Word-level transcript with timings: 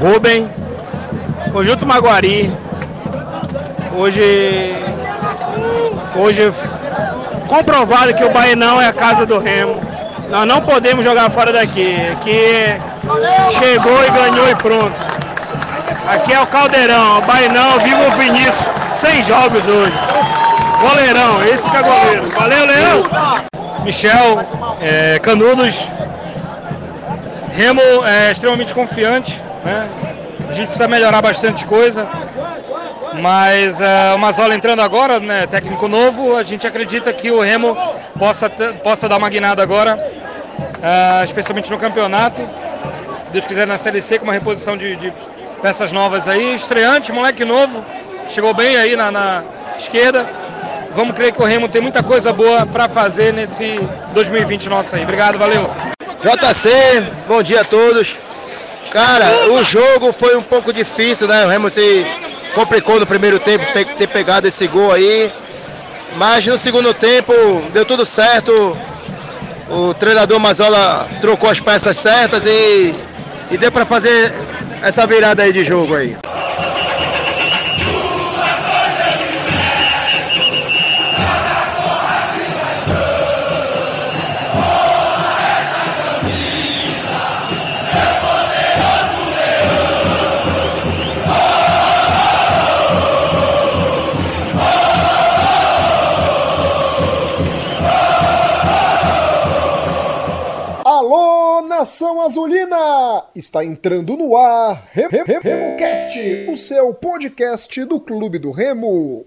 Rubem, 0.00 0.48
Conjunto 1.52 1.84
Maguari. 1.84 2.52
Hoje, 3.96 4.74
hoje 6.14 6.52
comprovado 7.48 8.14
que 8.14 8.24
o 8.24 8.30
Bainão 8.30 8.80
é 8.80 8.86
a 8.86 8.92
casa 8.92 9.26
do 9.26 9.38
Remo. 9.38 9.80
Nós 10.30 10.46
não 10.46 10.60
podemos 10.60 11.04
jogar 11.04 11.28
fora 11.30 11.52
daqui. 11.52 11.96
Aqui 12.12 12.80
chegou 13.58 14.04
e 14.04 14.10
ganhou 14.10 14.48
e 14.48 14.54
pronto. 14.54 14.92
Aqui 16.08 16.32
é 16.32 16.40
o 16.40 16.46
Caldeirão, 16.46 17.18
o 17.18 17.22
Bainão, 17.22 17.80
viva 17.80 18.06
o 18.06 18.10
Vinícius, 18.12 18.70
100 18.92 19.22
jogos 19.24 19.66
hoje. 19.66 19.98
Goleirão, 20.80 21.42
esse 21.42 21.68
que 21.68 21.76
é 21.76 21.82
goleiro. 21.82 22.30
Valeu, 22.30 22.66
Leão! 22.66 23.04
Michel, 23.84 24.46
é, 24.80 25.18
Canudos, 25.18 25.82
Remo 27.52 27.82
é 28.04 28.30
extremamente 28.30 28.72
confiante, 28.72 29.42
né? 29.68 29.88
A 30.48 30.52
gente 30.52 30.68
precisa 30.68 30.88
melhorar 30.88 31.20
bastante 31.20 31.66
coisa, 31.66 32.08
mas 33.20 33.78
uh, 33.80 34.14
o 34.14 34.18
Mazola 34.18 34.54
entrando 34.54 34.80
agora, 34.80 35.20
né, 35.20 35.46
técnico 35.46 35.86
novo, 35.86 36.34
a 36.36 36.42
gente 36.42 36.66
acredita 36.66 37.12
que 37.12 37.30
o 37.30 37.40
Remo 37.40 37.76
possa, 38.18 38.48
possa 38.82 39.08
dar 39.08 39.18
uma 39.18 39.28
guinada 39.28 39.62
agora, 39.62 39.96
uh, 39.98 41.24
especialmente 41.24 41.70
no 41.70 41.76
campeonato. 41.76 42.42
Deus 43.30 43.46
quiser 43.46 43.66
na 43.66 43.76
Série 43.76 44.00
C 44.00 44.18
com 44.18 44.24
uma 44.24 44.32
reposição 44.32 44.74
de, 44.76 44.96
de 44.96 45.12
peças 45.60 45.92
novas 45.92 46.26
aí. 46.26 46.54
Estreante, 46.54 47.12
moleque 47.12 47.44
novo, 47.44 47.84
chegou 48.28 48.54
bem 48.54 48.76
aí 48.76 48.96
na, 48.96 49.10
na 49.10 49.42
esquerda. 49.76 50.26
Vamos 50.94 51.14
crer 51.14 51.32
que 51.32 51.42
o 51.42 51.44
Remo 51.44 51.68
tem 51.68 51.82
muita 51.82 52.02
coisa 52.02 52.32
boa 52.32 52.64
para 52.64 52.88
fazer 52.88 53.34
nesse 53.34 53.78
2020 54.14 54.68
nosso 54.70 54.96
aí. 54.96 55.02
Obrigado, 55.02 55.36
valeu. 55.36 55.70
JC, 56.20 57.04
bom 57.28 57.42
dia 57.42 57.60
a 57.60 57.64
todos. 57.64 58.16
Cara, 58.90 59.50
o 59.52 59.62
jogo 59.62 60.12
foi 60.12 60.36
um 60.36 60.42
pouco 60.42 60.72
difícil, 60.72 61.28
né? 61.28 61.44
O 61.44 61.48
Remo 61.48 61.68
se 61.68 62.06
complicou 62.54 62.98
no 62.98 63.06
primeiro 63.06 63.38
tempo 63.38 63.64
ter 63.72 64.06
pegado 64.08 64.48
esse 64.48 64.66
gol 64.66 64.92
aí. 64.92 65.30
Mas 66.16 66.46
no 66.46 66.58
segundo 66.58 66.94
tempo 66.94 67.32
deu 67.72 67.84
tudo 67.84 68.06
certo. 68.06 68.76
O 69.68 69.92
treinador 69.92 70.40
Mazola 70.40 71.08
trocou 71.20 71.50
as 71.50 71.60
peças 71.60 71.98
certas 71.98 72.46
e, 72.46 72.94
e 73.50 73.58
deu 73.58 73.70
para 73.70 73.84
fazer 73.84 74.32
essa 74.82 75.06
virada 75.06 75.42
aí 75.42 75.52
de 75.52 75.64
jogo 75.64 75.94
aí. 75.94 76.16
Nação 101.88 102.20
Azulina! 102.20 103.24
Está 103.34 103.64
entrando 103.64 104.14
no 104.14 104.36
ar 104.36 104.90
Rem 104.92 105.08
Rem 105.08 105.40
RemoCast, 105.40 106.50
o 106.50 106.54
seu 106.54 106.92
podcast 106.92 107.82
do 107.86 107.98
Clube 107.98 108.38
do 108.38 108.50
Remo. 108.50 109.24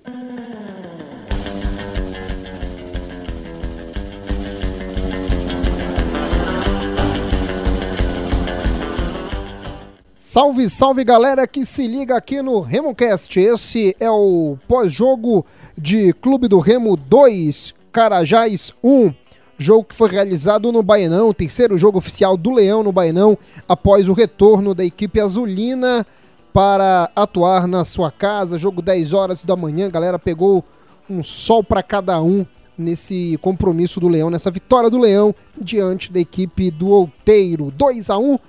Salve, 10.15 10.69
salve 10.69 11.03
galera 11.03 11.47
que 11.47 11.65
se 11.65 11.87
liga 11.87 12.15
aqui 12.15 12.43
no 12.43 12.59
RemoCast. 12.61 13.39
Esse 13.39 13.95
é 13.99 14.11
o 14.11 14.55
pós-jogo 14.67 15.43
de 15.75 16.13
Clube 16.13 16.47
do 16.47 16.59
Remo 16.59 16.95
2, 16.95 17.73
Carajás 17.91 18.71
1 18.83 19.20
jogo 19.61 19.85
que 19.85 19.95
foi 19.95 20.09
realizado 20.09 20.71
no 20.71 20.81
Baianão, 20.81 21.33
terceiro 21.33 21.77
jogo 21.77 21.99
oficial 21.99 22.35
do 22.35 22.51
Leão 22.51 22.81
no 22.83 22.91
Baianão, 22.91 23.37
após 23.67 24.09
o 24.09 24.13
retorno 24.13 24.73
da 24.73 24.83
equipe 24.83 25.19
azulina 25.19 26.05
para 26.51 27.09
atuar 27.15 27.67
na 27.67 27.85
sua 27.85 28.11
casa. 28.11 28.57
Jogo 28.57 28.81
10 28.81 29.13
horas 29.13 29.43
da 29.43 29.55
manhã, 29.55 29.89
galera 29.89 30.17
pegou 30.17 30.63
um 31.09 31.21
sol 31.21 31.63
para 31.63 31.83
cada 31.83 32.21
um 32.21 32.45
nesse 32.77 33.37
compromisso 33.41 33.99
do 33.99 34.07
Leão, 34.07 34.29
nessa 34.29 34.49
vitória 34.49 34.89
do 34.89 34.97
Leão 34.97 35.35
diante 35.57 36.11
da 36.11 36.19
equipe 36.19 36.71
do 36.71 36.89
Outeiro. 36.89 37.71
2 37.71 38.09
a 38.09 38.17
1 38.17 38.39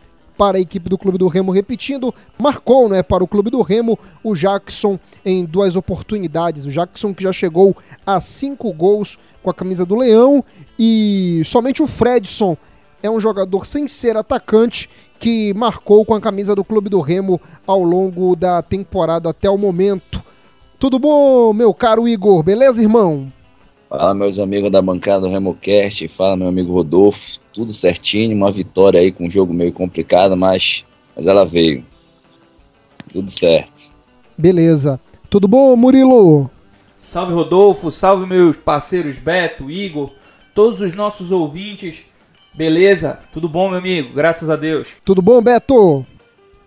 para 0.43 0.59
a 0.59 0.61
equipe 0.61 0.91
do 0.91 0.99
Clube 0.99 1.19
do 1.19 1.29
Remo, 1.29 1.53
repetindo, 1.53 2.13
marcou 2.37 2.89
né, 2.89 3.01
para 3.01 3.23
o 3.23 3.29
Clube 3.29 3.49
do 3.49 3.63
Remo 3.63 3.97
o 4.25 4.35
Jackson 4.35 4.99
em 5.25 5.45
duas 5.45 5.77
oportunidades. 5.77 6.67
O 6.67 6.69
Jackson 6.69 7.15
que 7.15 7.23
já 7.23 7.33
chegou 7.33 7.77
a 8.05 8.21
cinco 8.21 8.73
gols 8.73 9.21
com 9.41 9.51
a 9.51 9.55
camisa 9.55 9.87
do 9.87 9.95
Leão 9.95 10.45
e 10.77 11.43
somente 11.45 11.81
o 11.81 11.87
Fredson 11.87 12.57
é 13.01 13.09
um 13.09 13.21
jogador 13.21 13.65
sem 13.65 13.87
ser 13.87 14.17
atacante 14.17 14.91
que 15.17 15.55
marcou 15.55 16.05
com 16.05 16.13
a 16.13 16.21
camisa 16.21 16.57
do 16.57 16.65
Clube 16.65 16.89
do 16.89 16.99
Remo 16.99 17.41
ao 17.65 17.85
longo 17.85 18.35
da 18.35 18.63
temporada 18.63 19.31
até 19.31 19.49
o 19.49 19.57
momento. 19.57 20.21
Tudo 20.77 20.99
bom, 20.99 21.53
meu 21.53 21.73
caro 21.73 22.09
Igor? 22.09 22.43
Beleza, 22.43 22.83
irmão? 22.83 23.33
Fala, 23.89 24.13
meus 24.13 24.41
amigos 24.41 24.73
da 24.73 24.83
bancada 24.83 25.21
do 25.21 25.29
RemoCast. 25.29 26.09
Fala, 26.09 26.37
meu 26.37 26.49
amigo 26.49 26.73
Rodolfo. 26.73 27.42
Tudo 27.53 27.73
certinho, 27.73 28.37
uma 28.37 28.51
vitória 28.51 29.01
aí 29.01 29.13
com 29.13 29.27
um 29.27 29.31
jogo 29.31 29.53
meio 29.53 29.73
complicado, 29.73 30.37
mas, 30.37 30.85
mas 31.15 31.27
ela 31.27 31.45
veio. 31.45 31.85
Tudo 33.13 33.31
certo. 33.31 33.91
Beleza. 34.37 34.99
Tudo 35.29 35.47
bom, 35.47 35.77
Murilo? 35.77 36.51
Salve, 36.97 37.35
Rodolfo. 37.35 37.91
Salve, 37.91 38.27
meus 38.27 38.57
parceiros 38.57 39.19
Beto, 39.19 39.71
Igor, 39.71 40.11
todos 40.55 40.81
os 40.81 40.93
nossos 40.93 41.31
ouvintes. 41.31 42.05
Beleza? 42.55 43.19
Tudo 43.33 43.49
bom, 43.49 43.69
meu 43.69 43.79
amigo? 43.79 44.15
Graças 44.15 44.49
a 44.49 44.57
Deus. 44.57 44.89
Tudo 45.05 45.21
bom, 45.21 45.43
Beto? 45.43 46.07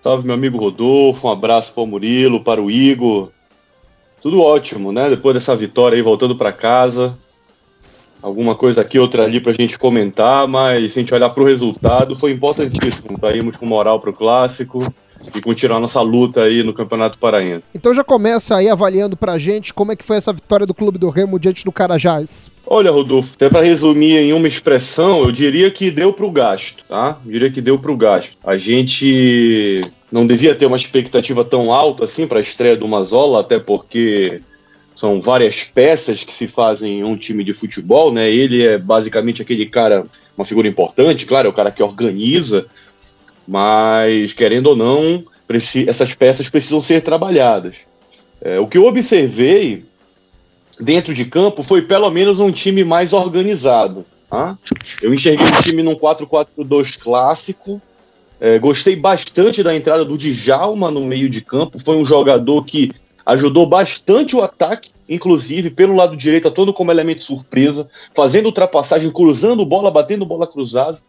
Salve, 0.04 0.26
meu 0.26 0.36
amigo 0.36 0.58
Rodolfo. 0.58 1.28
Um 1.28 1.32
abraço 1.32 1.74
para 1.74 1.84
o 1.84 1.88
Murilo, 1.88 2.44
para 2.44 2.62
o 2.62 2.70
Igor 2.70 3.32
tudo 4.26 4.42
ótimo, 4.42 4.92
né? 4.92 5.08
Depois 5.08 5.36
dessa 5.36 5.56
vitória 5.56 5.96
aí, 5.96 6.02
voltando 6.02 6.36
para 6.36 6.52
casa. 6.52 7.16
Alguma 8.26 8.56
coisa 8.56 8.82
aqui, 8.82 8.98
outra 8.98 9.24
ali 9.24 9.40
para 9.40 9.52
a 9.52 9.54
gente 9.54 9.78
comentar, 9.78 10.48
mas 10.48 10.94
se 10.94 10.98
a 10.98 11.02
gente 11.04 11.14
olhar 11.14 11.30
para 11.30 11.44
o 11.44 11.46
resultado, 11.46 12.20
foi 12.20 12.32
importantíssimo 12.32 13.20
irmos 13.32 13.56
com 13.56 13.68
moral 13.68 14.00
para 14.00 14.10
o 14.10 14.14
clássico 14.14 14.84
e 15.36 15.40
continuar 15.40 15.80
nossa 15.80 16.02
luta 16.02 16.42
aí 16.42 16.64
no 16.64 16.74
Campeonato 16.74 17.20
Paraense. 17.20 17.64
Então 17.76 17.94
já 17.94 18.04
começa 18.04 18.56
aí 18.56 18.68
avaliando 18.68 19.16
para 19.16 19.34
a 19.34 19.38
gente 19.38 19.72
como 19.72 19.92
é 19.92 19.96
que 19.96 20.04
foi 20.04 20.18
essa 20.18 20.34
vitória 20.34 20.66
do 20.66 20.74
Clube 20.74 20.98
do 20.98 21.10
Remo 21.10 21.38
diante 21.38 21.64
do 21.64 21.72
Carajás. 21.72 22.50
Olha, 22.66 22.90
Rodolfo, 22.90 23.34
até 23.36 23.48
para 23.48 23.62
resumir 23.62 24.18
em 24.18 24.34
uma 24.34 24.48
expressão, 24.48 25.22
eu 25.22 25.32
diria 25.32 25.70
que 25.70 25.92
deu 25.92 26.12
para 26.12 26.26
o 26.26 26.32
gasto, 26.32 26.84
tá? 26.90 27.20
Eu 27.24 27.32
diria 27.32 27.52
que 27.52 27.62
deu 27.62 27.78
para 27.78 27.92
o 27.92 27.98
gasto. 27.98 28.36
A 28.44 28.58
gente 28.58 29.82
não 30.12 30.26
devia 30.26 30.56
ter 30.56 30.66
uma 30.66 30.78
expectativa 30.78 31.46
tão 31.46 31.72
alta 31.72 32.06
assim 32.06 32.26
para 32.26 32.40
a 32.40 32.42
estreia 32.42 32.76
do 32.76 32.88
Mazola, 32.88 33.42
até 33.42 33.60
porque 33.60 34.42
são 34.96 35.20
várias 35.20 35.64
peças 35.64 36.24
que 36.24 36.34
se 36.34 36.48
fazem 36.48 37.00
em 37.00 37.04
um 37.04 37.18
time 37.18 37.44
de 37.44 37.54
futebol, 37.54 38.14
né? 38.14 38.32
Ele 38.32 38.66
é 38.66 38.78
basicamente 38.78 39.42
aquele 39.42 39.66
cara, 39.66 40.06
uma 40.38 40.46
figura 40.46 40.68
importante, 40.68 41.26
claro, 41.26 41.48
é 41.48 41.50
o 41.50 41.54
cara 41.54 41.72
que 41.72 41.84
organiza, 41.84 42.66
mas 43.48 44.32
querendo 44.34 44.68
ou 44.68 44.76
não, 44.76 45.24
essas 45.88 46.14
peças 46.14 46.48
precisam 46.48 46.80
ser 46.80 47.02
trabalhadas. 47.02 47.78
É, 48.42 48.60
o 48.60 48.68
que 48.68 48.78
eu 48.78 48.86
observei 48.86 49.84
dentro 50.80 51.14
de 51.14 51.26
campo 51.26 51.62
foi 51.62 51.82
pelo 51.82 52.10
menos 52.10 52.40
um 52.40 52.52
time 52.52 52.84
mais 52.84 53.12
organizado. 53.14 54.06
Tá? 54.30 54.58
Eu 55.02 55.14
enxerguei 55.14 55.46
o 55.46 55.62
time 55.62 55.84
num 55.84 55.96
4-4-2 55.96 56.98
clássico, 56.98 57.82
é, 58.40 58.60
gostei 58.60 58.96
bastante 58.96 59.64
da 59.64 59.76
entrada 59.76 60.04
do 60.04 60.18
Djalma 60.18 60.92
no 60.92 61.02
meio 61.06 61.30
de 61.30 61.42
campo. 61.42 61.80
Foi 61.80 61.96
um 61.96 62.06
jogador 62.06 62.66
que 62.66 62.92
ajudou 63.26 63.66
bastante 63.66 64.36
o 64.36 64.42
ataque, 64.42 64.92
inclusive 65.10 65.70
pelo 65.70 65.96
lado 65.96 66.16
direito, 66.16 66.52
todo 66.52 66.74
como 66.74 66.92
elemento 66.92 67.22
surpresa, 67.22 67.90
fazendo 68.14 68.46
ultrapassagem, 68.46 69.10
cruzando 69.10 69.66
bola, 69.66 69.90
batendo 69.90 70.26
bola 70.26 70.48
cruzada. 70.48 71.00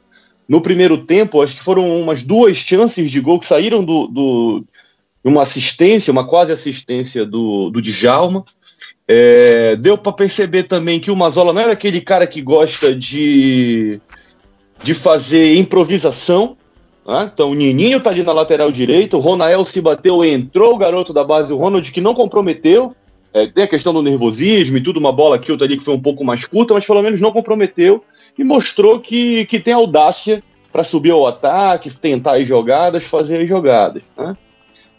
No 0.48 0.60
primeiro 0.60 1.04
tempo, 1.04 1.42
acho 1.42 1.56
que 1.56 1.62
foram 1.62 2.00
umas 2.00 2.22
duas 2.22 2.56
chances 2.56 3.10
de 3.10 3.20
gol 3.20 3.40
que 3.40 3.46
saíram 3.46 3.84
do, 3.84 4.06
do 4.06 4.64
uma 5.24 5.42
assistência, 5.42 6.12
uma 6.12 6.26
quase 6.26 6.52
assistência 6.52 7.26
do, 7.26 7.68
do 7.68 7.82
Djalma. 7.82 8.44
É, 9.08 9.76
deu 9.76 9.98
para 9.98 10.12
perceber 10.12 10.64
também 10.64 11.00
que 11.00 11.10
o 11.10 11.16
Mazola 11.16 11.52
não 11.52 11.62
é 11.62 11.70
aquele 11.70 12.00
cara 12.00 12.26
que 12.26 12.40
gosta 12.40 12.94
de, 12.94 14.00
de 14.82 14.94
fazer 14.94 15.56
improvisação, 15.56 16.56
Então 17.32 17.50
o 17.50 17.54
Nininho 17.54 18.00
tá 18.00 18.10
ali 18.10 18.22
na 18.22 18.32
lateral 18.32 18.70
direita, 18.70 19.16
o 19.16 19.20
Ronael 19.20 19.64
se 19.64 19.80
bateu, 19.80 20.24
entrou 20.24 20.74
o 20.74 20.78
garoto 20.78 21.12
da 21.12 21.22
base, 21.22 21.52
o 21.52 21.56
Ronald, 21.56 21.92
que 21.92 22.00
não 22.00 22.14
comprometeu. 22.14 22.94
É, 23.32 23.46
tem 23.46 23.64
a 23.64 23.68
questão 23.68 23.92
do 23.92 24.02
nervosismo 24.02 24.76
e 24.76 24.80
tudo, 24.80 24.98
uma 24.98 25.12
bola 25.12 25.36
aqui, 25.36 25.52
outra 25.52 25.66
ali 25.66 25.76
que 25.76 25.84
foi 25.84 25.94
um 25.94 26.00
pouco 26.00 26.24
mais 26.24 26.44
curta, 26.44 26.74
mas 26.74 26.86
pelo 26.86 27.02
menos 27.02 27.20
não 27.20 27.30
comprometeu 27.30 28.02
e 28.38 28.42
mostrou 28.42 28.98
que, 28.98 29.44
que 29.46 29.60
tem 29.60 29.74
audácia 29.74 30.42
para 30.72 30.82
subir 30.82 31.10
ao 31.10 31.26
ataque, 31.26 31.92
tentar 31.94 32.36
as 32.36 32.48
jogadas, 32.48 33.04
fazer 33.04 33.40
as 33.40 33.48
jogadas. 33.48 34.02
Né? 34.16 34.36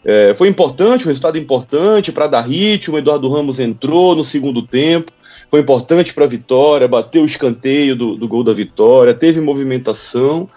É, 0.04 0.34
foi 0.34 0.48
importante, 0.48 1.04
um 1.04 1.08
resultado 1.08 1.38
importante 1.38 2.10
para 2.10 2.26
dar 2.26 2.40
ritmo. 2.40 2.96
O 2.96 2.98
Eduardo 2.98 3.28
Ramos 3.28 3.60
entrou 3.60 4.14
no 4.14 4.24
segundo 4.24 4.62
tempo, 4.62 5.12
foi 5.50 5.60
importante 5.60 6.12
para 6.12 6.24
a 6.24 6.28
vitória, 6.28 6.86
bateu 6.86 7.22
o 7.22 7.26
escanteio 7.26 7.96
do, 7.96 8.16
do 8.16 8.28
gol 8.28 8.44
da 8.44 8.52
vitória, 8.52 9.14
teve 9.14 9.40
movimentação. 9.40 10.48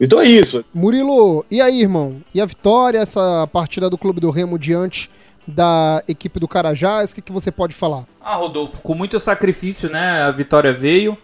Então 0.00 0.20
é 0.20 0.26
isso. 0.26 0.64
Murilo, 0.72 1.44
e 1.50 1.60
aí, 1.60 1.80
irmão? 1.80 2.20
E 2.34 2.40
a 2.40 2.46
vitória, 2.46 2.98
essa 2.98 3.48
partida 3.52 3.88
do 3.88 3.96
Clube 3.96 4.20
do 4.20 4.30
Remo 4.30 4.58
diante 4.58 5.10
da 5.46 6.02
equipe 6.08 6.40
do 6.40 6.48
Carajás, 6.48 7.12
o 7.12 7.14
que, 7.14 7.22
que 7.22 7.32
você 7.32 7.50
pode 7.50 7.74
falar? 7.74 8.04
Ah, 8.20 8.34
Rodolfo, 8.36 8.80
com 8.82 8.94
muito 8.94 9.18
sacrifício, 9.20 9.90
né? 9.90 10.22
A 10.22 10.30
vitória 10.30 10.72
veio. 10.72 11.16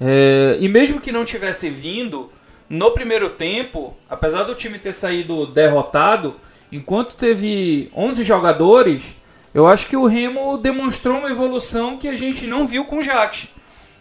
É, 0.00 0.56
e 0.60 0.68
mesmo 0.68 1.00
que 1.00 1.12
não 1.12 1.24
tivesse 1.24 1.68
vindo, 1.68 2.30
no 2.68 2.90
primeiro 2.92 3.30
tempo, 3.30 3.94
apesar 4.08 4.44
do 4.44 4.54
time 4.54 4.78
ter 4.78 4.92
saído 4.92 5.46
derrotado, 5.46 6.36
enquanto 6.70 7.16
teve 7.16 7.90
11 7.96 8.22
jogadores, 8.22 9.16
eu 9.54 9.66
acho 9.66 9.86
que 9.86 9.96
o 9.96 10.06
Remo 10.06 10.58
demonstrou 10.58 11.18
uma 11.18 11.30
evolução 11.30 11.96
que 11.96 12.08
a 12.08 12.14
gente 12.14 12.46
não 12.46 12.66
viu 12.66 12.84
com 12.84 12.98
o 12.98 13.02
Jax. 13.02 13.48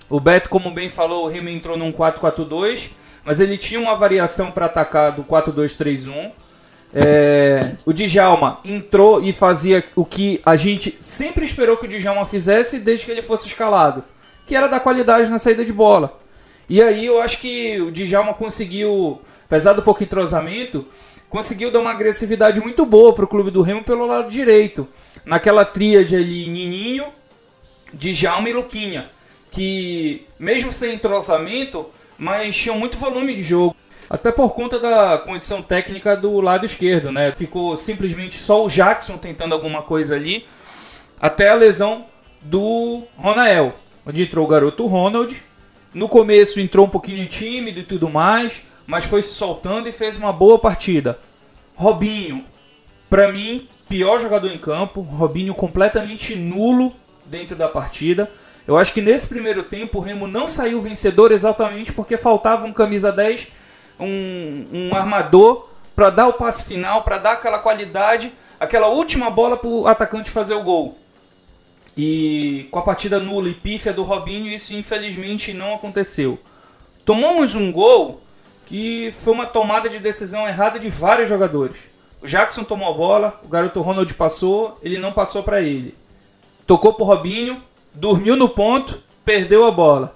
O 0.09 0.19
Beto, 0.19 0.49
como 0.49 0.71
bem 0.71 0.89
falou, 0.89 1.25
o 1.25 1.27
Remo 1.27 1.49
entrou 1.49 1.77
num 1.77 1.91
4-4-2, 1.91 2.91
mas 3.25 3.39
ele 3.39 3.57
tinha 3.57 3.79
uma 3.79 3.95
variação 3.95 4.51
para 4.51 4.67
atacar 4.67 5.11
do 5.11 5.23
4-2-3-1. 5.23 6.31
É, 6.93 7.75
o 7.85 7.91
Djalma 7.91 8.59
entrou 8.63 9.21
e 9.21 9.33
fazia 9.33 9.83
o 9.95 10.05
que 10.05 10.41
a 10.45 10.55
gente 10.55 10.95
sempre 10.99 11.43
esperou 11.43 11.75
que 11.75 11.85
o 11.85 11.89
Djalma 11.89 12.23
fizesse 12.23 12.79
desde 12.79 13.05
que 13.05 13.11
ele 13.11 13.21
fosse 13.21 13.47
escalado, 13.47 14.03
que 14.45 14.55
era 14.55 14.67
dar 14.67 14.79
qualidade 14.79 15.29
na 15.29 15.37
saída 15.37 15.65
de 15.65 15.73
bola. 15.73 16.17
E 16.69 16.81
aí 16.81 17.05
eu 17.05 17.21
acho 17.21 17.39
que 17.39 17.79
o 17.81 17.91
Djalma 17.91 18.33
conseguiu, 18.33 19.21
apesar 19.45 19.73
do 19.73 19.83
pouco 19.83 20.03
entrosamento, 20.03 20.85
conseguiu 21.29 21.71
dar 21.71 21.79
uma 21.79 21.91
agressividade 21.91 22.59
muito 22.59 22.85
boa 22.85 23.13
para 23.13 23.25
o 23.25 23.27
clube 23.27 23.51
do 23.51 23.61
Remo 23.61 23.83
pelo 23.83 24.05
lado 24.05 24.29
direito. 24.29 24.87
Naquela 25.25 25.65
tríade 25.65 26.15
ali, 26.15 26.47
Nininho, 26.47 27.05
Djalma 27.93 28.49
e 28.49 28.53
Luquinha, 28.53 29.09
que 29.51 30.25
mesmo 30.39 30.71
sem 30.71 30.93
entrosamento, 30.93 31.87
mas 32.17 32.55
tinham 32.55 32.77
muito 32.77 32.97
volume 32.97 33.33
de 33.33 33.41
jogo. 33.41 33.75
Até 34.09 34.31
por 34.31 34.53
conta 34.53 34.79
da 34.79 35.17
condição 35.17 35.61
técnica 35.61 36.15
do 36.15 36.39
lado 36.39 36.65
esquerdo, 36.65 37.11
né? 37.11 37.33
Ficou 37.35 37.75
simplesmente 37.75 38.35
só 38.35 38.63
o 38.65 38.69
Jackson 38.69 39.17
tentando 39.17 39.53
alguma 39.53 39.81
coisa 39.81 40.15
ali, 40.15 40.45
até 41.19 41.49
a 41.49 41.55
lesão 41.55 42.05
do 42.41 43.03
Ronael, 43.17 43.73
onde 44.05 44.23
entrou 44.23 44.45
o 44.45 44.47
garoto 44.47 44.85
Ronald. 44.85 45.43
No 45.93 46.07
começo 46.07 46.59
entrou 46.59 46.85
um 46.85 46.89
pouquinho 46.89 47.27
tímido 47.27 47.79
e 47.79 47.83
tudo 47.83 48.09
mais, 48.09 48.61
mas 48.87 49.03
foi 49.03 49.21
se 49.21 49.33
soltando 49.35 49.89
e 49.89 49.91
fez 49.91 50.15
uma 50.15 50.31
boa 50.31 50.57
partida. 50.57 51.19
Robinho, 51.75 52.45
para 53.09 53.31
mim, 53.31 53.67
pior 53.87 54.17
jogador 54.19 54.49
em 54.49 54.57
campo. 54.57 55.01
Robinho 55.01 55.53
completamente 55.53 56.35
nulo 56.35 56.95
dentro 57.25 57.55
da 57.55 57.67
partida. 57.67 58.31
Eu 58.65 58.77
acho 58.77 58.93
que 58.93 59.01
nesse 59.01 59.27
primeiro 59.27 59.61
tempo 59.61 59.97
o 59.97 60.01
Remo 60.01 60.25
não 60.25 60.47
saiu 60.47 60.79
vencedor 60.81 61.31
exatamente 61.31 61.91
porque 61.91 62.17
faltava 62.17 62.65
um 62.65 62.73
camisa 62.73 63.11
10 63.11 63.49
um, 63.99 64.65
um 64.71 64.95
armador 64.95 65.67
para 65.95 66.09
dar 66.09 66.27
o 66.27 66.33
passe 66.33 66.65
final, 66.65 67.03
para 67.03 67.17
dar 67.17 67.31
aquela 67.33 67.59
qualidade, 67.59 68.31
aquela 68.59 68.87
última 68.87 69.29
bola 69.29 69.57
para 69.57 69.69
o 69.69 69.87
atacante 69.87 70.29
fazer 70.29 70.53
o 70.53 70.63
gol. 70.63 70.97
E 71.97 72.67
com 72.69 72.79
a 72.79 72.83
partida 72.83 73.19
nula 73.19 73.49
e 73.49 73.53
pífia 73.53 73.91
do 73.91 74.03
Robinho, 74.03 74.51
isso 74.51 74.73
infelizmente 74.73 75.53
não 75.53 75.73
aconteceu. 75.73 76.37
Tomamos 77.03 77.55
um 77.55 77.71
gol 77.71 78.21
que 78.67 79.09
foi 79.11 79.33
uma 79.33 79.45
tomada 79.45 79.87
de 79.87 79.97
decisão 79.97 80.45
errada 80.45 80.77
de 80.77 80.89
vários 80.89 81.29
jogadores. 81.29 81.77
O 82.21 82.27
Jackson 82.27 82.65
tomou 82.65 82.89
a 82.89 82.93
bola, 82.93 83.39
o 83.43 83.47
garoto 83.47 83.79
Ronald 83.81 84.13
passou, 84.13 84.77
ele 84.83 84.99
não 84.99 85.13
passou 85.13 85.41
para 85.41 85.61
ele. 85.61 85.95
Tocou 86.65 86.93
pro 86.93 87.05
Robinho, 87.05 87.63
dormiu 87.93 88.35
no 88.35 88.49
ponto, 88.49 89.01
perdeu 89.23 89.65
a 89.65 89.71
bola. 89.71 90.13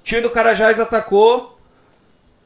O 0.00 0.04
time 0.04 0.22
do 0.22 0.30
Carajás 0.30 0.80
atacou, 0.80 1.58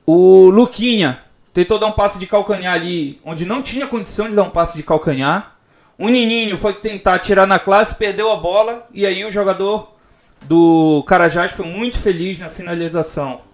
o 0.05 0.51
Luquinha 0.51 1.23
tentou 1.55 1.79
dar 1.79 1.87
um 1.87 1.93
passe 1.93 2.19
de 2.19 2.27
calcanhar 2.27 2.75
ali, 2.75 3.21
onde 3.25 3.47
não 3.47 3.63
tinha 3.63 3.87
condição 3.87 4.29
de 4.29 4.35
dar 4.35 4.43
um 4.43 4.51
passe 4.51 4.77
de 4.77 4.83
calcanhar. 4.83 5.57
O 5.97 6.09
Nininho 6.09 6.59
foi 6.59 6.75
tentar 6.75 7.21
tirar 7.21 7.47
na 7.47 7.61
classe, 7.61 7.95
perdeu 7.95 8.33
a 8.33 8.37
bola, 8.37 8.89
e 8.93 9.07
aí 9.07 9.25
o 9.25 9.31
jogador 9.31 9.95
do 10.43 11.05
Carajás 11.07 11.53
foi 11.53 11.65
muito 11.65 11.97
feliz 11.97 12.41
na 12.41 12.49
finalização. 12.49 13.46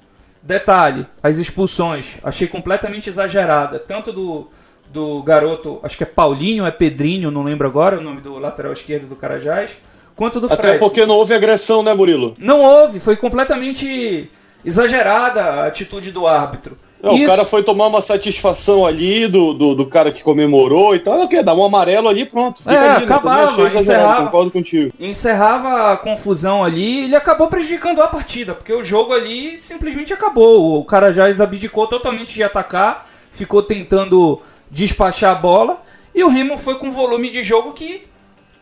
Detalhe, 0.43 1.07
as 1.23 1.39
expulsões, 1.39 2.17
achei 2.23 2.49
completamente 2.49 3.09
exagerada, 3.09 3.79
tanto 3.79 4.13
do, 4.13 4.49
do 4.93 5.23
garoto, 5.23 5.79
acho 5.85 5.97
que 5.97 6.03
é 6.03 6.07
Paulinho, 6.07 6.67
é 6.67 6.71
Pedrinho, 6.71 7.31
não 7.31 7.45
lembro 7.45 7.67
agora 7.67 7.99
o 7.99 8.03
nome 8.03 8.21
do 8.21 8.39
lateral 8.39 8.73
esquerdo 8.73 9.07
do 9.07 9.15
Carajás, 9.15 9.79
quanto 10.17 10.41
do 10.41 10.53
Até 10.53 10.79
porque 10.79 11.07
não 11.07 11.15
houve 11.15 11.33
agressão, 11.33 11.83
né, 11.83 11.95
Murilo? 11.95 12.35
Não 12.41 12.61
houve, 12.61 12.99
foi 12.99 13.17
completamente 13.17 14.29
exagerada 14.65 15.43
a 15.43 15.67
atitude 15.67 16.11
do 16.11 16.27
árbitro. 16.27 16.77
Não, 17.03 17.17
Isso... 17.17 17.25
O 17.25 17.27
cara 17.27 17.45
foi 17.45 17.65
tomar 17.65 17.89
uma 17.89 18.01
satisfação 18.01 18.87
ali 18.87 19.27
do, 19.27 19.53
do, 19.53 19.75
do 19.75 19.87
cara 19.87 20.13
que 20.13 20.23
comemorou 20.23 20.95
e 20.95 21.01
tal. 21.01 21.23
O 21.23 21.29
quê? 21.29 21.43
Dá 21.43 21.53
um 21.53 21.65
amarelo 21.65 22.09
ali 22.09 22.25
pronto. 22.25 22.63
é, 22.65 22.77
ali, 22.77 23.01
né? 23.01 23.05
acabava, 23.05 23.69
né? 23.69 23.75
encerrava, 23.75 24.25
concordo 24.27 24.51
contigo. 24.53 24.93
Encerrava 25.01 25.93
a 25.93 25.97
confusão 25.97 26.63
ali 26.63 27.01
e 27.01 27.05
ele 27.05 27.17
acabou 27.17 27.49
prejudicando 27.49 28.01
a 28.01 28.07
partida, 28.07 28.55
porque 28.55 28.73
o 28.73 28.85
jogo 28.85 29.13
ali 29.13 29.61
simplesmente 29.61 30.13
acabou. 30.13 30.79
O 30.79 30.85
cara 30.85 31.11
já 31.13 31.27
abdicou 31.43 31.89
totalmente 31.89 32.35
de 32.35 32.45
atacar, 32.45 33.09
ficou 33.33 33.65
tentando 33.65 34.41
despachar 34.71 35.33
a 35.33 35.35
bola 35.35 35.83
e 36.15 36.23
o 36.23 36.29
Remo 36.29 36.57
foi 36.57 36.77
com 36.77 36.93
volume 36.93 37.31
de 37.31 37.43
jogo 37.43 37.73
que 37.73 38.05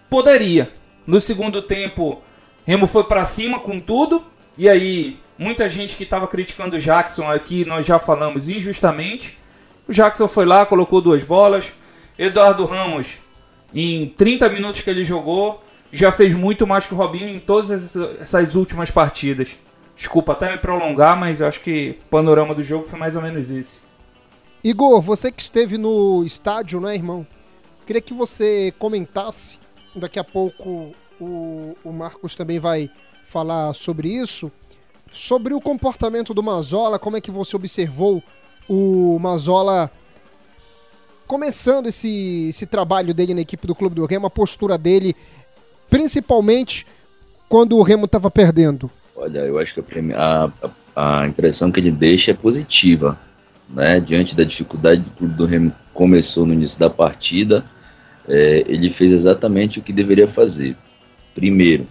poderia. 0.09 0.73
No 1.07 1.21
segundo 1.21 1.61
tempo, 1.61 2.23
Remo 2.65 2.87
foi 2.87 3.05
para 3.05 3.23
cima 3.25 3.59
com 3.59 3.79
tudo 3.79 4.25
e 4.57 4.67
aí 4.67 5.19
Muita 5.41 5.67
gente 5.71 5.97
que 5.97 6.05
estava 6.05 6.29
criticando 6.29 6.77
o 6.77 6.79
Jackson 6.79 7.27
aqui, 7.27 7.65
nós 7.65 7.87
já 7.87 7.99
falamos 7.99 8.51
injustamente. 8.51 9.39
O 9.89 9.93
Jackson 9.93 10.29
foi 10.29 10.45
lá, 10.45 10.67
colocou 10.67 11.01
duas 11.01 11.23
bolas. 11.23 11.73
Eduardo 12.19 12.67
Ramos, 12.67 13.17
em 13.73 14.11
30 14.11 14.51
minutos 14.51 14.83
que 14.83 14.91
ele 14.91 15.03
jogou, 15.03 15.65
já 15.91 16.13
fez 16.13 16.35
muito 16.35 16.67
mais 16.67 16.85
que 16.85 16.93
o 16.93 16.97
Robinho 16.99 17.27
em 17.27 17.39
todas 17.39 17.97
essas 17.97 18.55
últimas 18.55 18.91
partidas. 18.91 19.57
Desculpa 19.97 20.33
até 20.33 20.53
me 20.53 20.59
prolongar, 20.59 21.19
mas 21.19 21.41
eu 21.41 21.49
acho 21.49 21.61
que 21.61 21.97
o 22.03 22.11
panorama 22.11 22.55
do 22.55 22.63
jogo 22.63 22.85
foi 22.85 22.99
mais 22.99 23.17
ou 23.17 23.23
menos 23.23 23.49
esse. 23.49 23.81
Igor, 24.63 25.01
você 25.01 25.33
que 25.33 25.41
esteve 25.41 25.79
no 25.79 26.23
estádio, 26.23 26.83
né, 26.83 26.95
irmão? 26.95 27.27
Queria 27.87 28.03
que 28.03 28.13
você 28.13 28.75
comentasse. 28.79 29.59
Daqui 29.97 30.19
a 30.19 30.25
pouco 30.25 30.93
o, 31.19 31.75
o 31.83 31.93
Marcos 31.95 32.35
também 32.35 32.59
vai 32.59 32.91
falar 33.25 33.73
sobre 33.73 34.09
isso. 34.09 34.53
Sobre 35.13 35.55
o 35.55 35.61
comportamento 35.61 36.33
do 36.33 36.43
Mazola, 36.43 36.99
como 36.99 37.17
é 37.17 37.21
que 37.21 37.31
você 37.31 37.57
observou 37.57 38.23
o 38.69 39.19
Mazola 39.19 39.91
começando 41.27 41.87
esse, 41.87 42.49
esse 42.49 42.67
trabalho 42.67 43.15
dele 43.15 43.35
na 43.35 43.41
equipe 43.41 43.67
do 43.67 43.75
Clube 43.75 43.95
do 43.95 44.07
Remo, 44.07 44.27
a 44.27 44.31
postura 44.31 44.77
dele, 44.77 45.15
principalmente 45.89 46.87
quando 47.49 47.77
o 47.77 47.83
Remo 47.83 48.05
estava 48.05 48.31
perdendo? 48.31 48.91
Olha, 49.15 49.41
eu 49.41 49.59
acho 49.59 49.75
que 49.75 49.81
a, 50.15 50.51
a, 50.97 51.21
a, 51.21 51.27
impressão 51.27 51.71
que 51.71 51.81
ele 51.81 51.91
deixa 51.91 52.31
é 52.31 52.35
positiva. 52.35 53.19
Né? 53.69 54.01
Diante 54.01 54.35
da 54.35 54.45
dificuldade 54.45 55.03
do 55.03 55.11
Clube 55.11 55.35
do 55.35 55.47
Remo 55.47 55.73
começou 55.93 56.47
no 56.47 56.55
início 56.55 56.79
da 56.79 56.89
partida, 56.89 57.65
é, 58.29 58.65
ele 58.67 58.91
fez 58.91 59.11
exatamente 59.11 59.79
o 59.79 59.83
que 59.83 59.93
deveria 59.93 60.27
fazer. 60.27 60.77
Primeiro, 61.35 61.87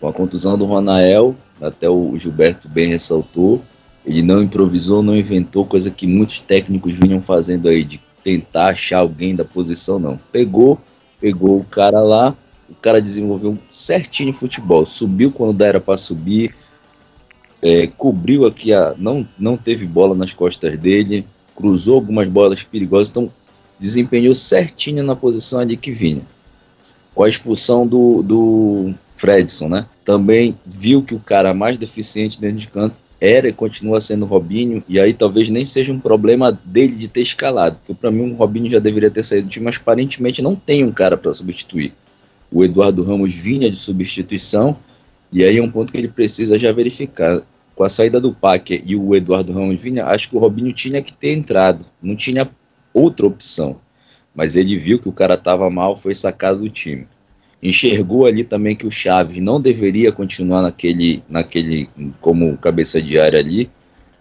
com 0.00 0.08
a 0.08 0.12
contusão 0.12 0.56
do 0.56 0.64
Ronael, 0.64 1.36
até 1.60 1.88
o 1.88 2.16
Gilberto 2.16 2.68
bem 2.68 2.88
ressaltou, 2.88 3.62
ele 4.06 4.22
não 4.22 4.42
improvisou, 4.42 5.02
não 5.02 5.16
inventou, 5.16 5.66
coisa 5.66 5.90
que 5.90 6.06
muitos 6.06 6.40
técnicos 6.40 6.92
vinham 6.92 7.20
fazendo 7.20 7.68
aí, 7.68 7.84
de 7.84 8.00
tentar 8.22 8.68
achar 8.68 8.98
alguém 8.98 9.34
da 9.34 9.44
posição, 9.44 9.98
não. 9.98 10.18
Pegou, 10.32 10.80
pegou 11.20 11.58
o 11.58 11.64
cara 11.64 12.00
lá, 12.00 12.36
o 12.68 12.74
cara 12.74 13.02
desenvolveu 13.02 13.58
certinho 13.68 14.32
futebol, 14.32 14.86
subiu 14.86 15.32
quando 15.32 15.62
era 15.62 15.80
para 15.80 15.98
subir, 15.98 16.54
é, 17.60 17.86
cobriu 17.86 18.46
aqui, 18.46 18.72
a, 18.72 18.94
não, 18.96 19.28
não 19.38 19.56
teve 19.56 19.86
bola 19.86 20.14
nas 20.14 20.32
costas 20.32 20.78
dele, 20.78 21.26
cruzou 21.54 21.96
algumas 21.96 22.28
bolas 22.28 22.62
perigosas, 22.62 23.10
então 23.10 23.30
desempenhou 23.78 24.34
certinho 24.34 25.02
na 25.02 25.16
posição 25.16 25.58
ali 25.58 25.76
que 25.76 25.90
vinha. 25.90 26.22
Com 27.18 27.24
a 27.24 27.28
expulsão 27.28 27.84
do, 27.84 28.22
do 28.22 28.94
Fredson, 29.16 29.68
né? 29.68 29.86
Também 30.04 30.56
viu 30.64 31.02
que 31.02 31.16
o 31.16 31.18
cara 31.18 31.52
mais 31.52 31.76
deficiente 31.76 32.40
dentro 32.40 32.58
de 32.58 32.68
campo 32.68 32.94
era 33.20 33.48
e 33.48 33.52
continua 33.52 34.00
sendo 34.00 34.24
Robinho, 34.24 34.84
e 34.88 35.00
aí 35.00 35.12
talvez 35.12 35.50
nem 35.50 35.64
seja 35.64 35.92
um 35.92 35.98
problema 35.98 36.52
dele 36.64 36.94
de 36.94 37.08
ter 37.08 37.22
escalado, 37.22 37.74
porque 37.78 37.92
para 37.92 38.12
mim 38.12 38.30
o 38.30 38.36
Robinho 38.36 38.70
já 38.70 38.78
deveria 38.78 39.10
ter 39.10 39.24
saído 39.24 39.48
do 39.48 39.50
time, 39.50 39.64
mas 39.64 39.78
aparentemente 39.78 40.40
não 40.40 40.54
tem 40.54 40.84
um 40.84 40.92
cara 40.92 41.16
para 41.16 41.34
substituir. 41.34 41.92
O 42.52 42.62
Eduardo 42.62 43.02
Ramos 43.02 43.34
vinha 43.34 43.68
de 43.68 43.76
substituição, 43.76 44.76
e 45.32 45.42
aí 45.42 45.58
é 45.58 45.60
um 45.60 45.72
ponto 45.72 45.90
que 45.90 45.98
ele 45.98 46.06
precisa 46.06 46.56
já 46.56 46.70
verificar. 46.70 47.42
com 47.74 47.82
a 47.82 47.88
saída 47.88 48.20
do 48.20 48.32
Packer 48.32 48.80
e 48.86 48.94
o 48.94 49.16
Eduardo 49.16 49.52
Ramos 49.52 49.80
vinha, 49.80 50.06
acho 50.06 50.30
que 50.30 50.36
o 50.36 50.38
Robinho 50.38 50.72
tinha 50.72 51.02
que 51.02 51.12
ter 51.12 51.32
entrado, 51.32 51.84
não 52.00 52.14
tinha 52.14 52.48
outra 52.94 53.26
opção. 53.26 53.80
Mas 54.38 54.54
ele 54.54 54.76
viu 54.76 55.00
que 55.00 55.08
o 55.08 55.12
cara 55.12 55.34
estava 55.34 55.68
mal, 55.68 55.96
foi 55.96 56.14
sacado 56.14 56.60
do 56.60 56.70
time. 56.70 57.08
Enxergou 57.60 58.24
ali 58.24 58.44
também 58.44 58.76
que 58.76 58.86
o 58.86 58.90
Chaves 58.90 59.42
não 59.42 59.60
deveria 59.60 60.12
continuar 60.12 60.62
naquele, 60.62 61.24
naquele 61.28 61.90
como 62.20 62.56
cabeça 62.56 63.02
de 63.02 63.18
área 63.18 63.40
ali. 63.40 63.68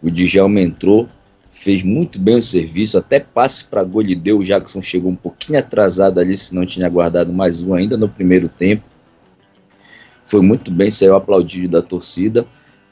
O 0.01 0.09
Djalma 0.09 0.59
entrou, 0.59 1.07
fez 1.47 1.83
muito 1.83 2.19
bem 2.19 2.39
o 2.39 2.41
serviço, 2.41 2.97
até 2.97 3.19
passe 3.19 3.65
para 3.65 3.83
gol 3.83 4.01
ele 4.01 4.15
deu. 4.15 4.39
O 4.39 4.43
Jackson 4.43 4.81
chegou 4.81 5.11
um 5.11 5.15
pouquinho 5.15 5.59
atrasado 5.59 6.19
ali, 6.19 6.35
se 6.35 6.55
não 6.55 6.65
tinha 6.65 6.89
guardado 6.89 7.31
mais 7.31 7.61
um 7.61 7.75
ainda 7.75 7.95
no 7.95 8.09
primeiro 8.09 8.49
tempo. 8.49 8.81
Foi 10.25 10.41
muito 10.41 10.71
bem, 10.71 10.89
saiu 10.89 11.15
aplaudido 11.15 11.79
da 11.79 11.83
torcida. 11.83 12.43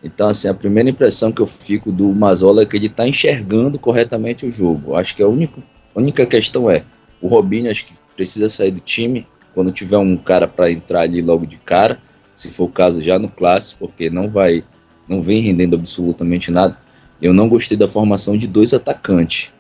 Então, 0.04 0.28
assim, 0.28 0.48
a 0.48 0.54
primeira 0.54 0.92
impressão 0.92 1.32
que 1.32 1.42
eu 1.42 1.48
fico 1.48 1.92
do 1.92 2.14
Mazola 2.14 2.62
é 2.62 2.66
que 2.68 2.78
ele 2.78 2.86
está 2.86 3.08
enxergando 3.08 3.80
corretamente 3.80 4.46
o 4.46 4.52
jogo. 4.52 4.96
Acho 4.96 5.16
que 5.16 5.24
a 5.24 5.28
única, 5.28 5.64
única 5.96 6.24
questão 6.28 6.70
é, 6.70 6.84
o 7.22 7.28
Robinho 7.28 7.70
acho 7.70 7.86
que 7.86 7.94
precisa 8.16 8.50
sair 8.50 8.72
do 8.72 8.80
time 8.80 9.28
quando 9.54 9.72
tiver 9.72 9.98
um 9.98 10.18
cara 10.18 10.48
para 10.48 10.72
entrar 10.72 11.02
ali 11.02 11.22
logo 11.22 11.46
de 11.46 11.58
cara, 11.58 12.00
se 12.36 12.50
for 12.50 12.66
o 12.66 12.72
caso 12.72 13.02
já 13.02 13.18
no 13.18 13.30
clássico, 13.30 13.88
porque 13.88 14.10
não 14.10 14.30
vai, 14.30 14.64
não 15.08 15.22
vem 15.22 15.42
rendendo 15.42 15.76
absolutamente 15.76 16.52
nada. 16.52 16.78
Eu 17.22 17.34
não 17.34 17.48
gostei 17.48 17.78
da 17.78 17.88
formação 17.88 18.36
de 18.36 18.48
dois 18.48 18.74
atacantes. 18.74 19.54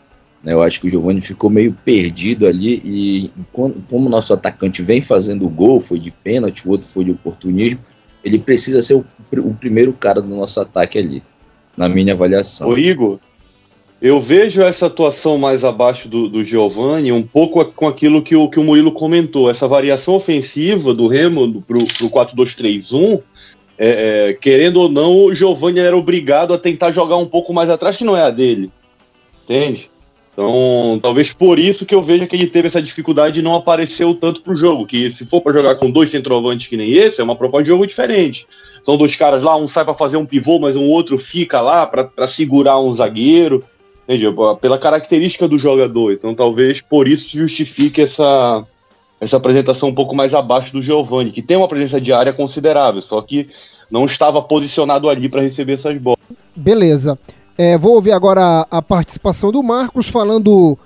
Né? 0.44 0.52
Eu 0.54 0.62
acho 0.62 0.82
que 0.82 0.88
o 0.88 0.90
Giovani 0.90 1.22
ficou 1.22 1.50
meio 1.50 1.74
perdido 1.86 2.46
ali 2.46 2.82
e 2.84 3.32
como 3.52 4.06
o 4.08 4.10
nosso 4.10 4.34
atacante 4.34 4.84
vem 4.84 5.00
fazendo 5.00 5.46
o 5.46 5.50
gol, 5.50 5.80
foi 5.80 5.98
de 5.98 6.12
pênalti, 6.12 6.68
o 6.68 6.72
outro 6.72 6.88
foi 6.88 7.06
de 7.06 7.12
oportunismo, 7.12 7.80
ele 8.24 8.38
precisa 8.38 8.84
ser 8.84 8.96
o, 8.96 9.06
o 9.40 9.54
primeiro 9.54 9.94
cara 9.94 10.22
do 10.22 10.30
nosso 10.30 10.60
ataque 10.60 10.98
ali, 10.98 11.24
na 11.78 11.88
minha 11.88 12.14
avaliação. 12.14 12.68
Ô 12.68 12.78
Igor, 12.78 13.20
eu 14.02 14.20
vejo 14.20 14.62
essa 14.62 14.88
atuação 14.88 15.38
mais 15.38 15.64
abaixo 15.64 16.08
do, 16.08 16.28
do 16.28 16.44
Giovanni 16.44 17.12
um 17.12 17.24
pouco 17.24 17.64
com 17.66 17.88
aquilo 17.88 18.22
que 18.22 18.36
o, 18.36 18.50
que 18.50 18.60
o 18.60 18.64
Murilo 18.64 18.92
comentou, 18.92 19.50
essa 19.50 19.68
variação 19.68 20.16
ofensiva 20.16 20.94
do 20.94 21.08
Remo 21.08 21.62
para 21.62 21.78
o 21.78 22.10
4-2-3-1, 22.10 23.22
é, 23.78 24.30
é, 24.30 24.34
querendo 24.34 24.78
ou 24.82 24.90
não, 24.90 25.25
o 25.25 25.34
Giovanni 25.34 25.80
era 25.80 25.96
obrigado 25.96 26.54
a 26.54 26.58
tentar 26.58 26.92
jogar 26.92 27.18
um 27.18 27.25
pouco 27.25 27.54
mais 27.54 27.70
atrás, 27.70 27.96
que 27.96 28.04
não 28.04 28.16
é 28.16 28.22
a 28.22 28.30
dele. 28.30 28.72
Entende? 29.44 29.90
Então, 30.36 31.00
talvez 31.02 31.32
por 31.32 31.58
isso 31.58 31.86
que 31.86 31.96
eu 31.96 32.02
vejo 32.02 32.28
que 32.28 32.36
ele 32.36 32.48
teve 32.48 32.68
essa 32.68 32.82
dificuldade 32.82 33.40
e 33.40 33.44
não 33.44 33.56
apareceu 33.56 34.14
tanto 34.14 34.42
pro 34.42 34.56
jogo. 34.56 34.86
Que 34.86 35.10
se 35.10 35.25
for 35.25 35.40
para 35.40 35.54
jogar 35.54 35.75
com 35.75 35.90
dois 35.90 36.10
centroavantes 36.10 36.68
que 36.68 36.75
nem 36.75 36.92
esse, 36.92 37.22
é 37.22 37.24
uma 37.24 37.38
proposta 37.38 37.64
de 37.64 37.70
jogo 37.70 37.88
diferente. 37.88 38.46
São 38.84 38.98
dois 38.98 39.16
caras 39.16 39.42
lá, 39.42 39.56
um 39.56 39.68
sai 39.68 39.86
para 39.86 39.94
fazer 39.94 40.18
um 40.18 40.25
pivô, 40.25 40.60
mas 40.60 40.75
um 40.75 40.84
outro 40.84 41.18
fica 41.18 41.62
lá 41.62 41.88
para 41.88 42.28
segurar 42.28 42.80
um 42.80 42.94
zagueiro. 42.94 43.64
Entende? 44.08 44.26
Pela 44.62 44.78
característica 44.78 45.48
do 45.48 45.58
jogador. 45.58 46.14
Então, 46.14 46.34
talvez 46.34 46.80
por 46.80 47.08
isso 47.08 47.36
justifique 47.36 48.02
essa, 48.02 48.64
essa 49.20 49.38
apresentação 49.38 49.90
um 49.90 49.96
pouco 49.96 50.16
mais 50.16 50.34
abaixo 50.34 50.72
do 50.72 50.82
Giovani, 50.82 51.32
que 51.32 51.42
tem 51.42 51.58
uma 51.58 51.68
presença 51.68 52.00
de 52.00 52.14
área 52.14 52.32
considerável, 52.32 53.02
só 53.02 53.22
que 53.22 53.50
não 53.90 54.06
estava 54.06 54.42
posicionado 54.42 55.10
ali 55.10 55.28
para 55.28 55.42
receber 55.42 55.74
essas 55.74 56.00
bolas. 56.00 56.20
Beleza. 56.56 57.18
É, 57.58 57.78
vou 57.78 57.96
ouvir 57.96 58.12
agora 58.12 58.42
a, 58.70 58.78
a, 58.78 58.82
participação 58.82 59.52
do 59.52 59.64
Marcos 59.64 60.10
falando 60.10 60.78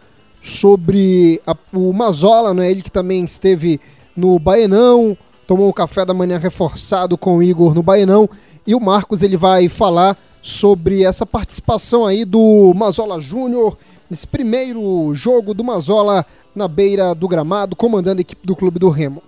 sobre 0.42 1.42
a, 1.46 1.56
o 1.74 1.92
Mazola, 1.92 2.54
né? 2.54 2.70
ele 2.70 2.82
que 2.82 2.92
também 2.92 3.24
esteve 3.24 3.80
no 4.16 4.38
Baenão, 4.38 5.18
tomou 5.48 5.68
um 5.68 5.74
café 5.74 6.06
da 6.06 6.14
manhã 6.14 6.38
reforçado 6.38 7.18
com 7.18 7.38
o 7.38 7.44
Igor 7.44 7.74
no 7.74 7.82
Baenão. 7.82 8.30
E 8.68 8.76
o 8.76 8.80
Marcos 8.80 9.24
ele 9.24 9.36
vai 9.36 9.68
falar 9.68 10.16
sobre 10.41 11.03
essa 11.03 11.25
participação 11.25 12.05
aí 12.05 12.25
do 12.25 12.74
Mazola 12.75 13.19
Júnior 13.19 13.77
nesse 14.10 14.27
primeiro 14.27 15.13
jogo 15.13 15.53
do 15.53 15.63
Mazola 15.63 16.25
na 16.55 16.67
beira 16.67 17.13
do 17.13 17.27
gramado, 17.27 17.75
comandando 17.75 18.19
a 18.19 18.22
equipe 18.22 18.46
do 18.46 18.55
Clube 18.55 18.79
do 18.79 18.89
Remo. 18.89 19.22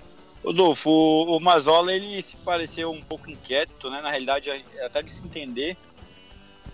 Rodolfo, 0.43 0.89
o, 0.89 1.37
o 1.37 1.39
Mazola 1.39 1.93
ele 1.93 2.21
se 2.21 2.35
pareceu 2.37 2.91
um 2.91 3.01
pouco 3.01 3.29
inquieto, 3.29 3.89
né? 3.89 4.01
Na 4.01 4.09
realidade, 4.09 4.49
até 4.81 5.01
de 5.03 5.13
se 5.13 5.23
entender 5.23 5.77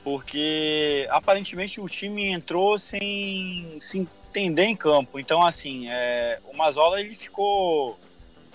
porque 0.08 1.06
aparentemente 1.10 1.82
o 1.82 1.89
time 1.89 2.27
entrou 2.27 2.79
sem 2.79 3.77
se 3.82 3.98
entender 3.98 4.63
em 4.63 4.74
campo. 4.74 5.20
Então, 5.20 5.46
assim, 5.46 5.89
é, 5.89 6.39
o 6.46 6.56
Mazola 6.56 7.01
ele 7.01 7.13
ficou 7.13 8.00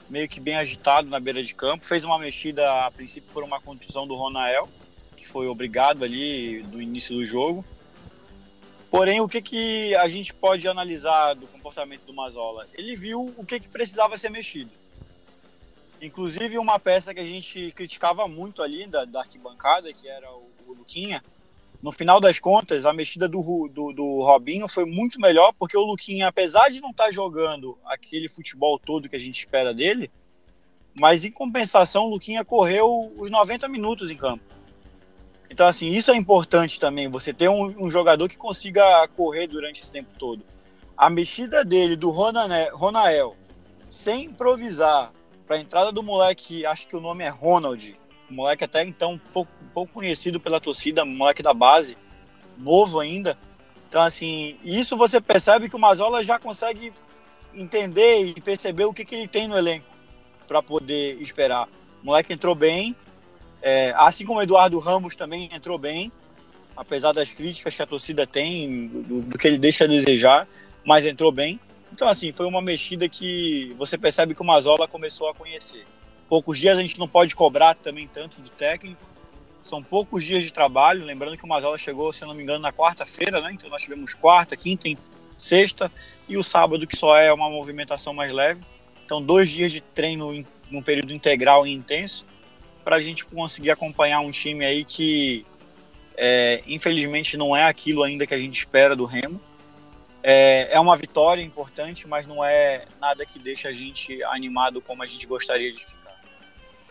meio 0.09 0.27
que 0.31 0.41
bem 0.41 0.57
agitado 0.57 1.11
na 1.11 1.21
beira 1.21 1.45
de 1.45 1.55
campo, 1.55 1.85
fez 1.85 2.05
uma 2.05 2.19
mexida 2.19 2.87
a 2.87 2.91
princípio 2.91 3.29
por 3.35 3.45
uma 3.45 3.61
contusão 3.61 4.07
do 4.07 4.15
Ronael, 4.15 4.67
foi 5.33 5.47
obrigado 5.47 6.05
ali 6.05 6.63
do 6.63 6.81
início 6.81 7.17
do 7.17 7.25
jogo. 7.25 7.65
Porém, 8.91 9.21
o 9.23 9.29
que, 9.29 9.41
que 9.41 9.95
a 9.97 10.07
gente 10.07 10.35
pode 10.35 10.69
analisar 10.69 11.35
do 11.35 11.47
comportamento 11.47 12.03
do 12.03 12.13
Mazola? 12.13 12.67
Ele 12.75 12.95
viu 12.95 13.33
o 13.37 13.45
que, 13.45 13.59
que 13.59 13.69
precisava 13.69 14.19
ser 14.19 14.29
mexido. 14.29 14.71
Inclusive, 16.01 16.59
uma 16.59 16.79
peça 16.79 17.15
que 17.15 17.21
a 17.21 17.25
gente 17.25 17.73
criticava 17.73 18.29
muito 18.29 18.63
ali 18.63 18.87
da, 18.87 19.07
da 19.07 19.21
arquibancada, 19.21 19.93
que 19.93 20.07
era 20.07 20.31
o, 20.31 20.51
o 20.67 20.75
Luquinha, 20.75 21.23
no 21.83 21.91
final 21.91 22.21
das 22.21 22.39
contas, 22.39 22.85
a 22.85 22.93
mexida 22.93 23.27
do, 23.27 23.69
do, 23.69 23.93
do, 23.93 24.23
Robinho 24.23 24.69
foi 24.69 24.85
muito 24.85 25.21
melhor, 25.21 25.53
porque 25.59 25.77
o 25.77 25.83
Luquinha, 25.83 26.29
apesar 26.29 26.69
de 26.69 26.81
não 26.81 26.91
estar 26.91 27.07
tá 27.07 27.11
jogando 27.11 27.77
aquele 27.85 28.29
futebol 28.29 28.79
todo 28.79 29.09
que 29.09 29.17
a 29.17 29.19
gente 29.19 29.39
espera 29.39 29.75
dele, 29.75 30.09
mas 30.95 31.25
em 31.25 31.31
compensação, 31.31 32.05
o 32.05 32.11
Luquinha 32.11 32.45
correu 32.45 33.13
os 33.17 33.31
90 33.31 33.67
minutos 33.69 34.11
em 34.11 34.17
campo. 34.17 34.45
Então, 35.53 35.67
assim, 35.67 35.91
isso 35.91 36.11
é 36.11 36.17
importante 36.17 36.81
também, 36.81 37.11
você 37.11 37.31
ter 37.31 37.47
um, 37.47 37.85
um 37.85 37.91
jogador 37.91 38.27
que 38.27 38.39
consiga 38.39 39.07
correr 39.09 39.47
durante 39.47 39.83
esse 39.83 39.93
tempo 39.93 40.09
todo. 40.19 40.43
A 40.97 41.11
mexida 41.11 41.63
dele, 41.63 41.95
do 41.95 42.09
Ronael, 42.09 43.37
sem 43.91 44.25
improvisar, 44.25 45.13
para 45.47 45.57
a 45.57 45.59
entrada 45.59 45.93
do 45.93 46.03
moleque, 46.03 46.65
acho 46.65 46.87
que 46.87 46.97
o 46.97 47.01
nome 47.01 47.23
é 47.23 47.29
Ronald, 47.29 47.95
moleque 48.31 48.65
até 48.65 48.83
então 48.83 49.21
pouco, 49.31 49.53
pouco 49.75 49.93
conhecido 49.93 50.41
pela 50.41 50.59
torcida, 50.59 51.05
moleque 51.05 51.43
da 51.43 51.53
base, 51.53 51.99
novo 52.57 52.99
ainda. 52.99 53.37
Então, 53.91 54.01
assim, 54.01 54.57
isso 54.65 54.97
você 54.97 55.21
percebe 55.21 55.69
que 55.69 55.77
o 55.77 55.79
Mazola 55.79 56.25
já 56.25 56.39
consegue 56.39 56.95
entender 57.53 58.25
e 58.25 58.41
perceber 58.41 58.87
o 58.87 58.95
que, 58.95 59.05
que 59.05 59.15
ele 59.15 59.29
tem 59.29 59.47
no 59.47 59.59
elenco 59.59 59.85
para 60.49 60.63
poder 60.63 61.21
esperar. 61.21 61.69
O 62.03 62.07
moleque 62.07 62.33
entrou 62.33 62.55
bem, 62.55 62.97
é, 63.63 63.95
assim 63.97 64.27
como 64.27 64.41
o 64.41 64.43
Eduardo 64.43 64.79
Ramos 64.79 65.15
também 65.15 65.49
entrou 65.53 65.79
bem, 65.79 66.11
apesar 66.77 67.13
das 67.13 67.33
críticas 67.33 67.75
que 67.75 67.83
a 67.83 67.87
torcida 67.87 68.27
tem, 68.27 68.89
do, 68.89 69.23
do 69.23 69.39
que 69.39 69.47
ele 69.47 69.59
deixa 69.59 69.85
a 69.85 69.87
desejar, 69.87 70.49
mas 70.85 71.07
entrou 71.07 71.31
bem. 71.31 71.61
Então, 71.93 72.09
assim, 72.09 72.33
foi 72.33 72.47
uma 72.47 72.61
mexida 72.61 73.09
que 73.09 73.75
você 73.79 73.97
percebe 73.97 74.35
que 74.35 74.43
o 74.43 74.45
Mazola 74.45 74.89
começou 74.89 75.29
a 75.29 75.35
conhecer 75.35 75.85
poucos 76.33 76.59
dias, 76.59 76.79
a 76.79 76.81
gente 76.81 76.99
não 76.99 77.07
pode 77.07 77.35
cobrar 77.35 77.75
também 77.75 78.09
tanto 78.09 78.41
do 78.41 78.49
técnico. 78.49 78.99
São 79.63 79.83
poucos 79.83 80.25
dias 80.25 80.43
de 80.43 80.51
trabalho, 80.51 81.05
lembrando 81.05 81.37
que 81.37 81.45
o 81.45 81.49
Mazola 81.49 81.77
chegou, 81.77 82.11
se 82.11 82.25
não 82.25 82.33
me 82.33 82.43
engano, 82.43 82.61
na 82.61 82.73
quarta-feira, 82.73 83.39
né? 83.43 83.53
Então 83.53 83.69
nós 83.69 83.83
tivemos 83.83 84.15
quarta, 84.15 84.57
quinta, 84.57 84.89
sexta 85.37 85.93
e 86.27 86.39
o 86.39 86.43
sábado, 86.43 86.87
que 86.87 86.97
só 86.97 87.19
é 87.19 87.31
uma 87.31 87.51
movimentação 87.51 88.15
mais 88.15 88.33
leve. 88.33 88.63
Então, 89.05 89.23
dois 89.23 89.51
dias 89.51 89.71
de 89.71 89.83
treino 89.83 90.33
em 90.35 90.47
um 90.73 90.83
período 90.83 91.13
integral 91.13 91.67
e 91.67 91.71
intenso 91.71 92.25
para 92.85 92.97
a 92.97 93.01
gente 93.01 93.25
conseguir 93.25 93.71
acompanhar 93.71 94.21
um 94.21 94.31
time 94.31 94.65
aí 94.65 94.85
que, 94.85 95.47
é, 96.17 96.63
infelizmente, 96.67 97.37
não 97.37 97.57
é 97.57 97.65
aquilo 97.65 98.03
ainda 98.03 98.27
que 98.27 98.35
a 98.35 98.39
gente 98.39 98.59
espera 98.59 98.95
do 98.97 99.05
Remo. 99.05 99.41
É, 100.23 100.69
é 100.77 100.81
uma 100.81 100.97
vitória 100.97 101.43
importante, 101.43 102.07
mas 102.07 102.27
não 102.27 102.45
é 102.45 102.85
nada 103.01 103.27
que 103.27 103.39
deixa 103.39 103.69
a 103.69 103.73
gente 103.73 104.23
animado 104.25 104.81
como 104.81 105.03
a 105.03 105.07
gente 105.07 105.27
gostaria 105.27 105.73
de 105.73 105.85
ficar. 105.85 106.03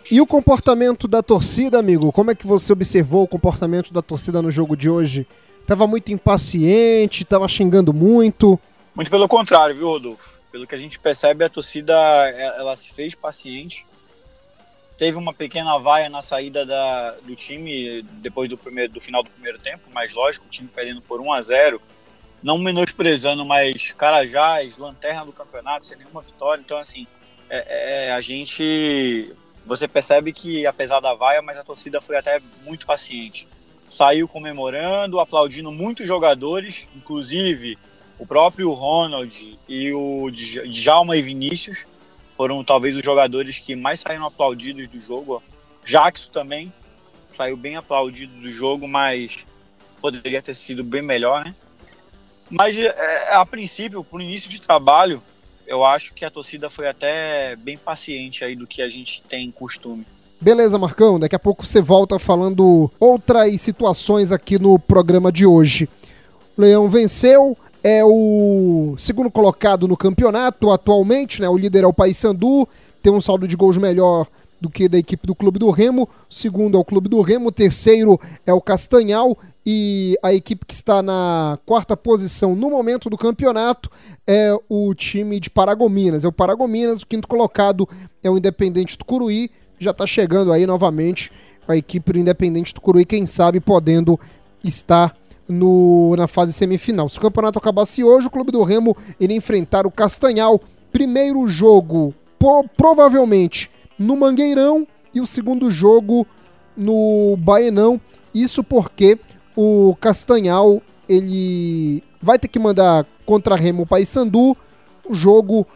E 0.10 0.19
o 0.19 0.25
comportamento 0.25 1.07
da 1.07 1.21
torcida, 1.21 1.77
amigo? 1.77 2.12
Como 2.12 2.31
é 2.31 2.36
que 2.36 2.48
você 2.48 2.74
observou 2.74 3.24
o 3.24 3.27
comportamento 3.27 3.93
da 3.93 4.01
torcida 4.01 4.41
no 4.41 4.51
jogo 4.51 4.75
de 4.75 4.89
hoje? 4.89 5.27
Tava 5.65 5.86
muito 5.86 6.12
impaciente, 6.12 7.24
tava 7.24 7.48
xingando 7.48 7.93
muito? 7.93 8.60
Muito 8.95 9.12
pelo 9.12 9.27
contrário, 9.27 9.75
viu, 9.75 9.88
Rodolfo? 9.88 10.29
Pelo 10.51 10.67
que 10.67 10.75
a 10.75 10.77
gente 10.77 11.00
percebe, 11.00 11.45
a 11.45 11.50
torcida 11.50 11.93
ela 11.93 12.75
se 12.75 12.91
fez 12.91 13.15
paciente. 13.15 13.86
Teve 15.01 15.17
uma 15.17 15.34
pequena 15.34 15.79
vaia 15.79 16.08
na 16.10 16.22
saída 16.22 16.63
da, 16.63 17.15
do 17.24 17.36
time 17.36 18.03
depois 18.22 18.48
do, 18.48 18.55
primeiro, 18.55 18.93
do 18.93 19.01
final 19.01 19.24
do 19.24 19.31
primeiro 19.31 19.58
tempo, 19.58 19.81
mas 19.91 20.13
lógico, 20.13 20.46
o 20.46 20.48
time 20.48 20.70
perdendo 20.72 21.01
por 21.01 21.20
1 21.20 21.34
a 21.34 21.41
0 21.41 21.81
não 22.43 22.60
menosprezando, 22.60 23.43
mas 23.43 23.91
Carajás, 23.93 24.77
lanterna 24.77 25.25
do 25.25 25.34
campeonato, 25.34 25.88
sem 25.88 25.98
nenhuma 25.98 26.22
vitória. 26.22 26.62
Então, 26.63 26.77
assim, 26.77 27.08
é, 27.50 28.10
é, 28.10 28.12
a 28.12 28.22
gente 28.22 29.34
você 29.65 29.88
percebe 29.88 30.31
que, 30.31 30.67
apesar 30.67 31.00
da 31.00 31.15
vaia, 31.15 31.41
mas 31.41 31.58
a 31.58 31.63
torcida 31.63 32.00
foi 32.00 32.17
até 32.17 32.39
muito 32.63 32.86
paciente. 32.86 33.48
Saiu 33.89 34.27
comemorando, 34.27 35.20
aplaudindo 35.20 35.72
muitos 35.72 36.05
jogadores, 36.05 36.88
inclusive 36.96 37.75
o 38.20 38.27
próprio 38.27 38.72
Ronald 38.72 39.58
e 39.67 39.93
o 39.93 40.29
Djalma 40.29 41.17
e 41.17 41.24
Vinícius 41.24 41.89
foram 42.41 42.63
talvez 42.63 42.98
os 42.98 43.05
jogadores 43.05 43.60
que 43.60 43.75
mais 43.75 44.00
saíram 44.00 44.25
aplaudidos 44.25 44.89
do 44.89 45.00
jogo. 45.00 45.43
Jackson 45.86 46.31
também. 46.31 46.74
saiu 47.38 47.55
bem 47.55 47.75
aplaudido 47.75 48.33
do 48.41 48.51
jogo, 48.51 48.88
mas 48.88 49.31
poderia 50.01 50.41
ter 50.41 50.55
sido 50.55 50.83
bem 50.83 51.03
melhor, 51.03 51.45
né? 51.45 51.53
Mas 52.50 52.75
é, 52.75 53.36
a 53.36 53.45
princípio, 53.45 54.03
pro 54.03 54.19
início 54.19 54.50
de 54.50 54.60
trabalho, 54.60 55.21
eu 55.67 55.86
acho 55.86 56.15
que 56.15 56.25
a 56.25 56.31
torcida 56.31 56.67
foi 56.67 56.88
até 56.88 57.55
bem 57.57 57.77
paciente 57.77 58.43
aí 58.43 58.55
do 58.55 58.65
que 58.65 58.81
a 58.81 58.89
gente 58.89 59.21
tem 59.29 59.51
costume. 59.51 60.03
Beleza, 60.41 60.79
Marcão. 60.79 61.19
Daqui 61.19 61.36
a 61.36 61.39
pouco 61.39 61.63
você 61.63 61.79
volta 61.79 62.17
falando 62.17 62.91
outras 63.00 63.62
situações 63.62 64.31
aqui 64.31 64.57
no 64.57 64.79
programa 64.79 65.31
de 65.31 65.45
hoje. 65.45 65.88
Leão 66.57 66.89
venceu, 66.89 67.55
é 67.84 68.04
o 68.04 68.96
segundo 68.98 69.32
colocado 69.32 69.88
no 69.88 69.98
campeonato 69.98 70.72
atualmente, 70.72 71.42
né? 71.42 71.50
O 71.50 71.58
líder 71.58 71.84
é 71.84 71.88
o 71.88 71.94
Paysandu, 71.94 72.68
tem 73.02 73.12
um 73.12 73.22
saldo 73.22 73.48
de 73.48 73.56
gols 73.56 73.78
melhor 73.78 74.28
do 74.60 74.70
que 74.70 74.88
da 74.88 74.98
equipe 74.98 75.26
do 75.26 75.34
Clube 75.34 75.58
do 75.58 75.72
Remo. 75.72 76.08
O 76.30 76.34
segundo 76.34 76.78
é 76.78 76.80
o 76.80 76.86
Clube 76.86 77.10
do 77.10 77.20
Remo, 77.22 77.48
o 77.48 77.52
terceiro 77.52 78.20
é 78.46 78.54
o 78.54 78.62
Castanhal 78.62 79.36
e 79.66 80.16
a 80.22 80.32
equipe 80.34 80.66
que 80.66 80.74
está 80.74 81.02
na 81.02 81.58
quarta 81.66 81.98
posição 81.98 82.56
no 82.56 82.70
momento 82.70 83.10
do 83.10 83.18
campeonato 83.18 83.90
é 84.28 84.56
o 84.70 84.94
time 84.94 85.40
de 85.40 85.50
Paragominas. 85.50 86.24
É 86.24 86.28
o 86.28 86.32
Paragominas, 86.32 87.02
o 87.02 87.08
quinto 87.08 87.28
colocado 87.28 87.90
é 88.24 88.30
o 88.30 88.38
Independente 88.38 88.98
do 88.98 89.04
Curuí. 89.04 89.50
Já 89.80 89.90
está 89.90 90.06
chegando 90.06 90.54
aí 90.54 90.68
novamente 90.68 91.32
a 91.68 91.76
equipe 91.76 92.14
do 92.14 92.20
Independente 92.20 92.74
do 92.74 92.82
Curuí, 92.82 93.06
quem 93.06 93.26
sabe 93.26 93.60
podendo 93.60 94.20
estar 94.64 95.16
no, 95.51 96.15
na 96.15 96.27
fase 96.27 96.53
semifinal. 96.53 97.10
Se 97.10 97.17
o 97.17 97.22
campeonato 97.22 97.60
acabasse 97.60 98.03
hoje, 98.03 98.27
o 98.27 98.31
Clube 98.31 98.51
do 98.51 98.63
Remo 98.63 98.96
iria 99.20 99.38
enfrentar 99.38 99.86
o 99.86 99.91
Castanhal. 99.91 100.60
Primeiro 100.91 101.48
jogo, 101.48 102.13
provavelmente 102.75 103.70
no 103.98 104.15
Mangueirão, 104.15 104.88
e 105.13 105.20
o 105.20 105.25
segundo 105.25 105.70
jogo 105.70 106.25
no 106.75 107.36
Baenão. 107.38 108.00
Isso 108.34 108.63
porque 108.63 109.20
o 109.55 109.96
Castanhal 110.00 110.81
ele 111.08 112.03
vai 112.22 112.39
ter 112.39 112.48
que 112.48 112.60
mandar 112.60 113.05
contra 113.25 113.55
Remo 113.55 113.86
Paysandu 113.86 114.55
o 115.08 115.13
jogo 115.13 115.67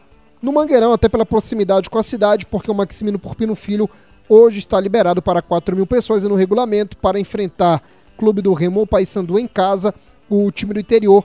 no 0.41 0.53
Mangueirão, 0.53 0.93
até 0.93 1.09
pela 1.09 1.25
proximidade 1.25 1.89
com 1.89 1.97
a 1.97 2.03
cidade, 2.03 2.45
porque 2.45 2.69
o 2.69 2.75
Maximino 2.75 3.19
Purpino 3.19 3.55
Filho 3.55 3.89
hoje 4.29 4.59
está 4.59 4.79
liberado 4.79 5.21
para 5.21 5.41
4 5.41 5.75
mil 5.75 5.85
pessoas 5.85 6.23
e 6.23 6.29
no 6.29 6.35
regulamento 6.35 6.97
para 6.97 7.19
enfrentar 7.19 7.81
Clube 8.17 8.41
do 8.41 8.53
Remo 8.53 8.79
ou 8.79 8.87
Paysandu 8.87 9.37
em 9.37 9.47
casa, 9.47 9.93
o 10.29 10.51
time 10.51 10.73
do 10.73 10.79
interior 10.79 11.23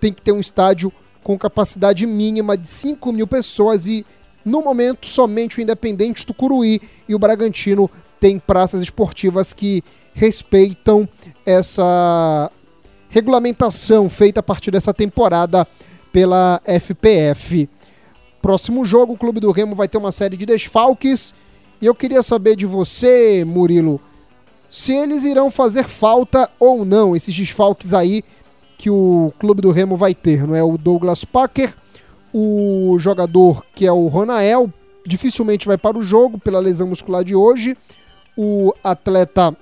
tem 0.00 0.12
que 0.12 0.22
ter 0.22 0.32
um 0.32 0.40
estádio 0.40 0.92
com 1.22 1.38
capacidade 1.38 2.06
mínima 2.06 2.56
de 2.56 2.68
5 2.68 3.12
mil 3.12 3.26
pessoas 3.26 3.86
e, 3.86 4.04
no 4.44 4.62
momento, 4.62 5.06
somente 5.06 5.58
o 5.58 5.62
Independente 5.62 6.26
do 6.26 6.34
Curuí 6.34 6.80
e 7.08 7.14
o 7.14 7.18
Bragantino 7.18 7.88
têm 8.18 8.38
praças 8.38 8.82
esportivas 8.82 9.52
que 9.52 9.82
respeitam 10.14 11.08
essa 11.46 12.50
regulamentação 13.08 14.08
feita 14.08 14.40
a 14.40 14.42
partir 14.42 14.70
dessa 14.70 14.92
temporada 14.92 15.66
pela 16.12 16.60
FPF. 16.64 17.68
Próximo 18.40 18.84
jogo, 18.84 19.12
o 19.12 19.18
Clube 19.18 19.38
do 19.38 19.52
Remo 19.52 19.74
vai 19.74 19.86
ter 19.86 19.98
uma 19.98 20.10
série 20.10 20.36
de 20.36 20.44
desfalques. 20.44 21.32
E 21.80 21.86
eu 21.86 21.94
queria 21.94 22.22
saber 22.22 22.56
de 22.56 22.66
você, 22.66 23.44
Murilo, 23.44 24.00
se 24.72 24.94
eles 24.94 25.22
irão 25.24 25.50
fazer 25.50 25.86
falta 25.86 26.48
ou 26.58 26.82
não, 26.82 27.14
esses 27.14 27.36
desfalques 27.36 27.92
aí 27.92 28.24
que 28.78 28.88
o 28.88 29.30
clube 29.38 29.60
do 29.60 29.70
Remo 29.70 29.98
vai 29.98 30.14
ter, 30.14 30.46
não 30.46 30.56
é? 30.56 30.62
O 30.62 30.78
Douglas 30.78 31.26
Packer, 31.26 31.74
o 32.32 32.96
jogador 32.98 33.66
que 33.74 33.86
é 33.86 33.92
o 33.92 34.06
Ronael, 34.06 34.72
dificilmente 35.06 35.66
vai 35.66 35.76
para 35.76 35.98
o 35.98 36.02
jogo 36.02 36.38
pela 36.38 36.58
lesão 36.58 36.86
muscular 36.86 37.22
de 37.22 37.34
hoje. 37.34 37.76
O 38.34 38.72
atleta 38.82 39.54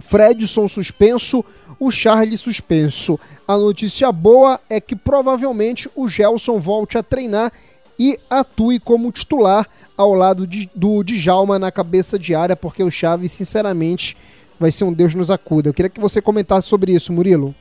Fredson 0.00 0.68
suspenso, 0.68 1.42
o 1.78 1.90
Charles 1.90 2.42
suspenso. 2.42 3.18
A 3.48 3.56
notícia 3.56 4.12
boa 4.12 4.60
é 4.68 4.82
que 4.82 4.94
provavelmente 4.94 5.88
o 5.96 6.10
Gelson 6.10 6.60
volte 6.60 6.98
a 6.98 7.02
treinar 7.02 7.50
e 8.00 8.18
atue 8.30 8.80
como 8.80 9.12
titular 9.12 9.68
ao 9.94 10.14
lado 10.14 10.46
de, 10.46 10.70
do 10.74 11.04
Djalma 11.04 11.58
na 11.58 11.70
cabeça 11.70 12.18
de 12.18 12.34
área, 12.34 12.56
porque 12.56 12.82
o 12.82 12.90
Chaves, 12.90 13.30
sinceramente, 13.30 14.16
vai 14.58 14.70
ser 14.70 14.84
um 14.84 14.92
Deus 14.92 15.14
nos 15.14 15.30
acuda. 15.30 15.68
Eu 15.68 15.74
queria 15.74 15.90
que 15.90 16.00
você 16.00 16.22
comentasse 16.22 16.66
sobre 16.66 16.92
isso, 16.92 17.12
Murilo. 17.12 17.54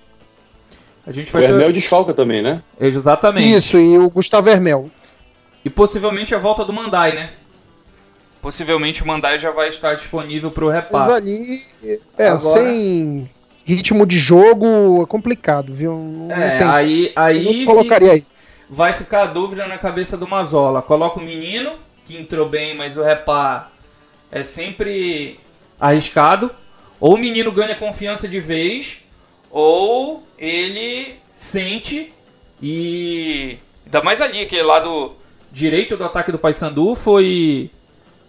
A 1.05 1.11
gente 1.11 1.29
vai 1.29 1.41
o 1.41 1.45
Hermel 1.45 1.67
ter... 1.67 1.73
desfalca 1.73 2.13
também, 2.13 2.41
né? 2.41 2.63
Exatamente. 2.79 3.53
Isso, 3.53 3.77
e 3.77 3.97
o 3.97 4.09
Gustavo 4.09 4.47
Hermel. 4.47 4.89
E 5.65 5.69
possivelmente 5.69 6.33
a 6.33 6.37
volta 6.37 6.63
do 6.63 6.71
Mandai, 6.71 7.13
né? 7.13 7.31
Possivelmente 8.41 9.03
o 9.03 9.07
Mandai 9.07 9.37
já 9.39 9.51
vai 9.51 9.67
estar 9.67 9.93
disponível 9.93 10.49
para 10.51 10.63
o 10.63 10.69
reparo. 10.69 11.03
Mas 11.03 11.17
ali, 11.17 11.61
é, 12.17 12.27
Agora... 12.29 12.39
sem 12.39 13.27
ritmo 13.65 14.05
de 14.05 14.17
jogo 14.17 15.03
é 15.03 15.05
complicado, 15.05 15.73
viu? 15.73 15.97
Não 15.97 16.31
é, 16.31 16.59
tem... 16.59 16.67
aí, 16.67 17.11
aí 17.13 17.65
colocaria 17.65 18.13
aí. 18.13 18.25
Vai 18.69 18.93
ficar 18.93 19.23
a 19.23 19.25
dúvida 19.25 19.67
na 19.67 19.77
cabeça 19.77 20.15
do 20.15 20.27
Mazola. 20.27 20.81
Coloca 20.81 21.19
o 21.19 21.23
menino 21.23 21.75
que 22.05 22.17
entrou 22.17 22.47
bem, 22.47 22.75
mas 22.75 22.97
o 22.97 23.03
repá 23.03 23.69
é 24.31 24.43
sempre 24.43 25.39
arriscado. 25.79 26.51
Ou 26.99 27.15
o 27.15 27.17
menino 27.17 27.51
ganha 27.51 27.75
confiança 27.75 28.27
de 28.27 28.39
vez, 28.39 28.99
ou 29.49 30.23
ele 30.37 31.15
sente 31.33 32.13
e. 32.61 33.57
Ainda 33.85 34.03
mais 34.03 34.21
ali, 34.21 34.41
aquele 34.41 34.63
lado 34.63 35.15
direito 35.51 35.97
do 35.97 36.03
ataque 36.03 36.31
do 36.31 36.37
Paysandu 36.37 36.93
foi, 36.93 37.71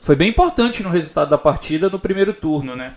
foi 0.00 0.16
bem 0.16 0.30
importante 0.30 0.82
no 0.82 0.88
resultado 0.88 1.28
da 1.28 1.36
partida 1.36 1.90
no 1.90 1.98
primeiro 1.98 2.32
turno, 2.32 2.74
né? 2.74 2.94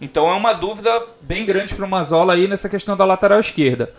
Então 0.00 0.28
é 0.30 0.34
uma 0.34 0.52
dúvida 0.52 1.02
bem 1.20 1.44
grande 1.44 1.74
para 1.74 1.84
o 1.84 1.88
Mazola 1.88 2.34
aí 2.34 2.46
nessa 2.46 2.68
questão 2.68 2.96
da 2.96 3.04
lateral 3.04 3.40
esquerda. 3.40 3.92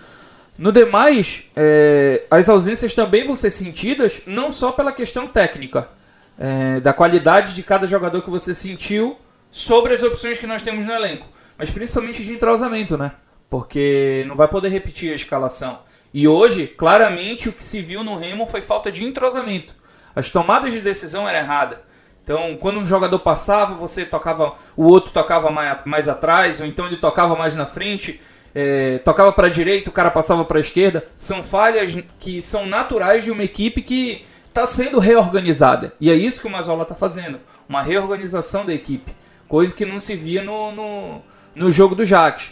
No 0.57 0.71
demais, 0.71 1.43
é, 1.55 2.23
as 2.31 2.49
ausências 2.49 2.93
também 2.93 3.23
vão 3.23 3.35
ser 3.35 3.51
sentidas 3.51 4.21
não 4.25 4.51
só 4.51 4.71
pela 4.71 4.91
questão 4.91 5.27
técnica, 5.27 5.89
é, 6.37 6.79
da 6.79 6.93
qualidade 6.93 7.53
de 7.53 7.61
cada 7.61 7.85
jogador 7.85 8.21
que 8.21 8.29
você 8.29 8.53
sentiu 8.53 9.17
sobre 9.51 9.93
as 9.93 10.01
opções 10.01 10.37
que 10.37 10.47
nós 10.47 10.61
temos 10.61 10.85
no 10.85 10.91
elenco. 10.91 11.27
Mas 11.57 11.69
principalmente 11.69 12.23
de 12.23 12.31
entrosamento, 12.31 12.97
né? 12.97 13.11
Porque 13.49 14.23
não 14.27 14.35
vai 14.35 14.47
poder 14.47 14.69
repetir 14.69 15.11
a 15.11 15.15
escalação. 15.15 15.79
E 16.13 16.27
hoje, 16.27 16.67
claramente, 16.67 17.49
o 17.49 17.53
que 17.53 17.63
se 17.63 17.81
viu 17.81 18.03
no 18.03 18.17
Remo 18.17 18.45
foi 18.45 18.61
falta 18.61 18.91
de 18.91 19.03
entrosamento. 19.03 19.75
As 20.15 20.29
tomadas 20.29 20.73
de 20.73 20.81
decisão 20.81 21.27
eram 21.27 21.39
erradas. 21.39 21.79
Então, 22.23 22.57
quando 22.57 22.79
um 22.79 22.85
jogador 22.85 23.19
passava, 23.19 23.73
você 23.75 24.03
tocava, 24.03 24.53
o 24.75 24.85
outro 24.85 25.13
tocava 25.13 25.49
mais, 25.49 25.79
mais 25.85 26.09
atrás, 26.09 26.59
ou 26.59 26.67
então 26.67 26.85
ele 26.85 26.97
tocava 26.97 27.35
mais 27.35 27.55
na 27.55 27.65
frente, 27.65 28.19
é, 28.59 28.97
tocava 28.97 29.31
para 29.31 29.45
a 29.45 29.51
direita, 29.51 29.91
o 29.91 29.93
cara 29.93 30.09
passava 30.09 30.43
para 30.43 30.57
a 30.57 30.59
esquerda. 30.59 31.05
São 31.13 31.43
falhas 31.43 31.95
que 32.19 32.41
são 32.41 32.65
naturais 32.65 33.23
de 33.23 33.29
uma 33.29 33.43
equipe 33.43 33.83
que 33.83 34.25
está 34.47 34.65
sendo 34.65 34.97
reorganizada. 34.97 35.93
E 36.01 36.09
é 36.09 36.15
isso 36.15 36.41
que 36.41 36.47
o 36.47 36.49
Mazola 36.49 36.81
está 36.81 36.95
fazendo. 36.95 37.39
Uma 37.69 37.83
reorganização 37.83 38.65
da 38.65 38.73
equipe. 38.73 39.15
Coisa 39.47 39.75
que 39.75 39.85
não 39.85 39.99
se 39.99 40.15
via 40.15 40.41
no, 40.41 40.71
no, 40.71 41.21
no 41.53 41.71
jogo 41.71 41.93
do 41.93 42.03
Jacques. 42.03 42.49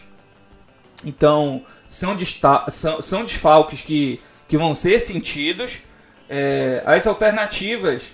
Então, 1.04 1.66
são, 1.88 2.16
são, 2.70 3.02
são 3.02 3.24
desfalques 3.24 3.82
que, 3.82 4.22
que 4.48 4.58
vão 4.58 4.76
ser 4.76 5.00
sentidos. 5.00 5.82
É, 6.30 6.84
as 6.86 7.08
alternativas. 7.08 8.14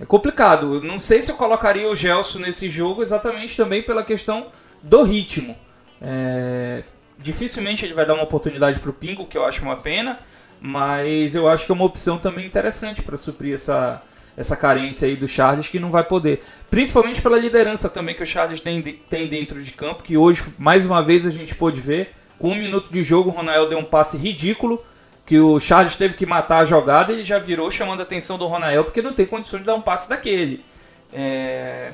É 0.00 0.06
complicado. 0.06 0.80
Não 0.80 0.98
sei 0.98 1.20
se 1.20 1.30
eu 1.30 1.36
colocaria 1.36 1.90
o 1.90 1.94
Gelson 1.94 2.38
nesse 2.38 2.70
jogo 2.70 3.02
exatamente 3.02 3.54
também 3.54 3.82
pela 3.82 4.02
questão 4.02 4.46
do 4.82 5.02
ritmo. 5.02 5.54
É, 6.00 6.82
dificilmente 7.22 7.84
ele 7.84 7.94
vai 7.94 8.04
dar 8.04 8.14
uma 8.14 8.24
oportunidade 8.24 8.80
para 8.80 8.90
o 8.90 8.92
Pingo, 8.92 9.26
que 9.26 9.38
eu 9.38 9.44
acho 9.44 9.62
uma 9.62 9.76
pena. 9.76 10.18
Mas 10.64 11.34
eu 11.34 11.48
acho 11.48 11.66
que 11.66 11.72
é 11.72 11.74
uma 11.74 11.84
opção 11.84 12.18
também 12.18 12.46
interessante 12.46 13.02
para 13.02 13.16
suprir 13.16 13.54
essa, 13.54 14.00
essa 14.36 14.56
carência 14.56 15.08
aí 15.08 15.16
do 15.16 15.26
Charles 15.26 15.68
que 15.68 15.80
não 15.80 15.90
vai 15.90 16.04
poder. 16.04 16.40
Principalmente 16.70 17.20
pela 17.20 17.36
liderança 17.36 17.88
também 17.88 18.14
que 18.14 18.22
o 18.22 18.26
Charles 18.26 18.60
tem, 18.60 18.80
tem 18.80 19.26
dentro 19.26 19.60
de 19.60 19.72
campo, 19.72 20.04
que 20.04 20.16
hoje, 20.16 20.44
mais 20.56 20.86
uma 20.86 21.02
vez, 21.02 21.26
a 21.26 21.30
gente 21.30 21.54
pôde 21.54 21.80
ver. 21.80 22.14
Com 22.38 22.50
um 22.50 22.54
minuto 22.54 22.92
de 22.92 23.02
jogo, 23.02 23.30
o 23.30 23.32
Ronaldo 23.32 23.70
deu 23.70 23.78
um 23.78 23.84
passe 23.84 24.16
ridículo, 24.16 24.84
que 25.26 25.38
o 25.38 25.58
Charles 25.58 25.96
teve 25.96 26.14
que 26.14 26.26
matar 26.26 26.58
a 26.58 26.64
jogada 26.64 27.12
e 27.12 27.16
ele 27.16 27.24
já 27.24 27.38
virou 27.38 27.70
chamando 27.70 28.00
a 28.00 28.02
atenção 28.04 28.38
do 28.38 28.46
Ronaldo, 28.46 28.84
porque 28.84 29.02
não 29.02 29.12
tem 29.12 29.26
condição 29.26 29.58
de 29.58 29.64
dar 29.64 29.74
um 29.74 29.80
passe 29.80 30.08
daquele. 30.08 30.64
É... 31.12 31.92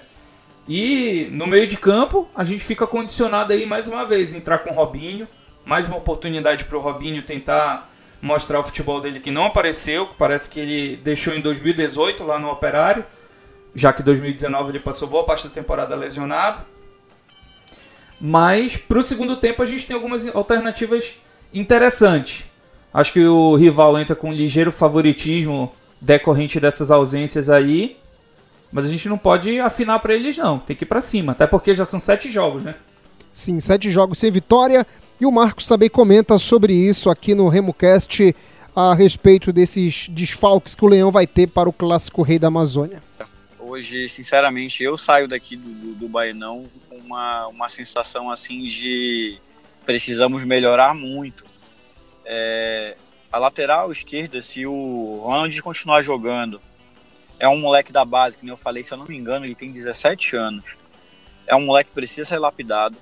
E 0.68 1.28
no 1.32 1.46
meio 1.46 1.66
de 1.66 1.78
campo, 1.78 2.28
a 2.34 2.44
gente 2.44 2.62
fica 2.62 2.86
condicionado 2.86 3.54
aí 3.54 3.64
mais 3.64 3.88
uma 3.88 4.04
vez, 4.04 4.34
entrar 4.34 4.58
com 4.58 4.70
o 4.70 4.74
Robinho, 4.74 5.26
mais 5.64 5.86
uma 5.86 5.96
oportunidade 5.96 6.64
para 6.64 6.76
o 6.76 6.80
Robinho 6.80 7.22
tentar 7.22 7.90
mostrar 8.20 8.58
o 8.58 8.62
futebol 8.62 9.00
dele 9.00 9.18
que 9.18 9.30
não 9.30 9.46
apareceu, 9.46 10.08
parece 10.18 10.50
que 10.50 10.60
ele 10.60 10.96
deixou 10.96 11.34
em 11.34 11.40
2018 11.40 12.22
lá 12.22 12.38
no 12.38 12.50
Operário, 12.50 13.02
já 13.74 13.92
que 13.94 14.02
2019 14.02 14.72
ele 14.72 14.80
passou 14.80 15.08
boa 15.08 15.24
parte 15.24 15.48
da 15.48 15.54
temporada 15.54 15.96
lesionado. 15.96 16.66
Mas 18.20 18.76
para 18.76 18.98
o 18.98 19.02
segundo 19.02 19.36
tempo 19.36 19.62
a 19.62 19.66
gente 19.66 19.86
tem 19.86 19.94
algumas 19.94 20.26
alternativas 20.34 21.14
interessantes. 21.54 22.44
Acho 22.92 23.12
que 23.12 23.24
o 23.24 23.54
rival 23.56 23.98
entra 23.98 24.14
com 24.16 24.28
um 24.28 24.32
ligeiro 24.32 24.72
favoritismo 24.72 25.74
decorrente 26.00 26.60
dessas 26.60 26.90
ausências 26.90 27.48
aí. 27.48 27.96
Mas 28.70 28.84
a 28.84 28.88
gente 28.88 29.08
não 29.08 29.16
pode 29.16 29.58
afinar 29.60 29.98
para 29.98 30.14
eles, 30.14 30.36
não. 30.36 30.58
Tem 30.58 30.76
que 30.76 30.84
ir 30.84 30.86
para 30.86 31.00
cima. 31.00 31.32
Até 31.32 31.46
porque 31.46 31.74
já 31.74 31.84
são 31.84 31.98
sete 31.98 32.30
jogos, 32.30 32.62
né? 32.62 32.74
Sim, 33.32 33.58
sete 33.60 33.90
jogos 33.90 34.18
sem 34.18 34.30
vitória. 34.30 34.86
E 35.20 35.26
o 35.26 35.32
Marcos 35.32 35.66
também 35.66 35.88
comenta 35.88 36.38
sobre 36.38 36.72
isso 36.72 37.10
aqui 37.10 37.34
no 37.34 37.48
RemoCast 37.48 38.34
a 38.74 38.94
respeito 38.94 39.52
desses 39.52 40.08
desfalques 40.08 40.74
que 40.74 40.84
o 40.84 40.88
Leão 40.88 41.10
vai 41.10 41.26
ter 41.26 41.48
para 41.48 41.68
o 41.68 41.72
clássico 41.72 42.22
Rei 42.22 42.38
da 42.38 42.46
Amazônia. 42.46 43.02
Hoje, 43.58 44.08
sinceramente, 44.08 44.82
eu 44.82 44.96
saio 44.96 45.26
daqui 45.26 45.56
do, 45.56 45.70
do, 45.70 45.94
do 45.94 46.08
Baenão 46.08 46.64
com 46.88 46.96
uma, 46.96 47.48
uma 47.48 47.68
sensação 47.68 48.30
assim 48.30 48.62
de 48.62 49.38
precisamos 49.84 50.44
melhorar 50.44 50.94
muito. 50.94 51.44
É, 52.24 52.96
a 53.32 53.38
lateral 53.38 53.90
esquerda, 53.90 54.40
se 54.42 54.66
o 54.66 55.20
Ronald 55.24 55.60
continuar 55.60 56.02
jogando, 56.02 56.60
é 57.38 57.48
um 57.48 57.58
moleque 57.58 57.92
da 57.92 58.04
base, 58.04 58.36
que 58.36 58.46
eu 58.46 58.56
falei, 58.56 58.82
se 58.82 58.92
eu 58.92 58.98
não 58.98 59.06
me 59.06 59.16
engano, 59.16 59.44
ele 59.44 59.54
tem 59.54 59.70
17 59.70 60.36
anos. 60.36 60.64
É 61.46 61.54
um 61.54 61.64
moleque 61.64 61.90
que 61.90 61.94
precisa 61.94 62.24
ser 62.24 62.38
lapidado. 62.38 62.96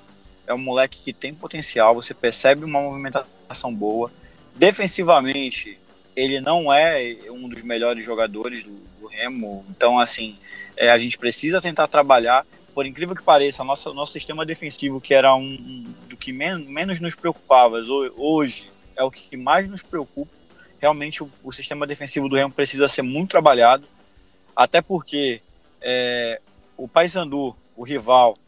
É 0.46 0.54
um 0.54 0.58
moleque 0.58 1.00
que 1.02 1.12
tem 1.12 1.34
potencial, 1.34 1.94
você 1.94 2.14
percebe 2.14 2.64
uma 2.64 2.80
movimentação 2.80 3.74
boa. 3.74 4.12
Defensivamente, 4.54 5.78
ele 6.14 6.40
não 6.40 6.72
é 6.72 7.16
um 7.30 7.48
dos 7.48 7.62
melhores 7.62 8.04
jogadores 8.04 8.62
do, 8.62 8.72
do 9.00 9.06
Remo. 9.08 9.64
Então, 9.68 9.98
assim, 9.98 10.38
é, 10.76 10.90
a 10.90 10.98
gente 10.98 11.18
precisa 11.18 11.60
tentar 11.60 11.88
trabalhar. 11.88 12.46
Por 12.72 12.86
incrível 12.86 13.16
que 13.16 13.22
pareça, 13.22 13.64
nosso, 13.64 13.92
nosso 13.94 14.12
sistema 14.12 14.44
defensivo, 14.44 15.00
que 15.00 15.14
era 15.14 15.34
um, 15.34 15.40
um 15.40 15.94
do 16.08 16.16
que 16.16 16.32
men 16.32 16.58
menos 16.58 17.00
nos 17.00 17.14
preocupava, 17.14 17.78
hoje 18.16 18.70
é 18.94 19.02
o 19.02 19.10
que 19.10 19.36
mais 19.36 19.68
nos 19.68 19.82
preocupa. 19.82 20.30
Realmente, 20.78 21.22
o, 21.22 21.30
o 21.42 21.52
sistema 21.52 21.86
defensivo 21.86 22.28
do 22.28 22.36
Remo 22.36 22.52
precisa 22.52 22.86
ser 22.86 23.02
muito 23.02 23.30
trabalhado. 23.30 23.86
Até 24.56 24.80
porque 24.80 25.42
é, 25.82 26.40
o 26.76 26.88
Paysandu, 26.88 27.54
o 27.76 27.84
rival, 27.84 28.38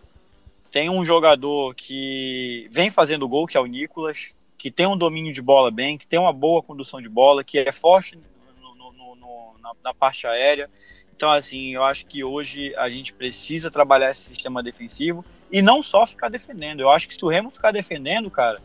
tem 0.73 0.89
um 0.89 1.05
jogador 1.05 1.75
que 1.75 2.67
vem 2.73 2.91
fazendo 2.91 3.29
gol, 3.29 3.47
que 3.47 3.57
é 3.57 3.61
o 3.61 3.67
Nicolas, 3.67 4.29
que 4.57 4.71
tem 4.71 4.87
um 4.87 4.97
domínio 4.97 5.33
de 5.33 5.43
bola 5.43 5.71
bem, 5.71 5.99
que 5.99 6.07
tem 6.07 6.19
uma 6.19 6.33
boa 6.33 6.63
condução 6.63 7.01
de 7.01 7.09
bola, 7.09 7.45
que 7.45 7.59
é 7.59 7.71
forte 7.71 8.19
no, 8.61 8.75
no, 8.75 8.93
no, 8.93 9.59
na, 9.61 9.73
na, 9.85 9.95
parte 9.95 10.27
aérea. 10.27 10.71
Então, 11.15 11.31
assim, 11.31 11.75
eu 11.75 11.85
acho 11.85 12.07
que 12.07 12.25
hoje 12.25 12.75
a 12.77 12.89
gente 12.89 13.13
precisa 13.13 13.71
trabalhar 13.71 14.11
esse 14.11 14.23
sistema 14.23 14.63
defensivo 14.63 15.25
e 15.51 15.61
não 15.61 15.83
só 15.83 16.07
ficar 16.07 16.29
defendendo. 16.29 16.81
Eu 16.81 16.91
acho 16.91 17.09
que 17.09 17.17
se 17.17 17.25
o 17.25 17.29
Remo 17.29 17.51
ficar 17.51 17.71
defendendo, 17.71 18.31
cara, 18.31 18.61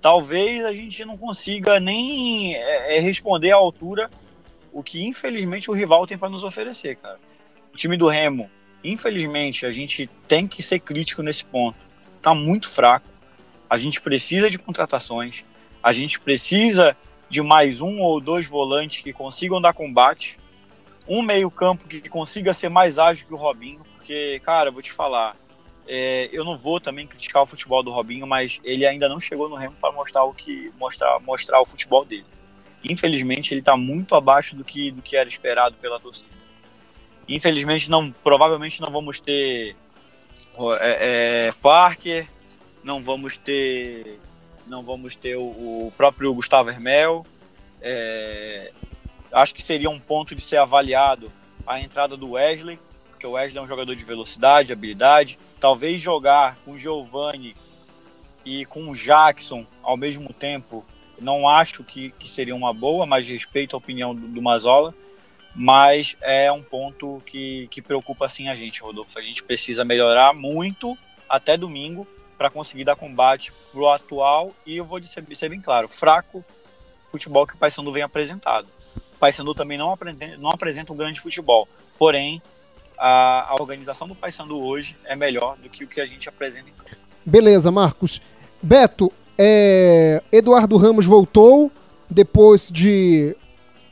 talvez 0.00 0.64
a 0.64 0.72
gente 0.72 1.04
não 1.04 1.16
consiga 1.16 1.78
nem 1.78 2.54
é, 2.54 2.96
é 2.96 3.00
responder 3.00 3.52
à 3.52 3.56
altura 3.56 4.10
o 4.76 4.82
que 4.82 5.02
infelizmente 5.02 5.70
o 5.70 5.74
rival 5.74 6.06
tem 6.06 6.18
para 6.18 6.28
nos 6.28 6.44
oferecer, 6.44 6.96
cara. 6.96 7.18
O 7.72 7.76
time 7.78 7.96
do 7.96 8.08
Remo, 8.08 8.46
infelizmente, 8.84 9.64
a 9.64 9.72
gente 9.72 10.06
tem 10.28 10.46
que 10.46 10.62
ser 10.62 10.80
crítico 10.80 11.22
nesse 11.22 11.42
ponto. 11.46 11.78
Tá 12.20 12.34
muito 12.34 12.68
fraco. 12.68 13.08
A 13.70 13.78
gente 13.78 14.02
precisa 14.02 14.50
de 14.50 14.58
contratações. 14.58 15.46
A 15.82 15.94
gente 15.94 16.20
precisa 16.20 16.94
de 17.30 17.40
mais 17.40 17.80
um 17.80 18.02
ou 18.02 18.20
dois 18.20 18.46
volantes 18.46 19.02
que 19.02 19.14
consigam 19.14 19.62
dar 19.62 19.72
combate. 19.72 20.38
Um 21.08 21.22
meio-campo 21.22 21.88
que 21.88 22.06
consiga 22.10 22.52
ser 22.52 22.68
mais 22.68 22.98
ágil 22.98 23.26
que 23.26 23.32
o 23.32 23.38
Robinho, 23.38 23.80
porque, 23.96 24.42
cara, 24.44 24.70
vou 24.70 24.82
te 24.82 24.92
falar, 24.92 25.36
é, 25.88 26.28
eu 26.30 26.44
não 26.44 26.58
vou 26.58 26.78
também 26.78 27.06
criticar 27.06 27.42
o 27.42 27.46
futebol 27.46 27.82
do 27.82 27.90
Robinho, 27.90 28.26
mas 28.26 28.60
ele 28.62 28.84
ainda 28.84 29.08
não 29.08 29.20
chegou 29.20 29.48
no 29.48 29.56
Remo 29.56 29.74
para 29.80 29.90
mostrar 29.92 30.24
o 30.24 30.34
que 30.34 30.70
mostrar, 30.78 31.18
mostrar 31.20 31.62
o 31.62 31.64
futebol 31.64 32.04
dele 32.04 32.26
infelizmente 32.90 33.52
ele 33.52 33.60
está 33.60 33.76
muito 33.76 34.14
abaixo 34.14 34.54
do 34.54 34.64
que, 34.64 34.90
do 34.90 35.02
que 35.02 35.16
era 35.16 35.28
esperado 35.28 35.76
pela 35.76 35.98
torcida. 36.00 36.30
Infelizmente 37.28 37.90
não, 37.90 38.12
provavelmente 38.12 38.80
não 38.80 38.90
vamos 38.90 39.20
ter 39.20 39.74
é, 40.80 41.48
é, 41.48 41.52
Parker, 41.60 42.26
não 42.82 43.02
vamos 43.02 43.36
ter, 43.36 44.18
não 44.66 44.82
vamos 44.82 45.16
ter 45.16 45.36
o, 45.36 45.42
o 45.42 45.92
próprio 45.96 46.32
Gustavo 46.32 46.70
Hermel. 46.70 47.26
É, 47.82 48.72
acho 49.32 49.54
que 49.54 49.62
seria 49.62 49.90
um 49.90 50.00
ponto 50.00 50.34
de 50.34 50.42
ser 50.42 50.56
avaliado 50.56 51.30
a 51.66 51.80
entrada 51.80 52.16
do 52.16 52.32
Wesley, 52.32 52.78
porque 53.10 53.26
o 53.26 53.32
Wesley 53.32 53.58
é 53.58 53.62
um 53.62 53.66
jogador 53.66 53.94
de 53.94 54.04
velocidade, 54.04 54.72
habilidade. 54.72 55.38
Talvez 55.60 56.00
jogar 56.00 56.56
com 56.64 56.72
o 56.72 56.78
Giovanni 56.78 57.54
e 58.44 58.64
com 58.64 58.88
o 58.88 58.94
Jackson 58.94 59.66
ao 59.82 59.96
mesmo 59.96 60.32
tempo 60.32 60.84
não 61.20 61.48
acho 61.48 61.82
que, 61.84 62.10
que 62.10 62.30
seria 62.30 62.54
uma 62.54 62.72
boa, 62.72 63.06
mas 63.06 63.26
respeito 63.26 63.74
a 63.74 63.78
opinião 63.78 64.14
do, 64.14 64.26
do 64.26 64.42
Mazola. 64.42 64.94
Mas 65.54 66.14
é 66.20 66.52
um 66.52 66.62
ponto 66.62 67.22
que, 67.24 67.66
que 67.68 67.80
preocupa 67.80 68.28
sim 68.28 68.48
a 68.48 68.54
gente, 68.54 68.82
Rodolfo. 68.82 69.18
A 69.18 69.22
gente 69.22 69.42
precisa 69.42 69.84
melhorar 69.84 70.34
muito 70.34 70.96
até 71.28 71.56
domingo 71.56 72.06
para 72.36 72.50
conseguir 72.50 72.84
dar 72.84 72.96
combate 72.96 73.50
pro 73.72 73.88
atual 73.88 74.52
e 74.66 74.76
eu 74.76 74.84
vou 74.84 75.02
ser, 75.02 75.24
ser 75.34 75.48
bem 75.48 75.60
claro, 75.60 75.88
fraco 75.88 76.44
futebol 77.10 77.46
que 77.46 77.54
o 77.54 77.58
Paysandu 77.58 77.90
vem 77.92 78.02
apresentado. 78.02 78.68
O 79.14 79.18
Paysandu 79.18 79.54
também 79.54 79.78
não 79.78 79.92
apresenta, 79.92 80.36
não 80.36 80.50
apresenta 80.50 80.92
um 80.92 80.96
grande 80.96 81.20
futebol, 81.20 81.66
porém 81.98 82.42
a, 82.98 83.52
a 83.52 83.54
organização 83.54 84.06
do 84.06 84.14
Paysandu 84.14 84.62
hoje 84.62 84.96
é 85.04 85.16
melhor 85.16 85.56
do 85.56 85.68
que 85.68 85.84
o 85.84 85.88
que 85.88 86.00
a 86.00 86.06
gente 86.06 86.28
apresenta. 86.28 86.70
Beleza, 87.24 87.70
Marcos. 87.70 88.20
Beto, 88.62 89.12
é, 89.38 90.22
Eduardo 90.32 90.76
Ramos 90.76 91.06
voltou 91.06 91.70
depois 92.10 92.70
de 92.72 93.36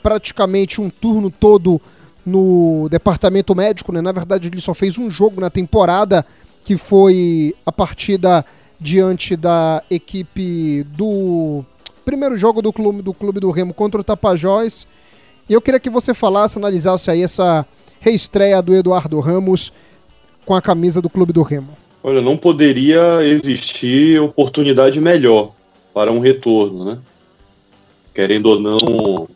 praticamente 0.02 0.80
um 0.80 0.88
turno 0.88 1.30
todo 1.30 1.80
no 2.24 2.88
departamento 2.90 3.54
médico, 3.54 3.92
né? 3.92 4.00
Na 4.00 4.12
verdade, 4.12 4.48
ele 4.48 4.60
só 4.60 4.72
fez 4.72 4.96
um 4.96 5.10
jogo 5.10 5.40
na 5.40 5.50
temporada, 5.50 6.24
que 6.62 6.76
foi 6.76 7.54
a 7.66 7.72
partida 7.72 8.44
diante 8.80 9.36
da 9.36 9.82
equipe 9.90 10.84
do 10.84 11.64
primeiro 12.04 12.36
jogo 12.36 12.60
do 12.60 12.72
clube 12.72 13.02
do 13.02 13.14
clube 13.14 13.40
do 13.40 13.50
Remo 13.50 13.74
contra 13.74 14.00
o 14.00 14.04
Tapajós. 14.04 14.86
E 15.48 15.52
eu 15.52 15.60
queria 15.60 15.80
que 15.80 15.90
você 15.90 16.14
falasse, 16.14 16.58
analisasse 16.58 17.10
aí 17.10 17.22
essa 17.22 17.66
reestreia 18.00 18.62
do 18.62 18.74
Eduardo 18.74 19.20
Ramos 19.20 19.72
com 20.44 20.54
a 20.54 20.62
camisa 20.62 21.00
do 21.00 21.10
clube 21.10 21.32
do 21.32 21.42
Remo. 21.42 21.83
Olha, 22.06 22.20
não 22.20 22.36
poderia 22.36 23.22
existir 23.22 24.20
oportunidade 24.20 25.00
melhor 25.00 25.54
para 25.94 26.12
um 26.12 26.18
retorno, 26.18 26.84
né? 26.84 26.98
Querendo 28.14 28.44
ou 28.50 28.60
não, 28.60 29.26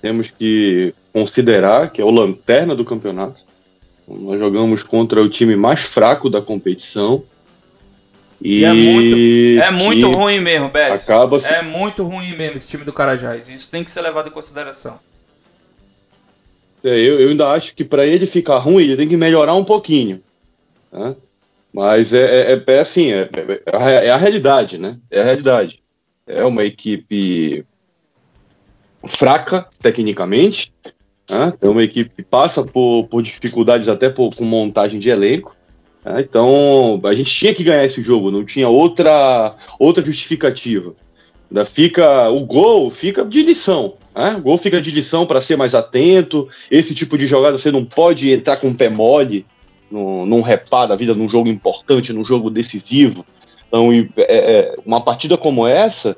temos 0.00 0.30
que 0.30 0.94
considerar 1.12 1.90
que 1.90 2.00
é 2.00 2.04
o 2.04 2.10
lanterna 2.10 2.76
do 2.76 2.84
campeonato. 2.84 3.44
Nós 4.06 4.38
jogamos 4.38 4.84
contra 4.84 5.20
o 5.20 5.28
time 5.28 5.56
mais 5.56 5.80
fraco 5.80 6.30
da 6.30 6.40
competição. 6.40 7.24
E, 8.40 8.60
e 8.60 8.64
é 8.64 8.72
muito, 8.72 9.62
é 9.64 9.70
muito 9.72 10.10
ruim 10.12 10.40
mesmo, 10.40 10.68
Beto. 10.68 10.94
Acaba 10.94 11.40
se... 11.40 11.52
É 11.52 11.62
muito 11.62 12.04
ruim 12.04 12.36
mesmo 12.36 12.58
esse 12.58 12.68
time 12.68 12.84
do 12.84 12.92
Carajás. 12.92 13.48
Isso 13.48 13.68
tem 13.68 13.82
que 13.82 13.90
ser 13.90 14.02
levado 14.02 14.28
em 14.28 14.32
consideração. 14.32 15.00
É, 16.84 16.90
eu, 16.90 17.18
eu 17.18 17.30
ainda 17.30 17.48
acho 17.48 17.74
que 17.74 17.84
para 17.84 18.06
ele 18.06 18.24
ficar 18.24 18.58
ruim, 18.58 18.84
ele 18.84 18.96
tem 18.96 19.08
que 19.08 19.16
melhorar 19.16 19.54
um 19.54 19.64
pouquinho. 19.64 20.22
Né? 20.92 21.16
Mas 21.72 22.12
é, 22.12 22.52
é, 22.52 22.62
é 22.66 22.80
assim, 22.80 23.12
é, 23.12 23.28
é, 23.66 24.10
a 24.10 24.16
realidade, 24.16 24.76
né? 24.76 24.98
É 25.10 25.20
a 25.20 25.24
realidade. 25.24 25.82
É 26.26 26.44
uma 26.44 26.64
equipe 26.64 27.64
fraca 29.06 29.66
tecnicamente, 29.80 30.72
né? 31.28 31.52
é 31.60 31.68
uma 31.68 31.82
equipe 31.82 32.10
que 32.14 32.22
passa 32.22 32.62
por, 32.62 33.06
por 33.08 33.22
dificuldades 33.22 33.88
até 33.88 34.08
por, 34.08 34.34
com 34.34 34.44
montagem 34.44 35.00
de 35.00 35.08
elenco. 35.08 35.56
Né? 36.04 36.20
Então 36.20 37.00
a 37.04 37.14
gente 37.14 37.30
tinha 37.30 37.54
que 37.54 37.64
ganhar 37.64 37.84
esse 37.84 38.02
jogo, 38.02 38.30
não 38.30 38.44
tinha 38.44 38.68
outra, 38.68 39.56
outra 39.78 40.02
justificativa. 40.02 40.94
Ainda 41.50 41.64
fica 41.64 42.28
o 42.28 42.40
gol 42.46 42.90
fica 42.90 43.24
de 43.24 43.42
lição. 43.42 43.94
Né? 44.14 44.34
O 44.36 44.42
gol 44.42 44.58
fica 44.58 44.80
de 44.80 44.90
lição 44.90 45.26
para 45.26 45.40
ser 45.40 45.56
mais 45.56 45.74
atento. 45.74 46.48
Esse 46.70 46.94
tipo 46.94 47.18
de 47.18 47.26
jogada 47.26 47.58
você 47.58 47.72
não 47.72 47.84
pode 47.84 48.30
entrar 48.30 48.56
com 48.56 48.68
o 48.68 48.74
pé 48.74 48.88
mole 48.88 49.46
num 49.92 50.40
repar 50.40 50.86
da 50.86 50.96
vida, 50.96 51.14
num 51.14 51.28
jogo 51.28 51.48
importante, 51.48 52.12
num 52.12 52.24
jogo 52.24 52.50
decisivo. 52.50 53.24
Então, 53.68 53.90
é, 53.92 54.04
é, 54.16 54.76
uma 54.84 55.00
partida 55.00 55.36
como 55.36 55.66
essa, 55.66 56.16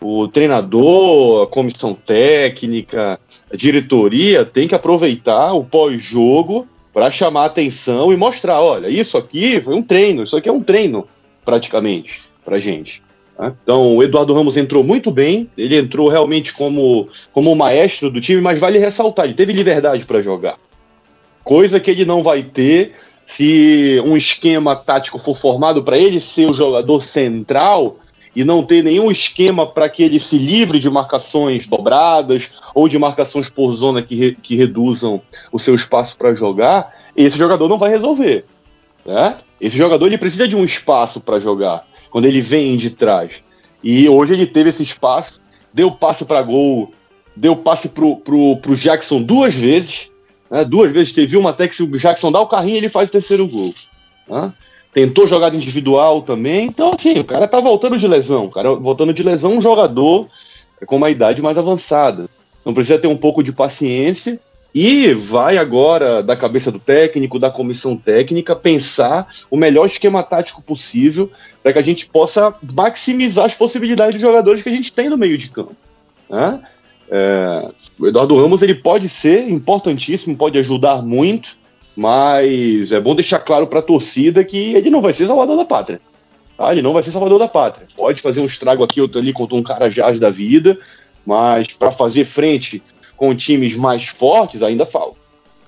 o 0.00 0.28
treinador, 0.28 1.42
a 1.42 1.46
comissão 1.46 1.94
técnica, 1.94 3.20
a 3.52 3.56
diretoria 3.56 4.44
tem 4.44 4.66
que 4.66 4.74
aproveitar 4.74 5.52
o 5.52 5.64
pós-jogo 5.64 6.66
para 6.92 7.10
chamar 7.10 7.46
atenção 7.46 8.12
e 8.12 8.16
mostrar, 8.16 8.60
olha, 8.60 8.88
isso 8.88 9.16
aqui 9.16 9.60
foi 9.60 9.74
um 9.74 9.82
treino, 9.82 10.22
isso 10.22 10.36
aqui 10.36 10.48
é 10.48 10.52
um 10.52 10.62
treino 10.62 11.06
praticamente 11.44 12.22
para 12.44 12.58
gente. 12.58 13.02
Tá? 13.36 13.54
Então, 13.62 13.96
o 13.96 14.02
Eduardo 14.02 14.34
Ramos 14.34 14.56
entrou 14.56 14.84
muito 14.84 15.10
bem, 15.10 15.48
ele 15.56 15.76
entrou 15.76 16.08
realmente 16.08 16.52
como, 16.52 17.08
como 17.32 17.50
o 17.50 17.56
maestro 17.56 18.10
do 18.10 18.20
time, 18.20 18.42
mas 18.42 18.58
vale 18.58 18.78
ressaltar, 18.78 19.24
ele 19.24 19.34
teve 19.34 19.52
liberdade 19.52 20.04
para 20.04 20.20
jogar. 20.20 20.58
Coisa 21.44 21.80
que 21.80 21.90
ele 21.90 22.04
não 22.04 22.22
vai 22.22 22.42
ter 22.42 22.94
se 23.24 24.00
um 24.04 24.16
esquema 24.16 24.76
tático 24.76 25.18
for 25.18 25.36
formado 25.36 25.82
para 25.82 25.98
ele 25.98 26.20
ser 26.20 26.50
o 26.50 26.54
jogador 26.54 27.00
central 27.00 27.96
e 28.34 28.44
não 28.44 28.64
ter 28.64 28.82
nenhum 28.82 29.10
esquema 29.10 29.66
para 29.66 29.88
que 29.88 30.02
ele 30.02 30.18
se 30.18 30.38
livre 30.38 30.78
de 30.78 30.88
marcações 30.88 31.66
dobradas 31.66 32.50
ou 32.74 32.88
de 32.88 32.98
marcações 32.98 33.48
por 33.50 33.74
zona 33.74 34.02
que, 34.02 34.14
re, 34.14 34.36
que 34.40 34.56
reduzam 34.56 35.20
o 35.50 35.58
seu 35.58 35.74
espaço 35.74 36.16
para 36.16 36.34
jogar, 36.34 36.94
esse 37.16 37.36
jogador 37.36 37.68
não 37.68 37.78
vai 37.78 37.90
resolver. 37.90 38.44
Né? 39.04 39.36
Esse 39.60 39.76
jogador 39.76 40.06
ele 40.06 40.18
precisa 40.18 40.48
de 40.48 40.56
um 40.56 40.64
espaço 40.64 41.20
para 41.20 41.38
jogar 41.38 41.86
quando 42.10 42.24
ele 42.26 42.40
vem 42.40 42.76
de 42.76 42.90
trás. 42.90 43.42
E 43.82 44.08
hoje 44.08 44.32
ele 44.32 44.46
teve 44.46 44.68
esse 44.68 44.82
espaço, 44.82 45.40
deu 45.72 45.90
passe 45.90 46.24
para 46.24 46.42
gol, 46.42 46.92
deu 47.36 47.56
passe 47.56 47.88
pro, 47.88 48.16
pro 48.16 48.76
Jackson 48.76 49.20
duas 49.22 49.54
vezes. 49.54 50.10
Né? 50.52 50.66
Duas 50.66 50.92
vezes 50.92 51.12
teve 51.12 51.38
uma 51.38 51.50
até 51.50 51.66
que 51.66 51.82
o 51.82 51.98
Jackson 51.98 52.30
dá 52.30 52.38
o 52.38 52.46
carrinho, 52.46 52.76
ele 52.76 52.90
faz 52.90 53.08
o 53.08 53.12
terceiro 53.12 53.48
gol. 53.48 53.74
Né? 54.28 54.52
Tentou 54.92 55.26
jogada 55.26 55.56
individual 55.56 56.20
também. 56.20 56.66
Então, 56.66 56.92
assim, 56.92 57.18
o 57.18 57.24
cara 57.24 57.48
tá 57.48 57.58
voltando 57.58 57.96
de 57.96 58.06
lesão. 58.06 58.44
O 58.44 58.50
cara 58.50 58.74
voltando 58.74 59.14
de 59.14 59.22
lesão, 59.22 59.56
um 59.56 59.62
jogador 59.62 60.28
com 60.84 60.96
uma 60.96 61.08
idade 61.08 61.40
mais 61.40 61.56
avançada. 61.56 62.28
Não 62.66 62.74
precisa 62.74 62.98
ter 62.98 63.06
um 63.06 63.16
pouco 63.16 63.42
de 63.42 63.50
paciência 63.50 64.38
e 64.74 65.14
vai 65.14 65.56
agora 65.56 66.22
da 66.22 66.36
cabeça 66.36 66.70
do 66.70 66.78
técnico, 66.78 67.38
da 67.38 67.50
comissão 67.50 67.96
técnica, 67.96 68.54
pensar 68.54 69.28
o 69.50 69.56
melhor 69.56 69.86
esquema 69.86 70.22
tático 70.22 70.62
possível 70.62 71.30
para 71.62 71.72
que 71.72 71.78
a 71.78 71.82
gente 71.82 72.06
possa 72.06 72.54
maximizar 72.74 73.46
as 73.46 73.54
possibilidades 73.54 74.14
dos 74.14 74.20
jogadores 74.20 74.62
que 74.62 74.68
a 74.68 74.72
gente 74.72 74.92
tem 74.92 75.08
no 75.08 75.16
meio 75.16 75.38
de 75.38 75.48
campo. 75.48 75.76
Né? 76.28 76.60
É, 77.14 77.68
o 78.00 78.06
Eduardo 78.06 78.34
Ramos 78.40 78.62
ele 78.62 78.74
pode 78.74 79.06
ser 79.06 79.46
importantíssimo, 79.46 80.34
pode 80.34 80.58
ajudar 80.58 81.02
muito, 81.02 81.58
mas 81.94 82.90
é 82.90 82.98
bom 82.98 83.14
deixar 83.14 83.38
claro 83.40 83.66
para 83.66 83.80
a 83.80 83.82
torcida 83.82 84.42
que 84.42 84.72
ele 84.72 84.88
não 84.88 85.02
vai 85.02 85.12
ser 85.12 85.26
salvador 85.26 85.58
da 85.58 85.64
pátria. 85.66 86.00
Tá? 86.56 86.72
Ele 86.72 86.80
não 86.80 86.94
vai 86.94 87.02
ser 87.02 87.10
salvador 87.10 87.38
da 87.38 87.46
pátria. 87.46 87.86
Pode 87.94 88.22
fazer 88.22 88.40
um 88.40 88.46
estrago 88.46 88.82
aqui, 88.82 88.98
outro 88.98 89.20
ali 89.20 89.30
contra 89.30 89.54
um 89.54 89.62
cara 89.62 89.90
jazz 89.90 90.18
da 90.18 90.30
vida, 90.30 90.78
mas 91.26 91.66
para 91.68 91.92
fazer 91.92 92.24
frente 92.24 92.82
com 93.14 93.36
times 93.36 93.76
mais 93.76 94.06
fortes 94.06 94.62
ainda 94.62 94.86
falta. 94.86 95.18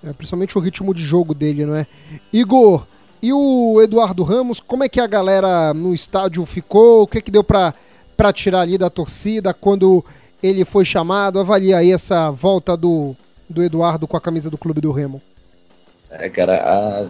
É, 0.02 0.14
principalmente 0.14 0.56
o 0.56 0.60
ritmo 0.62 0.94
de 0.94 1.02
jogo 1.02 1.34
dele, 1.34 1.66
não 1.66 1.76
é? 1.76 1.86
Igor, 2.32 2.86
e 3.20 3.34
o 3.34 3.82
Eduardo 3.82 4.22
Ramos, 4.22 4.60
como 4.60 4.82
é 4.82 4.88
que 4.88 5.00
a 5.00 5.06
galera 5.06 5.74
no 5.74 5.94
estádio 5.94 6.42
ficou? 6.46 7.02
O 7.02 7.06
que, 7.06 7.20
que 7.20 7.30
deu 7.30 7.44
para 7.44 8.32
tirar 8.32 8.62
ali 8.62 8.78
da 8.78 8.88
torcida 8.88 9.52
quando 9.52 10.02
ele 10.44 10.64
foi 10.66 10.84
chamado? 10.84 11.40
Avalia 11.40 11.78
aí 11.78 11.90
essa 11.90 12.30
volta 12.30 12.76
do, 12.76 13.16
do 13.48 13.62
Eduardo 13.62 14.06
com 14.06 14.14
a 14.16 14.20
camisa 14.20 14.50
do 14.50 14.58
Clube 14.58 14.78
do 14.78 14.92
Remo. 14.92 15.22
É, 16.10 16.28
cara, 16.28 16.56
a, 16.56 17.06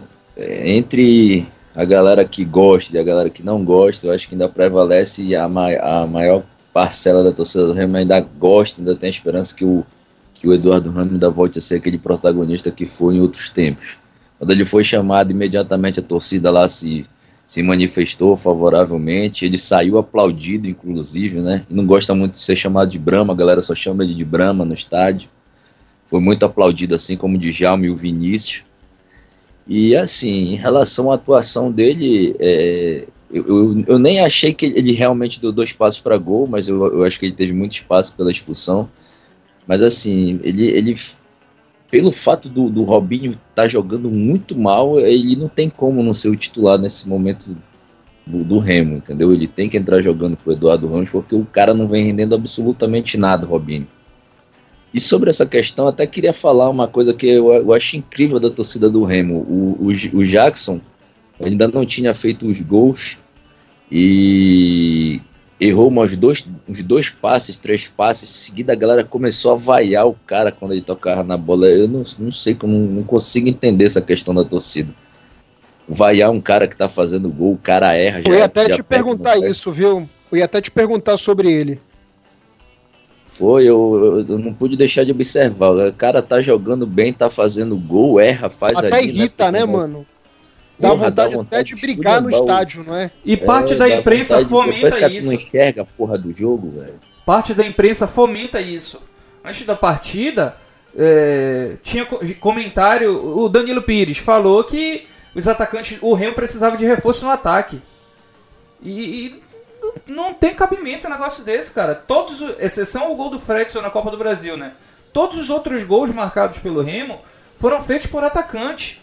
entre 0.65 1.45
a 1.75 1.83
galera 1.83 2.23
que 2.23 2.45
gosta 2.45 2.95
e 2.95 2.99
a 2.99 3.03
galera 3.03 3.29
que 3.29 3.43
não 3.43 3.65
gosta, 3.65 4.07
eu 4.07 4.13
acho 4.13 4.29
que 4.29 4.35
ainda 4.35 4.47
prevalece 4.47 5.35
a, 5.35 5.49
ma 5.49 5.67
a 5.73 6.07
maior 6.07 6.43
parcela 6.73 7.25
da 7.25 7.33
torcida 7.33 7.67
do 7.67 7.73
Remo 7.73 7.97
ainda 7.97 8.21
gosta, 8.21 8.79
ainda 8.79 8.95
tem 8.95 9.07
a 9.07 9.11
esperança 9.11 9.53
que 9.53 9.65
o, 9.65 9.85
que 10.33 10.47
o 10.47 10.53
Eduardo 10.53 10.89
Ramos 10.89 11.13
ainda 11.13 11.29
volte 11.29 11.59
a 11.59 11.61
ser 11.61 11.75
aquele 11.75 11.97
protagonista 11.97 12.71
que 12.71 12.85
foi 12.85 13.15
em 13.15 13.21
outros 13.21 13.49
tempos. 13.49 13.97
Quando 14.39 14.51
ele 14.51 14.63
foi 14.63 14.83
chamado, 14.83 15.31
imediatamente 15.31 15.99
a 15.99 16.03
torcida 16.03 16.51
lá 16.51 16.69
se, 16.69 17.05
se 17.45 17.61
manifestou 17.61 18.35
favoravelmente. 18.35 19.45
Ele 19.45 19.57
saiu 19.57 19.97
aplaudido, 19.97 20.67
inclusive, 20.67 21.41
né? 21.41 21.65
Não 21.69 21.85
gosta 21.85 22.15
muito 22.15 22.33
de 22.33 22.41
ser 22.41 22.55
chamado 22.55 22.89
de 22.89 22.99
Brahma, 22.99 23.33
a 23.33 23.35
galera 23.35 23.61
só 23.61 23.75
chama 23.75 24.03
ele 24.03 24.13
de 24.13 24.25
Brahma 24.25 24.65
no 24.65 24.73
estádio. 24.73 25.29
Foi 26.05 26.19
muito 26.19 26.45
aplaudido, 26.45 26.95
assim 26.95 27.15
como 27.15 27.35
o 27.35 27.39
Djalma 27.39 27.85
e 27.85 27.89
o 27.89 27.95
Vinícius. 27.95 28.63
E 29.67 29.95
assim, 29.95 30.53
em 30.53 30.55
relação 30.55 31.11
à 31.11 31.15
atuação 31.15 31.71
dele, 31.71 32.35
é, 32.39 33.07
eu, 33.31 33.47
eu, 33.47 33.83
eu, 33.87 33.99
nem 33.99 34.19
achei 34.19 34.53
que 34.53 34.65
ele 34.67 34.91
realmente 34.91 35.41
deu 35.41 35.51
dois 35.51 35.73
passos 35.73 35.99
para 35.99 36.17
gol, 36.17 36.45
mas 36.45 36.67
eu, 36.67 36.85
eu, 36.93 37.03
acho 37.03 37.19
que 37.19 37.25
ele 37.25 37.33
teve 37.33 37.51
muito 37.53 37.73
espaço 37.73 38.15
pela 38.15 38.31
expulsão. 38.31 38.89
Mas 39.67 39.81
assim, 39.81 40.39
ele, 40.43 40.67
ele 40.67 40.95
pelo 41.89 42.11
fato 42.11 42.49
do, 42.49 42.69
do 42.69 42.83
Robinho 42.83 43.31
estar 43.31 43.63
tá 43.63 43.67
jogando 43.67 44.09
muito 44.09 44.57
mal, 44.57 44.99
ele 44.99 45.35
não 45.35 45.47
tem 45.47 45.69
como 45.69 46.01
não 46.01 46.13
ser 46.13 46.29
o 46.29 46.35
titular 46.35 46.77
nesse 46.77 47.07
momento 47.07 47.55
do, 48.25 48.43
do, 48.43 48.59
Remo, 48.59 48.97
entendeu? 48.97 49.31
Ele 49.31 49.47
tem 49.47 49.69
que 49.69 49.77
entrar 49.77 50.01
jogando 50.01 50.35
com 50.35 50.49
o 50.49 50.53
Eduardo 50.53 50.87
Ramos, 50.87 51.09
porque 51.09 51.35
o 51.35 51.45
cara 51.45 51.73
não 51.73 51.87
vem 51.87 52.03
rendendo 52.03 52.35
absolutamente 52.35 53.17
nada, 53.17 53.45
Robinho. 53.45 53.87
E 54.93 54.99
sobre 54.99 55.29
essa 55.29 55.45
questão, 55.45 55.87
até 55.87 56.07
queria 56.07 56.33
falar 56.33 56.69
uma 56.69 56.87
coisa 56.87 57.13
que 57.13 57.27
eu, 57.27 57.51
eu 57.53 57.73
acho 57.73 57.97
incrível 57.97 58.39
da 58.39 58.49
torcida 58.49 58.89
do 58.89 59.03
Remo. 59.03 59.45
O, 59.47 59.77
o, 59.79 59.87
o 59.87 60.25
Jackson 60.25 60.79
ainda 61.39 61.67
não 61.67 61.85
tinha 61.85 62.13
feito 62.13 62.47
os 62.47 62.61
gols 62.61 63.19
e 63.91 65.21
errou 65.59 65.91
uns 65.91 66.15
dois, 66.15 66.47
uns 66.67 66.81
dois 66.81 67.09
passes, 67.09 67.57
três 67.57 67.87
passes. 67.87 68.29
Em 68.29 68.33
seguida, 68.45 68.73
a 68.73 68.75
galera 68.75 69.03
começou 69.03 69.53
a 69.53 69.55
vaiar 69.55 70.07
o 70.07 70.13
cara 70.25 70.51
quando 70.51 70.71
ele 70.71 70.81
tocava 70.81 71.23
na 71.23 71.37
bola. 71.37 71.67
Eu 71.67 71.87
não, 71.87 72.03
não 72.19 72.31
sei 72.31 72.55
como, 72.55 72.77
não 72.77 73.03
consigo 73.03 73.47
entender 73.47 73.85
essa 73.85 74.01
questão 74.01 74.33
da 74.33 74.43
torcida. 74.43 74.93
Vaiar 75.87 76.31
um 76.31 76.41
cara 76.41 76.67
que 76.67 76.75
tá 76.75 76.89
fazendo 76.89 77.29
gol, 77.29 77.53
o 77.53 77.57
cara 77.57 77.93
erra. 77.93 78.21
Eu 78.25 78.33
ia 78.33 78.45
até 78.45 78.67
te 78.69 78.81
perguntar 78.81 79.37
isso, 79.37 79.71
viu? 79.71 80.09
Eu 80.31 80.37
ia 80.37 80.45
até 80.45 80.59
te 80.59 80.71
perguntar 80.71 81.17
sobre 81.17 81.51
ele. 81.51 81.79
Foi, 83.25 83.65
eu, 83.65 84.25
eu, 84.27 84.39
não 84.39 84.53
pude 84.53 84.77
deixar 84.77 85.03
de 85.03 85.11
observar. 85.11 85.71
O 85.71 85.93
cara 85.93 86.21
tá 86.21 86.41
jogando 86.41 86.87
bem, 86.87 87.11
tá 87.11 87.29
fazendo 87.29 87.77
gol, 87.77 88.19
erra, 88.19 88.49
faz 88.49 88.77
até 88.77 88.87
ali. 88.87 88.95
Até 88.95 89.03
irrita, 89.03 89.51
né, 89.51 89.59
né 89.59 89.65
mano? 89.65 90.05
Dá, 90.77 90.89
Porra, 90.89 91.09
vontade, 91.09 91.15
dá 91.15 91.37
vontade 91.37 91.47
até 91.47 91.63
de 91.63 91.81
brigar 91.81 92.21
no 92.21 92.29
estádio, 92.29 92.83
não 92.83 92.95
é? 92.95 93.09
E 93.23 93.37
parte 93.37 93.73
é, 93.73 93.77
da 93.77 93.89
imprensa 93.89 94.45
fomenta 94.45 95.07
isso. 95.09 95.27
Não 95.27 95.33
enxerga 95.33 95.81
a 95.83 95.85
porra 95.85 96.17
do 96.17 96.33
jogo, 96.33 96.71
velho. 96.71 96.99
Parte 97.25 97.53
da 97.53 97.65
imprensa 97.65 98.05
fomenta 98.05 98.59
isso. 98.59 99.01
Antes 99.43 99.63
da 99.63 99.75
partida, 99.75 100.57
é, 100.97 101.77
tinha 101.81 102.05
comentário. 102.39 103.37
O 103.37 103.47
Danilo 103.47 103.81
Pires 103.81 104.17
falou 104.17 104.63
que 104.63 105.07
os 105.33 105.47
atacantes, 105.47 105.97
o 106.01 106.13
Remo 106.13 106.35
precisava 106.35 106.75
de 106.75 106.85
reforço 106.85 107.23
no 107.23 107.31
ataque. 107.31 107.81
E, 108.81 109.27
e 109.27 109.43
não 110.07 110.33
tem 110.33 110.53
cabimento 110.53 111.07
um 111.07 111.09
negócio 111.09 111.43
desse, 111.43 111.71
cara. 111.71 111.95
Todos, 111.95 112.41
exceção 112.59 113.11
o 113.11 113.15
gol 113.15 113.29
do 113.29 113.39
Fredson 113.39 113.81
na 113.81 113.89
Copa 113.89 114.11
do 114.11 114.17
Brasil, 114.17 114.57
né? 114.57 114.73
Todos 115.13 115.37
os 115.37 115.49
outros 115.49 115.83
gols 115.83 116.09
marcados 116.09 116.57
pelo 116.57 116.81
Remo 116.81 117.19
foram 117.53 117.81
feitos 117.81 118.07
por 118.07 118.23
atacantes 118.23 118.99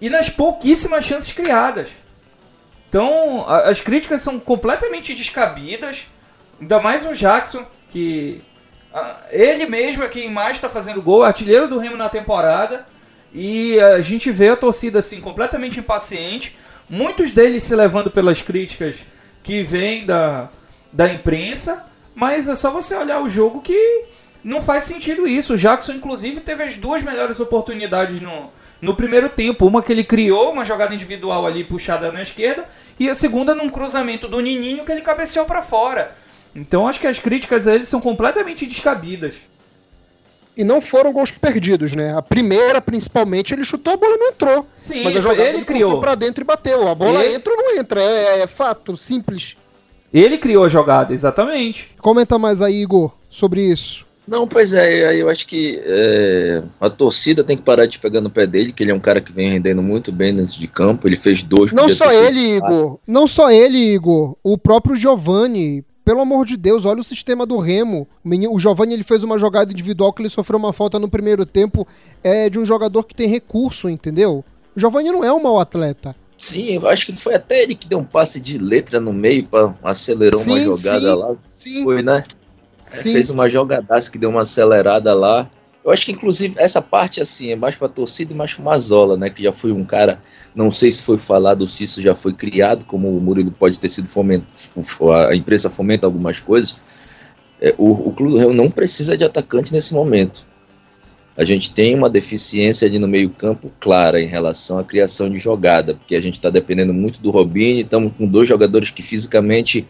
e 0.00 0.10
nas 0.10 0.28
pouquíssimas 0.28 1.04
chances 1.04 1.32
criadas. 1.32 1.92
Então, 2.88 3.44
a, 3.48 3.70
as 3.70 3.80
críticas 3.80 4.22
são 4.22 4.38
completamente 4.38 5.14
descabidas. 5.14 6.06
Ainda 6.60 6.80
mais 6.80 7.04
o 7.04 7.12
Jackson, 7.12 7.66
que 7.90 8.40
a, 8.92 9.16
ele 9.30 9.66
mesmo 9.66 10.02
é 10.04 10.08
quem 10.08 10.30
mais 10.30 10.56
está 10.56 10.68
fazendo 10.68 11.02
gol, 11.02 11.24
artilheiro 11.24 11.68
do 11.68 11.78
Remo 11.78 11.96
na 11.96 12.08
temporada. 12.08 12.86
E 13.32 13.80
a 13.80 14.00
gente 14.00 14.30
vê 14.30 14.50
a 14.50 14.56
torcida 14.56 15.00
assim 15.00 15.20
completamente 15.20 15.80
impaciente. 15.80 16.56
Muitos 16.88 17.32
deles 17.32 17.64
se 17.64 17.74
levando 17.74 18.10
pelas 18.10 18.40
críticas 18.40 19.04
que 19.42 19.62
vêm 19.62 20.06
da, 20.06 20.48
da 20.92 21.12
imprensa. 21.12 21.84
Mas 22.14 22.48
é 22.48 22.54
só 22.54 22.70
você 22.70 22.94
olhar 22.94 23.20
o 23.20 23.28
jogo 23.28 23.60
que 23.60 24.04
não 24.44 24.60
faz 24.60 24.84
sentido 24.84 25.26
isso. 25.26 25.54
O 25.54 25.56
Jackson, 25.56 25.92
inclusive, 25.94 26.40
teve 26.40 26.62
as 26.62 26.76
duas 26.76 27.02
melhores 27.02 27.40
oportunidades 27.40 28.20
no, 28.20 28.52
no 28.80 28.94
primeiro 28.94 29.28
tempo. 29.28 29.66
Uma 29.66 29.82
que 29.82 29.92
ele 29.92 30.04
criou, 30.04 30.52
uma 30.52 30.64
jogada 30.64 30.94
individual 30.94 31.46
ali 31.46 31.64
puxada 31.64 32.10
na 32.12 32.22
esquerda, 32.22 32.66
e 32.98 33.08
a 33.08 33.14
segunda 33.14 33.54
num 33.54 33.68
cruzamento 33.68 34.28
do 34.28 34.40
Nininho 34.40 34.84
que 34.84 34.92
ele 34.92 35.02
cabeceou 35.02 35.46
para 35.46 35.62
fora. 35.62 36.14
Então 36.54 36.86
acho 36.86 37.00
que 37.00 37.06
as 37.06 37.18
críticas 37.18 37.66
a 37.66 37.74
ele 37.74 37.84
são 37.84 38.00
completamente 38.00 38.66
descabidas. 38.66 39.40
E 40.56 40.62
não 40.62 40.80
foram 40.80 41.12
gols 41.12 41.32
perdidos, 41.32 41.96
né? 41.96 42.16
A 42.16 42.22
primeira, 42.22 42.80
principalmente, 42.80 43.52
ele 43.52 43.64
chutou 43.64 43.94
a 43.94 43.96
bola 43.96 44.14
e 44.14 44.18
não 44.18 44.28
entrou. 44.28 44.66
Sim, 44.76 45.02
mas 45.02 45.16
a 45.16 45.20
jogada 45.20 45.48
ele, 45.48 45.58
ele 45.58 45.64
criou 45.64 46.00
para 46.00 46.14
dentro 46.14 46.44
e 46.44 46.46
bateu. 46.46 46.86
A 46.86 46.94
bola 46.94 47.24
ele... 47.24 47.34
entra 47.34 47.52
ou 47.52 47.58
não 47.58 47.76
entra? 47.76 48.00
É, 48.00 48.42
é 48.42 48.46
fato, 48.46 48.96
simples. 48.96 49.56
Ele 50.12 50.38
criou 50.38 50.64
a 50.64 50.68
jogada, 50.68 51.12
exatamente. 51.12 51.90
Comenta 51.98 52.38
mais 52.38 52.62
aí, 52.62 52.82
Igor, 52.82 53.10
sobre 53.28 53.62
isso. 53.62 54.06
Não, 54.26 54.48
pois 54.48 54.72
é, 54.72 55.14
eu 55.20 55.28
acho 55.28 55.46
que 55.46 55.80
é, 55.84 56.62
a 56.80 56.88
torcida 56.88 57.44
tem 57.44 57.56
que 57.56 57.62
parar 57.62 57.86
de 57.86 57.98
pegar 57.98 58.20
no 58.20 58.30
pé 58.30 58.46
dele, 58.46 58.72
que 58.72 58.82
ele 58.82 58.90
é 58.90 58.94
um 58.94 59.00
cara 59.00 59.20
que 59.20 59.32
vem 59.32 59.50
rendendo 59.50 59.82
muito 59.82 60.10
bem 60.10 60.34
dentro 60.34 60.58
de 60.58 60.66
campo. 60.66 61.06
Ele 61.06 61.16
fez 61.16 61.42
dois. 61.42 61.72
Não 61.72 61.88
só 61.88 62.10
ele, 62.10 62.56
Igor. 62.56 62.98
Não 63.06 63.26
só 63.26 63.50
ele, 63.50 63.78
Igor. 63.78 64.36
O 64.42 64.56
próprio 64.56 64.96
Giovani. 64.96 65.84
Pelo 66.04 66.20
amor 66.20 66.44
de 66.44 66.58
Deus, 66.58 66.84
olha 66.84 67.00
o 67.00 67.04
sistema 67.04 67.46
do 67.46 67.56
Remo. 67.56 68.06
O 68.50 68.58
Giovani 68.58 68.92
ele 68.92 69.02
fez 69.02 69.24
uma 69.24 69.38
jogada 69.38 69.72
individual 69.72 70.12
que 70.12 70.20
ele 70.20 70.28
sofreu 70.28 70.58
uma 70.58 70.72
falta 70.72 70.98
no 70.98 71.08
primeiro 71.08 71.46
tempo 71.46 71.86
é 72.22 72.50
de 72.50 72.58
um 72.58 72.66
jogador 72.66 73.04
que 73.04 73.14
tem 73.14 73.26
recurso, 73.26 73.88
entendeu? 73.88 74.44
O 74.76 74.80
Giovani 74.80 75.10
não 75.10 75.24
é 75.24 75.32
um 75.32 75.42
mau 75.42 75.58
atleta. 75.58 76.14
Sim, 76.36 76.74
eu 76.74 76.86
acho 76.88 77.06
que 77.06 77.12
foi 77.12 77.34
até 77.34 77.62
ele 77.62 77.74
que 77.74 77.88
deu 77.88 78.00
um 78.00 78.04
passe 78.04 78.38
de 78.38 78.58
letra 78.58 79.00
no 79.00 79.14
meio 79.14 79.44
para 79.44 79.74
acelerar 79.82 80.38
uma 80.38 80.60
jogada 80.60 81.00
sim, 81.00 81.16
lá. 81.16 81.36
Sim. 81.48 81.84
Foi, 81.84 82.02
né? 82.02 82.22
Fez 83.02 83.30
uma 83.30 83.48
jogadaça 83.48 84.10
que 84.10 84.18
deu 84.18 84.30
uma 84.30 84.42
acelerada 84.42 85.12
lá. 85.14 85.50
Eu 85.84 85.90
acho 85.90 86.06
que, 86.06 86.12
inclusive, 86.12 86.54
essa 86.58 86.80
parte, 86.80 87.20
assim, 87.20 87.50
é 87.50 87.56
mais 87.56 87.74
pra 87.74 87.88
torcida 87.88 88.32
e 88.32 88.36
mais 88.36 88.54
pro 88.54 88.64
Mazola, 88.64 89.18
né? 89.18 89.28
Que 89.28 89.42
já 89.42 89.52
foi 89.52 89.70
um 89.70 89.84
cara, 89.84 90.18
não 90.54 90.70
sei 90.70 90.90
se 90.90 91.02
foi 91.02 91.18
falado 91.18 91.66
se 91.66 91.84
isso 91.84 92.00
já 92.00 92.14
foi 92.14 92.32
criado, 92.32 92.86
como 92.86 93.14
o 93.14 93.20
Murilo 93.20 93.52
pode 93.52 93.78
ter 93.78 93.90
sido 93.90 94.08
fomentado, 94.08 94.48
a 95.28 95.36
imprensa 95.36 95.68
fomenta 95.68 96.06
algumas 96.06 96.40
coisas. 96.40 96.76
É, 97.60 97.74
o, 97.76 98.08
o 98.08 98.12
Clube 98.14 98.32
do 98.32 98.38
Rio 98.38 98.54
não 98.54 98.70
precisa 98.70 99.16
de 99.16 99.24
atacante 99.24 99.72
nesse 99.74 99.92
momento. 99.92 100.46
a 101.36 101.44
gente 101.44 101.72
tem 101.72 101.94
uma 101.94 102.08
deficiência 102.08 102.86
ali 102.86 102.98
no 102.98 103.08
meio-campo 103.08 103.70
clara 103.80 104.20
em 104.20 104.26
relação 104.26 104.78
à 104.78 104.84
criação 104.84 105.28
de 105.28 105.36
jogada, 105.36 105.94
porque 105.94 106.14
a 106.14 106.20
gente 106.20 106.34
está 106.34 106.48
dependendo 106.48 106.94
muito 106.94 107.20
do 107.20 107.30
Robinho, 107.30 107.80
estamos 107.80 108.12
com 108.16 108.26
dois 108.26 108.48
jogadores 108.48 108.90
que 108.90 109.02
fisicamente 109.02 109.86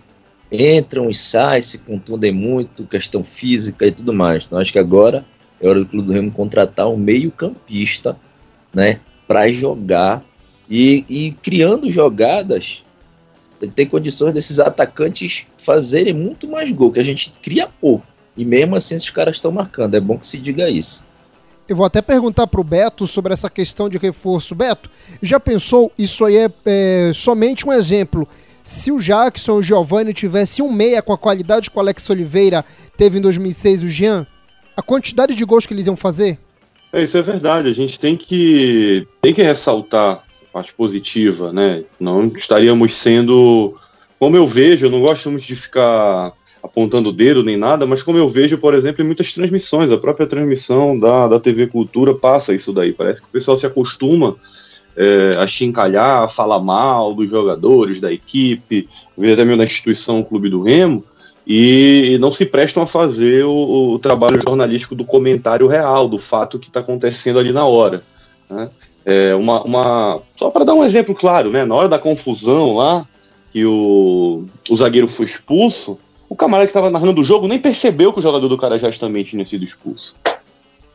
entram 0.50 1.08
e 1.08 1.14
saem, 1.14 1.62
se 1.62 1.78
contundem 1.78 2.32
muito, 2.32 2.84
questão 2.84 3.24
física 3.24 3.86
e 3.86 3.92
tudo 3.92 4.12
mais. 4.12 4.46
Então 4.46 4.58
acho 4.58 4.72
que 4.72 4.78
agora 4.78 5.24
é 5.60 5.68
hora 5.68 5.80
do 5.80 5.86
Clube 5.86 6.08
do 6.08 6.12
Remo 6.12 6.32
contratar 6.32 6.88
um 6.88 6.96
meio-campista, 6.96 8.16
né, 8.72 9.00
para 9.26 9.50
jogar 9.50 10.24
e, 10.68 11.04
e 11.08 11.32
criando 11.42 11.90
jogadas 11.90 12.84
tem 13.74 13.86
condições 13.86 14.32
desses 14.32 14.58
atacantes 14.58 15.46
fazerem 15.58 16.12
muito 16.12 16.48
mais 16.48 16.70
gol, 16.72 16.90
que 16.90 17.00
a 17.00 17.04
gente 17.04 17.30
cria 17.40 17.68
pouco. 17.80 18.06
E 18.36 18.44
mesmo 18.44 18.74
assim 18.74 18.94
esses 18.96 19.10
caras 19.10 19.36
estão 19.36 19.52
marcando. 19.52 19.94
É 19.94 20.00
bom 20.00 20.18
que 20.18 20.26
se 20.26 20.38
diga 20.38 20.68
isso. 20.68 21.06
Eu 21.68 21.76
vou 21.76 21.86
até 21.86 22.02
perguntar 22.02 22.46
para 22.46 22.60
o 22.60 22.64
Beto 22.64 23.06
sobre 23.06 23.32
essa 23.32 23.48
questão 23.48 23.88
de 23.88 23.96
reforço. 23.96 24.54
Beto, 24.54 24.90
já 25.22 25.40
pensou? 25.40 25.90
Isso 25.96 26.24
aí 26.24 26.36
é, 26.36 26.50
é 26.66 27.12
somente 27.14 27.66
um 27.66 27.72
exemplo. 27.72 28.28
Se 28.64 28.90
o 28.90 28.98
Jackson 28.98 29.58
o 29.58 29.62
Giovanni 29.62 30.14
tivesse 30.14 30.62
um 30.62 30.72
meia 30.72 31.02
com 31.02 31.12
a 31.12 31.18
qualidade 31.18 31.70
que 31.70 31.76
o 31.76 31.80
Alex 31.80 32.08
Oliveira 32.08 32.64
teve 32.96 33.18
em 33.18 33.20
2006, 33.20 33.82
o 33.82 33.88
Jean, 33.88 34.26
a 34.74 34.80
quantidade 34.80 35.34
de 35.34 35.44
gols 35.44 35.66
que 35.66 35.74
eles 35.74 35.86
iam 35.86 35.94
fazer? 35.94 36.38
É, 36.90 37.02
isso 37.02 37.18
é 37.18 37.20
verdade. 37.20 37.68
A 37.68 37.74
gente 37.74 37.98
tem 37.98 38.16
que, 38.16 39.06
tem 39.20 39.34
que 39.34 39.42
ressaltar 39.42 40.24
a 40.48 40.52
parte 40.52 40.72
positiva, 40.72 41.52
né? 41.52 41.84
Não 42.00 42.24
estaríamos 42.24 42.94
sendo. 42.94 43.74
Como 44.18 44.34
eu 44.34 44.46
vejo, 44.46 44.86
eu 44.86 44.90
não 44.90 45.02
gosto 45.02 45.30
muito 45.30 45.46
de 45.46 45.54
ficar 45.54 46.32
apontando 46.62 47.10
o 47.10 47.12
dedo 47.12 47.44
nem 47.44 47.58
nada, 47.58 47.84
mas 47.84 48.02
como 48.02 48.16
eu 48.16 48.26
vejo, 48.26 48.56
por 48.56 48.72
exemplo, 48.72 49.04
em 49.04 49.06
muitas 49.06 49.30
transmissões, 49.30 49.92
a 49.92 49.98
própria 49.98 50.26
transmissão 50.26 50.98
da, 50.98 51.28
da 51.28 51.38
TV 51.38 51.66
Cultura 51.66 52.14
passa 52.14 52.54
isso 52.54 52.72
daí. 52.72 52.94
Parece 52.94 53.20
que 53.20 53.26
o 53.26 53.30
pessoal 53.30 53.58
se 53.58 53.66
acostuma 53.66 54.36
é, 54.96 55.36
a 55.38 55.46
chincalhar, 55.46 56.22
a 56.22 56.28
falar 56.28 56.60
mal 56.60 57.14
dos 57.14 57.30
jogadores, 57.30 58.00
da 58.00 58.12
equipe, 58.12 58.88
até 59.18 59.44
mesmo 59.44 59.58
da 59.58 59.64
instituição 59.64 60.22
Clube 60.22 60.50
do 60.50 60.62
Remo, 60.62 61.04
e 61.46 62.16
não 62.20 62.30
se 62.30 62.46
prestam 62.46 62.82
a 62.82 62.86
fazer 62.86 63.44
o, 63.44 63.94
o 63.94 63.98
trabalho 63.98 64.40
jornalístico 64.40 64.94
do 64.94 65.04
comentário 65.04 65.66
real, 65.66 66.08
do 66.08 66.18
fato 66.18 66.58
que 66.58 66.68
está 66.68 66.80
acontecendo 66.80 67.38
ali 67.38 67.52
na 67.52 67.64
hora. 67.66 68.02
Né? 68.48 68.70
É 69.04 69.34
uma, 69.34 69.62
uma, 69.62 70.20
só 70.36 70.50
para 70.50 70.64
dar 70.64 70.74
um 70.74 70.84
exemplo 70.84 71.14
claro, 71.14 71.50
né? 71.50 71.64
na 71.64 71.74
hora 71.74 71.88
da 71.88 71.98
confusão 71.98 72.76
lá, 72.76 73.06
que 73.52 73.64
o, 73.64 74.44
o 74.70 74.76
zagueiro 74.76 75.06
foi 75.06 75.26
expulso, 75.26 75.98
o 76.28 76.34
camarada 76.34 76.66
que 76.66 76.70
estava 76.70 76.90
narrando 76.90 77.20
o 77.20 77.24
jogo 77.24 77.46
nem 77.46 77.58
percebeu 77.58 78.12
que 78.12 78.18
o 78.18 78.22
jogador 78.22 78.48
do 78.48 78.58
Carajás 78.58 78.98
também 78.98 79.22
tinha 79.22 79.44
sido 79.44 79.64
expulso. 79.64 80.16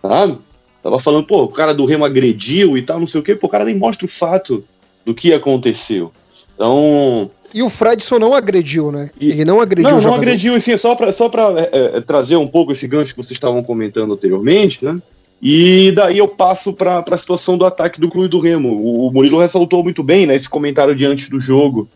Sabe? 0.02 0.38
Tava 0.82 0.98
falando, 1.00 1.26
pô, 1.26 1.44
o 1.44 1.50
cara 1.50 1.74
do 1.74 1.86
Remo 1.86 2.06
agrediu 2.06 2.78
e 2.78 2.82
tal, 2.82 3.00
não 3.00 3.08
sei 3.08 3.20
o 3.20 3.24
quê, 3.24 3.36
pô, 3.36 3.48
o 3.48 3.50
cara 3.50 3.66
nem 3.66 3.76
mostra 3.76 4.06
o 4.06 4.10
fato 4.10 4.64
do 5.06 5.14
que 5.14 5.34
aconteceu. 5.34 6.12
Então. 6.54 7.30
E 7.54 7.64
o 7.64 7.70
Fredson 7.70 8.20
não 8.20 8.34
agrediu, 8.34 8.92
né? 8.92 9.10
E... 9.20 9.32
Ele 9.32 9.46
não 9.46 9.60
agrediu 9.60 9.92
Não, 9.92 10.02
não 10.02 10.14
agrediu, 10.14 10.56
assim, 10.56 10.76
só 10.78 10.96
para 10.96 11.12
só 11.12 11.28
pra, 11.28 11.54
é, 11.58 11.98
é, 11.98 12.02
trazer 12.02 12.36
um 12.36 12.48
pouco 12.48 12.72
esse 12.72 12.88
gancho 12.88 13.14
que 13.14 13.22
vocês 13.22 13.32
estavam 13.32 13.64
comentando 13.64 14.14
anteriormente, 14.14 14.84
né? 14.84 15.02
E 15.42 15.92
daí 15.94 16.18
eu 16.18 16.28
passo 16.28 16.74
para 16.74 17.04
a 17.10 17.18
situação 17.18 17.58
do 17.58 17.66
ataque 17.66 18.00
do 18.00 18.10
Clube 18.10 18.28
do 18.28 18.40
Remo. 18.40 18.70
O, 18.70 19.08
o 19.08 19.12
Murilo 19.12 19.40
ressaltou 19.40 19.84
muito 19.84 20.04
bem, 20.04 20.28
né? 20.28 20.36
Esse 20.36 20.50
comentário 20.50 20.96
diante 20.96 21.30
do 21.30 21.40
jogo. 21.40 21.88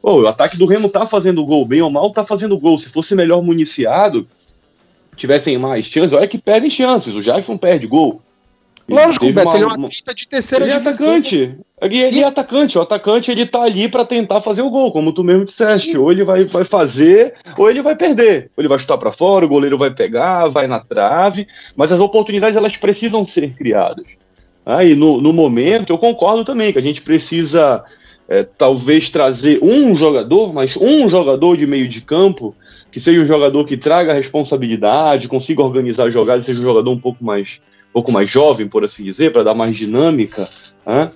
Pô, 0.00 0.22
o 0.22 0.28
ataque 0.28 0.56
do 0.56 0.64
Remo 0.64 0.88
tá 0.88 1.04
fazendo 1.04 1.44
gol, 1.44 1.66
bem 1.66 1.82
ou 1.82 1.90
mal 1.90 2.10
tá 2.12 2.24
fazendo 2.24 2.56
gol. 2.56 2.78
Se 2.78 2.88
fosse 2.88 3.16
melhor 3.16 3.42
municiado, 3.42 4.26
tivessem 5.18 5.58
mais 5.58 5.84
chances, 5.84 6.12
olha 6.12 6.26
que 6.26 6.38
perdem 6.38 6.70
chances. 6.70 7.14
O 7.14 7.22
Jackson 7.22 7.56
perde 7.56 7.86
gol. 7.86 8.22
Lógico, 8.88 9.30
Beto, 9.30 9.48
uma, 9.48 9.54
ele 9.56 9.64
é 9.64 9.66
um 9.66 9.70
atleta 9.70 10.14
de 10.14 10.26
terceira 10.26 10.64
ele 10.64 10.72
é 10.72 10.76
atacante. 10.76 11.58
Ele, 11.80 11.98
ele 11.98 12.20
é 12.20 12.24
atacante. 12.24 12.78
O 12.78 12.80
atacante 12.80 13.30
ele 13.30 13.44
tá 13.44 13.62
ali 13.62 13.86
para 13.86 14.04
tentar 14.04 14.40
fazer 14.40 14.62
o 14.62 14.70
gol, 14.70 14.90
como 14.90 15.12
tu 15.12 15.22
mesmo 15.22 15.44
disseste. 15.44 15.92
Sim. 15.92 15.98
Ou 15.98 16.10
ele 16.10 16.24
vai, 16.24 16.44
vai 16.44 16.64
fazer, 16.64 17.34
ou 17.58 17.68
ele 17.68 17.82
vai 17.82 17.94
perder. 17.94 18.50
Ou 18.56 18.62
ele 18.62 18.68
vai 18.68 18.78
chutar 18.78 18.96
para 18.96 19.10
fora, 19.10 19.44
o 19.44 19.48
goleiro 19.48 19.76
vai 19.76 19.90
pegar, 19.90 20.48
vai 20.48 20.66
na 20.66 20.80
trave. 20.80 21.46
Mas 21.76 21.92
as 21.92 22.00
oportunidades 22.00 22.56
elas 22.56 22.78
precisam 22.78 23.22
ser 23.24 23.54
criadas. 23.54 24.06
Aí 24.64 24.92
ah, 24.92 24.96
no, 24.96 25.20
no 25.20 25.32
momento, 25.34 25.92
eu 25.92 25.98
concordo 25.98 26.44
também 26.44 26.72
que 26.72 26.78
a 26.78 26.82
gente 26.82 27.02
precisa 27.02 27.84
é, 28.28 28.42
talvez 28.42 29.08
trazer 29.08 29.58
um 29.62 29.96
jogador, 29.96 30.52
mas 30.52 30.76
um 30.76 31.08
jogador 31.08 31.56
de 31.56 31.66
meio 31.66 31.88
de 31.88 32.00
campo, 32.00 32.54
que 32.90 32.98
seja 32.98 33.20
um 33.20 33.26
jogador 33.26 33.64
que 33.64 33.76
traga 33.76 34.12
responsabilidade, 34.12 35.28
consiga 35.28 35.62
organizar 35.62 36.10
jogadas, 36.10 36.44
seja 36.44 36.60
um 36.60 36.64
jogador 36.64 36.90
um 36.90 36.98
pouco 36.98 37.24
mais, 37.24 37.60
um 37.90 37.92
pouco 37.92 38.12
mais 38.12 38.28
jovem, 38.28 38.68
por 38.68 38.84
assim 38.84 39.04
dizer, 39.04 39.32
para 39.32 39.42
dar 39.42 39.54
mais 39.54 39.76
dinâmica. 39.76 40.48
Né? 40.86 41.10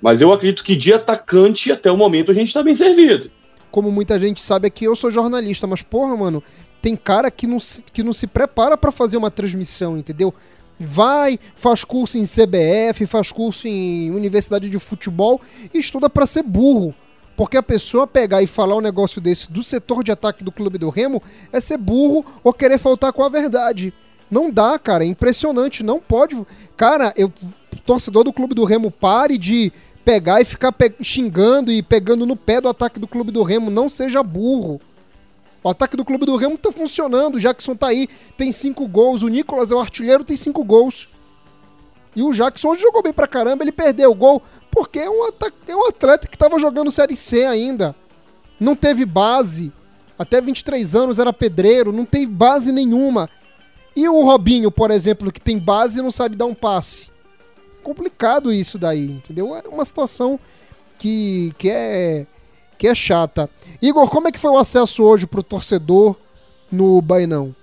Mas 0.00 0.20
eu 0.20 0.32
acredito 0.32 0.64
que 0.64 0.74
de 0.74 0.92
atacante, 0.92 1.70
até 1.70 1.90
o 1.90 1.96
momento, 1.96 2.30
a 2.30 2.34
gente 2.34 2.48
está 2.48 2.62
bem 2.62 2.74
servido. 2.74 3.30
Como 3.70 3.90
muita 3.90 4.18
gente 4.18 4.40
sabe 4.40 4.66
aqui, 4.66 4.84
eu 4.84 4.96
sou 4.96 5.10
jornalista, 5.10 5.66
mas 5.66 5.82
porra, 5.82 6.16
mano, 6.16 6.42
tem 6.82 6.96
cara 6.96 7.30
que 7.30 7.46
não, 7.46 7.58
que 7.92 8.02
não 8.02 8.12
se 8.12 8.26
prepara 8.26 8.76
para 8.76 8.90
fazer 8.90 9.16
uma 9.16 9.30
transmissão, 9.30 9.96
entendeu? 9.96 10.34
vai, 10.80 11.38
faz 11.54 11.84
curso 11.84 12.16
em 12.16 12.24
CBF, 12.24 13.04
faz 13.06 13.30
curso 13.30 13.68
em 13.68 14.10
universidade 14.10 14.70
de 14.70 14.78
futebol 14.78 15.38
e 15.74 15.78
estuda 15.78 16.08
para 16.08 16.24
ser 16.24 16.42
burro. 16.42 16.94
Porque 17.40 17.56
a 17.56 17.62
pessoa 17.62 18.06
pegar 18.06 18.42
e 18.42 18.46
falar 18.46 18.76
um 18.76 18.82
negócio 18.82 19.18
desse 19.18 19.50
do 19.50 19.62
setor 19.62 20.04
de 20.04 20.12
ataque 20.12 20.44
do 20.44 20.52
clube 20.52 20.76
do 20.76 20.90
Remo 20.90 21.22
é 21.50 21.58
ser 21.58 21.78
burro 21.78 22.22
ou 22.44 22.52
querer 22.52 22.76
faltar 22.76 23.14
com 23.14 23.24
a 23.24 23.30
verdade. 23.30 23.94
Não 24.30 24.50
dá, 24.50 24.78
cara, 24.78 25.04
é 25.04 25.06
impressionante, 25.06 25.82
não 25.82 26.00
pode. 26.00 26.36
Cara, 26.76 27.14
eu 27.16 27.32
torcedor 27.86 28.24
do 28.24 28.32
clube 28.34 28.54
do 28.54 28.66
Remo 28.66 28.90
pare 28.90 29.38
de 29.38 29.72
pegar 30.04 30.42
e 30.42 30.44
ficar 30.44 30.70
pe 30.70 30.92
xingando 31.02 31.72
e 31.72 31.82
pegando 31.82 32.26
no 32.26 32.36
pé 32.36 32.60
do 32.60 32.68
ataque 32.68 33.00
do 33.00 33.08
clube 33.08 33.32
do 33.32 33.42
Remo, 33.42 33.70
não 33.70 33.88
seja 33.88 34.22
burro. 34.22 34.78
O 35.64 35.70
ataque 35.70 35.96
do 35.96 36.04
Clube 36.04 36.26
do 36.26 36.36
Remo 36.36 36.58
tá 36.58 36.70
funcionando, 36.70 37.36
o 37.36 37.40
Jackson 37.40 37.74
tá 37.74 37.86
aí, 37.86 38.06
tem 38.36 38.52
cinco 38.52 38.86
gols, 38.86 39.22
o 39.22 39.28
Nicolas 39.28 39.72
é 39.72 39.74
o 39.74 39.80
artilheiro, 39.80 40.24
tem 40.24 40.36
cinco 40.36 40.62
gols. 40.62 41.08
E 42.14 42.22
o 42.22 42.32
Jackson 42.32 42.70
hoje 42.70 42.82
jogou 42.82 43.02
bem 43.02 43.12
pra 43.12 43.26
caramba, 43.26 43.62
ele 43.62 43.72
perdeu 43.72 44.10
o 44.10 44.14
gol, 44.14 44.42
porque 44.70 44.98
é 44.98 45.10
um, 45.10 45.28
é 45.68 45.76
um 45.76 45.86
atleta 45.88 46.26
que 46.26 46.36
tava 46.36 46.58
jogando 46.58 46.90
Série 46.90 47.16
C 47.16 47.44
ainda. 47.44 47.94
Não 48.58 48.74
teve 48.74 49.04
base, 49.04 49.72
até 50.18 50.40
23 50.40 50.94
anos 50.96 51.18
era 51.18 51.32
pedreiro, 51.32 51.92
não 51.92 52.04
tem 52.04 52.28
base 52.28 52.72
nenhuma. 52.72 53.28
E 53.94 54.08
o 54.08 54.22
Robinho, 54.22 54.70
por 54.70 54.90
exemplo, 54.90 55.32
que 55.32 55.40
tem 55.40 55.58
base 55.58 56.02
não 56.02 56.10
sabe 56.10 56.36
dar 56.36 56.46
um 56.46 56.54
passe. 56.54 57.10
Complicado 57.82 58.52
isso 58.52 58.78
daí, 58.78 59.10
entendeu? 59.10 59.54
É 59.56 59.66
uma 59.68 59.84
situação 59.84 60.38
que, 60.98 61.54
que 61.56 61.70
é 61.70 62.26
que 62.76 62.88
é 62.88 62.94
chata. 62.94 63.48
Igor, 63.82 64.08
como 64.08 64.28
é 64.28 64.32
que 64.32 64.38
foi 64.38 64.50
o 64.50 64.56
acesso 64.56 65.04
hoje 65.04 65.26
pro 65.26 65.42
torcedor 65.42 66.16
no 66.72 67.02
Bainão? 67.02 67.54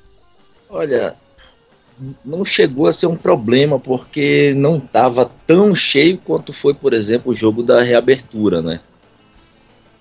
Olha, 0.69 1.15
não 2.23 2.45
chegou 2.45 2.88
a 2.88 2.93
ser 2.93 3.07
um 3.07 3.15
problema 3.15 3.79
porque 3.79 4.53
não 4.55 4.77
estava 4.77 5.29
tão 5.45 5.73
cheio 5.73 6.17
quanto 6.17 6.53
foi, 6.53 6.73
por 6.73 6.93
exemplo, 6.93 7.31
o 7.31 7.36
jogo 7.36 7.63
da 7.63 7.81
reabertura, 7.81 8.62
né? 8.62 8.79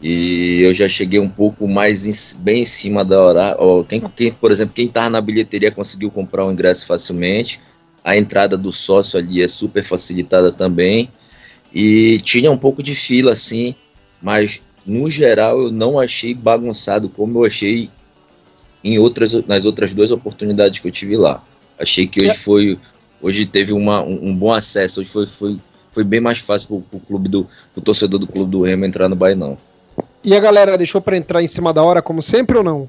E 0.00 0.60
eu 0.62 0.74
já 0.74 0.88
cheguei 0.88 1.18
um 1.18 1.28
pouco 1.28 1.66
mais 1.66 2.04
em, 2.06 2.42
bem 2.42 2.62
em 2.62 2.66
cima 2.66 3.04
da 3.04 3.20
hora. 3.20 3.56
Ó, 3.58 3.82
quem, 3.82 4.00
quem, 4.14 4.32
por 4.32 4.52
exemplo, 4.52 4.74
quem 4.74 4.86
estava 4.86 5.08
na 5.08 5.20
bilheteria 5.20 5.70
conseguiu 5.70 6.10
comprar 6.10 6.44
o 6.44 6.48
um 6.48 6.52
ingresso 6.52 6.86
facilmente. 6.86 7.60
A 8.04 8.16
entrada 8.16 8.58
do 8.58 8.70
sócio 8.72 9.18
ali 9.18 9.42
é 9.42 9.48
super 9.48 9.82
facilitada 9.82 10.52
também. 10.52 11.10
E 11.72 12.20
tinha 12.22 12.50
um 12.50 12.58
pouco 12.58 12.82
de 12.82 12.94
fila, 12.94 13.32
assim, 13.32 13.74
mas 14.20 14.62
no 14.86 15.10
geral, 15.10 15.62
eu 15.62 15.72
não 15.72 15.98
achei 15.98 16.34
bagunçado 16.34 17.08
como 17.08 17.40
eu 17.40 17.46
achei 17.46 17.90
em 18.84 18.98
outras, 18.98 19.32
nas 19.46 19.64
outras 19.64 19.92
duas 19.92 20.12
oportunidades 20.12 20.78
que 20.78 20.88
eu 20.88 20.92
tive 20.92 21.16
lá. 21.16 21.42
Achei 21.78 22.06
que 22.06 22.20
hoje 22.20 22.30
é. 22.30 22.34
foi. 22.34 22.78
Hoje 23.20 23.46
teve 23.46 23.72
uma, 23.72 24.02
um, 24.02 24.28
um, 24.30 24.36
bom 24.36 24.52
acesso, 24.52 25.00
hoje 25.00 25.10
foi, 25.10 25.26
foi, 25.26 25.58
foi 25.90 26.04
bem 26.04 26.20
mais 26.20 26.38
fácil 26.38 26.68
pro, 26.68 26.80
pro 26.82 27.00
clube 27.00 27.28
do 27.28 27.48
pro 27.72 27.82
torcedor 27.82 28.20
do 28.20 28.26
clube 28.26 28.50
do 28.50 28.62
Remo 28.62 28.84
entrar 28.84 29.08
no 29.08 29.16
Bainão. 29.16 29.56
E 30.22 30.34
a 30.34 30.40
galera 30.40 30.76
deixou 30.76 31.00
para 31.00 31.16
entrar 31.16 31.42
em 31.42 31.46
cima 31.46 31.72
da 31.72 31.82
hora, 31.82 32.02
como 32.02 32.20
sempre 32.20 32.56
ou 32.56 32.62
não? 32.62 32.88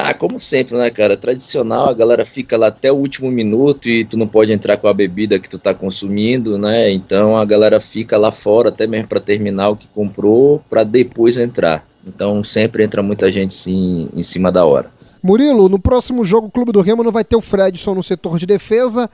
Ah, 0.00 0.14
como 0.14 0.38
sempre, 0.38 0.76
né, 0.76 0.90
cara? 0.90 1.16
Tradicional, 1.16 1.88
a 1.88 1.92
galera 1.92 2.24
fica 2.24 2.56
lá 2.56 2.68
até 2.68 2.92
o 2.92 2.94
último 2.94 3.28
minuto 3.32 3.88
e 3.88 4.04
tu 4.04 4.16
não 4.16 4.28
pode 4.28 4.52
entrar 4.52 4.76
com 4.76 4.86
a 4.86 4.94
bebida 4.94 5.40
que 5.40 5.48
tu 5.48 5.58
tá 5.58 5.74
consumindo, 5.74 6.56
né? 6.56 6.88
Então 6.92 7.36
a 7.36 7.44
galera 7.44 7.80
fica 7.80 8.16
lá 8.16 8.30
fora 8.30 8.68
até 8.68 8.86
mesmo 8.86 9.08
para 9.08 9.18
terminar 9.18 9.70
o 9.70 9.76
que 9.76 9.88
comprou, 9.88 10.62
para 10.70 10.84
depois 10.84 11.36
entrar. 11.36 11.84
Então 12.08 12.42
sempre 12.42 12.82
entra 12.82 13.02
muita 13.02 13.30
gente 13.30 13.54
sim 13.54 14.08
em 14.14 14.22
cima 14.22 14.50
da 14.50 14.64
hora. 14.64 14.90
Murilo, 15.22 15.68
no 15.68 15.78
próximo 15.78 16.24
jogo 16.24 16.46
o 16.46 16.50
Clube 16.50 16.72
do 16.72 16.80
Remo 16.80 17.02
não 17.02 17.12
vai 17.12 17.24
ter 17.24 17.36
o 17.36 17.40
Fredson 17.40 17.94
no 17.94 18.02
setor 18.02 18.38
de 18.38 18.46
defesa, 18.46 19.10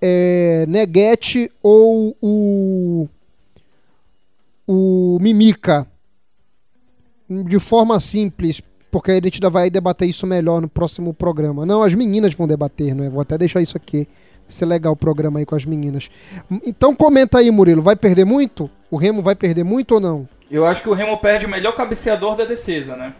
é, 0.00 0.64
Neguete 0.68 1.50
ou 1.62 2.16
o 2.20 3.08
o 4.66 5.18
Mimica. 5.20 5.86
De 7.28 7.58
forma 7.58 7.98
simples, 8.00 8.60
porque 8.90 9.10
a 9.10 9.14
gente 9.14 9.36
ainda 9.36 9.50
vai 9.50 9.70
debater 9.70 10.08
isso 10.08 10.26
melhor 10.26 10.60
no 10.60 10.68
próximo 10.68 11.12
programa. 11.14 11.64
Não, 11.64 11.82
as 11.82 11.94
meninas 11.94 12.34
vão 12.34 12.46
debater, 12.46 12.94
não 12.94 13.04
é? 13.04 13.08
Vou 13.08 13.20
até 13.20 13.36
deixar 13.38 13.60
isso 13.60 13.76
aqui. 13.76 14.06
Vai 14.42 14.50
ser 14.50 14.66
legal 14.66 14.92
o 14.92 14.96
programa 14.96 15.38
aí 15.38 15.46
com 15.46 15.54
as 15.54 15.64
meninas. 15.64 16.10
Então 16.66 16.94
comenta 16.94 17.38
aí, 17.38 17.50
Murilo, 17.50 17.82
vai 17.82 17.96
perder 17.96 18.26
muito? 18.26 18.70
O 18.90 18.96
Remo 18.96 19.22
vai 19.22 19.34
perder 19.34 19.64
muito 19.64 19.94
ou 19.94 20.00
não? 20.00 20.28
Eu 20.54 20.64
acho 20.64 20.80
que 20.80 20.88
o 20.88 20.92
Remo 20.92 21.18
perde 21.18 21.46
o 21.46 21.48
melhor 21.48 21.72
cabeceador 21.72 22.36
da 22.36 22.44
defesa, 22.44 22.94
né? 22.94 23.12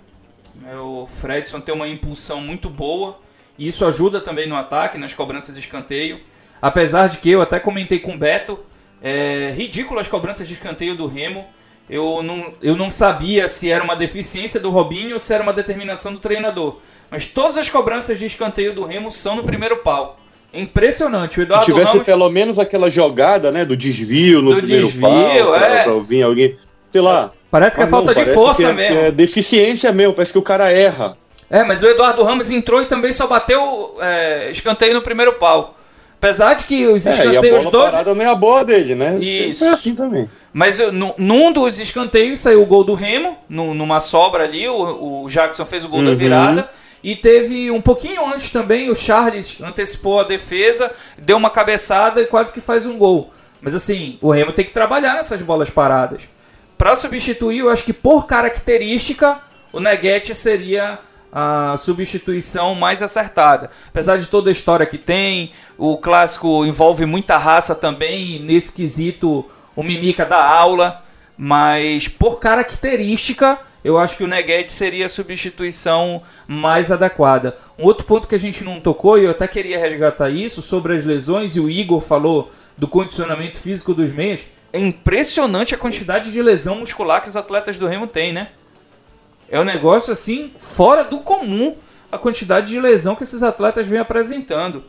O 0.80 1.04
Fredson 1.04 1.60
tem 1.60 1.74
uma 1.74 1.88
impulsão 1.88 2.40
muito 2.40 2.70
boa. 2.70 3.18
E 3.58 3.66
isso 3.66 3.84
ajuda 3.84 4.20
também 4.20 4.48
no 4.48 4.54
ataque, 4.54 4.96
nas 4.98 5.14
cobranças 5.14 5.52
de 5.52 5.60
escanteio. 5.60 6.20
Apesar 6.62 7.08
de 7.08 7.18
que 7.18 7.28
eu 7.28 7.42
até 7.42 7.58
comentei 7.58 7.98
com 7.98 8.14
o 8.14 8.18
Beto, 8.18 8.60
é 9.02 9.52
ridículo 9.52 9.98
as 9.98 10.06
cobranças 10.06 10.46
de 10.46 10.54
escanteio 10.54 10.96
do 10.96 11.08
Remo. 11.08 11.44
Eu 11.90 12.22
não, 12.22 12.54
eu 12.62 12.76
não 12.76 12.88
sabia 12.88 13.48
se 13.48 13.68
era 13.68 13.82
uma 13.82 13.96
deficiência 13.96 14.60
do 14.60 14.70
Robinho 14.70 15.14
ou 15.14 15.18
se 15.18 15.34
era 15.34 15.42
uma 15.42 15.52
determinação 15.52 16.12
do 16.12 16.20
treinador. 16.20 16.78
Mas 17.10 17.26
todas 17.26 17.58
as 17.58 17.68
cobranças 17.68 18.20
de 18.20 18.26
escanteio 18.26 18.72
do 18.72 18.84
Remo 18.84 19.10
são 19.10 19.34
no 19.34 19.42
primeiro 19.42 19.78
pau. 19.78 20.20
Impressionante. 20.52 21.40
O 21.40 21.42
Eduardo 21.42 21.66
Se 21.66 21.72
tivesse 21.72 21.90
Ramos... 21.90 22.06
pelo 22.06 22.30
menos 22.30 22.60
aquela 22.60 22.88
jogada, 22.88 23.50
né, 23.50 23.64
do 23.64 23.76
desvio 23.76 24.40
no 24.40 24.54
Do 24.54 24.58
primeiro 24.58 24.86
desvio, 24.86 25.00
pau, 25.02 25.56
é. 25.56 25.82
pra, 25.82 25.82
pra 25.82 25.92
alguém, 25.92 26.56
sei 26.94 27.00
lá. 27.00 27.32
Parece 27.50 27.74
que 27.74 27.82
é 27.82 27.86
Ah, 27.86 27.88
falta 27.88 28.14
não, 28.14 28.22
de 28.22 28.32
força 28.32 28.62
que 28.62 28.68
é, 28.68 28.72
mesmo. 28.72 28.96
que 28.96 29.02
é 29.06 29.10
deficiência 29.10 29.90
mesmo, 29.90 30.14
parece 30.14 30.30
que 30.32 30.38
o 30.38 30.42
cara 30.42 30.70
erra. 30.70 31.16
É, 31.50 31.64
mas 31.64 31.82
o 31.82 31.88
Eduardo 31.88 32.22
Ramos 32.22 32.52
entrou 32.52 32.80
e 32.82 32.86
também 32.86 33.12
só 33.12 33.26
bateu 33.26 33.96
é, 34.00 34.48
escanteio 34.48 34.94
no 34.94 35.02
primeiro 35.02 35.32
pau. 35.34 35.76
Apesar 36.16 36.54
de 36.54 36.64
que 36.64 36.86
os 36.86 37.04
É, 37.04 37.10
e 37.10 37.12
a 37.12 37.24
escanteios 37.24 37.64
bola 37.64 37.72
12. 37.78 37.90
parada 37.90 38.14
não 38.14 38.22
é 38.22 38.28
a 38.28 38.34
boa 38.36 38.64
dele, 38.64 38.94
né? 38.94 39.18
Isso. 39.18 39.64
É 39.64 39.70
assim 39.70 39.92
também. 39.92 40.30
Mas 40.52 40.78
nu- 40.92 41.14
num 41.18 41.52
dos 41.52 41.80
escanteios 41.80 42.38
saiu 42.38 42.62
o 42.62 42.66
gol 42.66 42.84
do 42.84 42.94
Remo, 42.94 43.36
nu- 43.48 43.74
numa 43.74 43.98
sobra 43.98 44.44
ali, 44.44 44.68
o, 44.68 45.24
o 45.24 45.28
Jackson 45.28 45.66
fez 45.66 45.84
o 45.84 45.88
gol 45.88 46.00
da 46.04 46.10
Uhum. 46.10 46.16
virada. 46.16 46.70
E 47.02 47.16
teve 47.16 47.72
um 47.72 47.80
pouquinho 47.80 48.24
antes 48.24 48.50
também, 48.50 48.88
o 48.88 48.94
Charles 48.94 49.56
antecipou 49.60 50.20
a 50.20 50.22
defesa, 50.24 50.92
deu 51.18 51.36
uma 51.36 51.50
cabeçada 51.50 52.20
e 52.20 52.26
quase 52.26 52.52
que 52.52 52.60
faz 52.60 52.86
um 52.86 52.96
gol. 52.96 53.30
Mas 53.60 53.74
assim, 53.74 54.16
o 54.22 54.30
Remo 54.30 54.52
tem 54.52 54.64
que 54.64 54.70
trabalhar 54.72 55.14
nessas 55.14 55.42
bolas 55.42 55.68
paradas. 55.70 56.22
Pra 56.76 56.94
substituir, 56.94 57.60
eu 57.60 57.70
acho 57.70 57.84
que 57.84 57.92
por 57.92 58.26
característica, 58.26 59.40
o 59.72 59.80
Neguete 59.80 60.34
seria 60.34 60.98
a 61.32 61.76
substituição 61.76 62.74
mais 62.74 63.02
acertada. 63.02 63.70
Apesar 63.88 64.18
de 64.18 64.28
toda 64.28 64.50
a 64.50 64.52
história 64.52 64.86
que 64.86 64.98
tem, 64.98 65.50
o 65.76 65.96
clássico 65.96 66.64
envolve 66.64 67.04
muita 67.06 67.36
raça 67.36 67.74
também, 67.74 68.38
nesse 68.38 68.70
quesito 68.70 69.44
o 69.74 69.82
Mimica 69.82 70.24
dá 70.24 70.44
aula, 70.44 71.02
mas 71.36 72.06
por 72.06 72.38
característica, 72.38 73.58
eu 73.82 73.98
acho 73.98 74.16
que 74.16 74.22
o 74.22 74.28
Neguete 74.28 74.70
seria 74.70 75.06
a 75.06 75.08
substituição 75.08 76.22
mais 76.46 76.92
adequada. 76.92 77.56
Um 77.76 77.84
outro 77.84 78.06
ponto 78.06 78.28
que 78.28 78.34
a 78.36 78.38
gente 78.38 78.62
não 78.62 78.80
tocou, 78.80 79.18
e 79.18 79.24
eu 79.24 79.32
até 79.32 79.48
queria 79.48 79.78
resgatar 79.78 80.30
isso, 80.30 80.62
sobre 80.62 80.94
as 80.94 81.04
lesões, 81.04 81.56
e 81.56 81.60
o 81.60 81.68
Igor 81.68 82.00
falou 82.00 82.52
do 82.78 82.86
condicionamento 82.86 83.58
físico 83.58 83.92
dos 83.92 84.12
meias, 84.12 84.40
é 84.74 84.80
impressionante 84.80 85.72
a 85.72 85.78
quantidade 85.78 86.32
de 86.32 86.42
lesão 86.42 86.80
muscular 86.80 87.22
que 87.22 87.28
os 87.28 87.36
atletas 87.36 87.78
do 87.78 87.86
Remo 87.86 88.08
têm, 88.08 88.32
né? 88.32 88.48
É 89.48 89.60
um 89.60 89.62
negócio 89.64 90.12
assim, 90.12 90.50
fora 90.58 91.04
do 91.04 91.18
comum, 91.18 91.76
a 92.10 92.18
quantidade 92.18 92.72
de 92.72 92.80
lesão 92.80 93.14
que 93.14 93.22
esses 93.22 93.40
atletas 93.40 93.86
vêm 93.86 94.00
apresentando. 94.00 94.82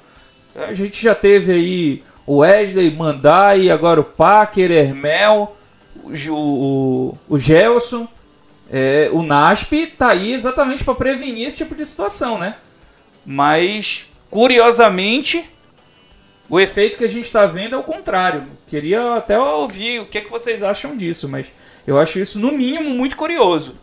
A 0.56 0.74
gente 0.74 1.00
já 1.00 1.14
teve 1.14 1.52
aí 1.52 2.04
o 2.26 2.38
Wesley, 2.38 2.90
Mandai, 2.90 3.70
agora 3.70 4.02
o 4.02 4.04
Packer, 4.04 4.72
Hermel, 4.72 5.56
o, 6.04 6.32
o, 6.32 7.18
o 7.30 7.38
Gelson. 7.38 8.08
É, 8.72 9.12
o 9.14 9.22
NASP 9.22 9.86
tá 9.86 10.08
aí 10.08 10.34
exatamente 10.34 10.84
para 10.84 10.96
prevenir 10.96 11.46
esse 11.46 11.58
tipo 11.58 11.76
de 11.76 11.86
situação, 11.86 12.40
né? 12.40 12.56
Mas, 13.24 14.10
curiosamente, 14.32 15.48
o 16.50 16.60
efeito 16.60 16.98
que 16.98 17.04
a 17.04 17.10
gente 17.10 17.26
está 17.26 17.46
vendo 17.46 17.76
é 17.76 17.78
o 17.78 17.84
contrário. 17.84 18.44
Queria 18.68 19.16
até 19.16 19.38
ouvir 19.38 20.00
o 20.00 20.06
que, 20.06 20.18
é 20.18 20.22
que 20.22 20.30
vocês 20.30 20.62
acham 20.62 20.96
disso, 20.96 21.28
mas 21.28 21.48
eu 21.86 21.98
acho 21.98 22.20
isso, 22.20 22.40
no 22.40 22.52
mínimo, 22.52 22.90
muito 22.92 23.18
curioso. 23.18 23.74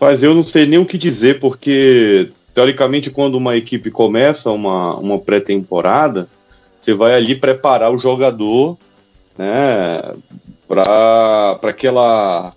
Mas 0.00 0.22
eu 0.22 0.34
não 0.34 0.42
sei 0.42 0.66
nem 0.66 0.78
o 0.78 0.86
que 0.86 0.98
dizer, 0.98 1.40
porque 1.40 2.30
teoricamente 2.52 3.10
quando 3.10 3.36
uma 3.36 3.56
equipe 3.56 3.90
começa 3.90 4.50
uma, 4.50 4.96
uma 4.96 5.18
pré-temporada, 5.18 6.28
você 6.80 6.92
vai 6.92 7.14
ali 7.14 7.34
preparar 7.34 7.92
o 7.92 7.98
jogador, 7.98 8.76
né, 9.36 10.14
para 10.68 11.58
aquela 11.62 12.52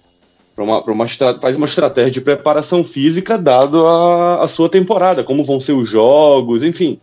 pra 0.55 0.63
uma, 0.63 0.81
pra 0.81 0.93
uma 0.93 1.07
faz 1.39 1.55
uma 1.55 1.67
estratégia 1.67 2.11
de 2.11 2.21
preparação 2.21 2.83
física 2.83 3.37
dado 3.37 3.85
a, 3.85 4.43
a 4.43 4.47
sua 4.47 4.67
temporada, 4.67 5.23
como 5.23 5.43
vão 5.43 5.59
ser 5.59 5.73
os 5.73 5.89
jogos, 5.89 6.63
enfim. 6.63 6.99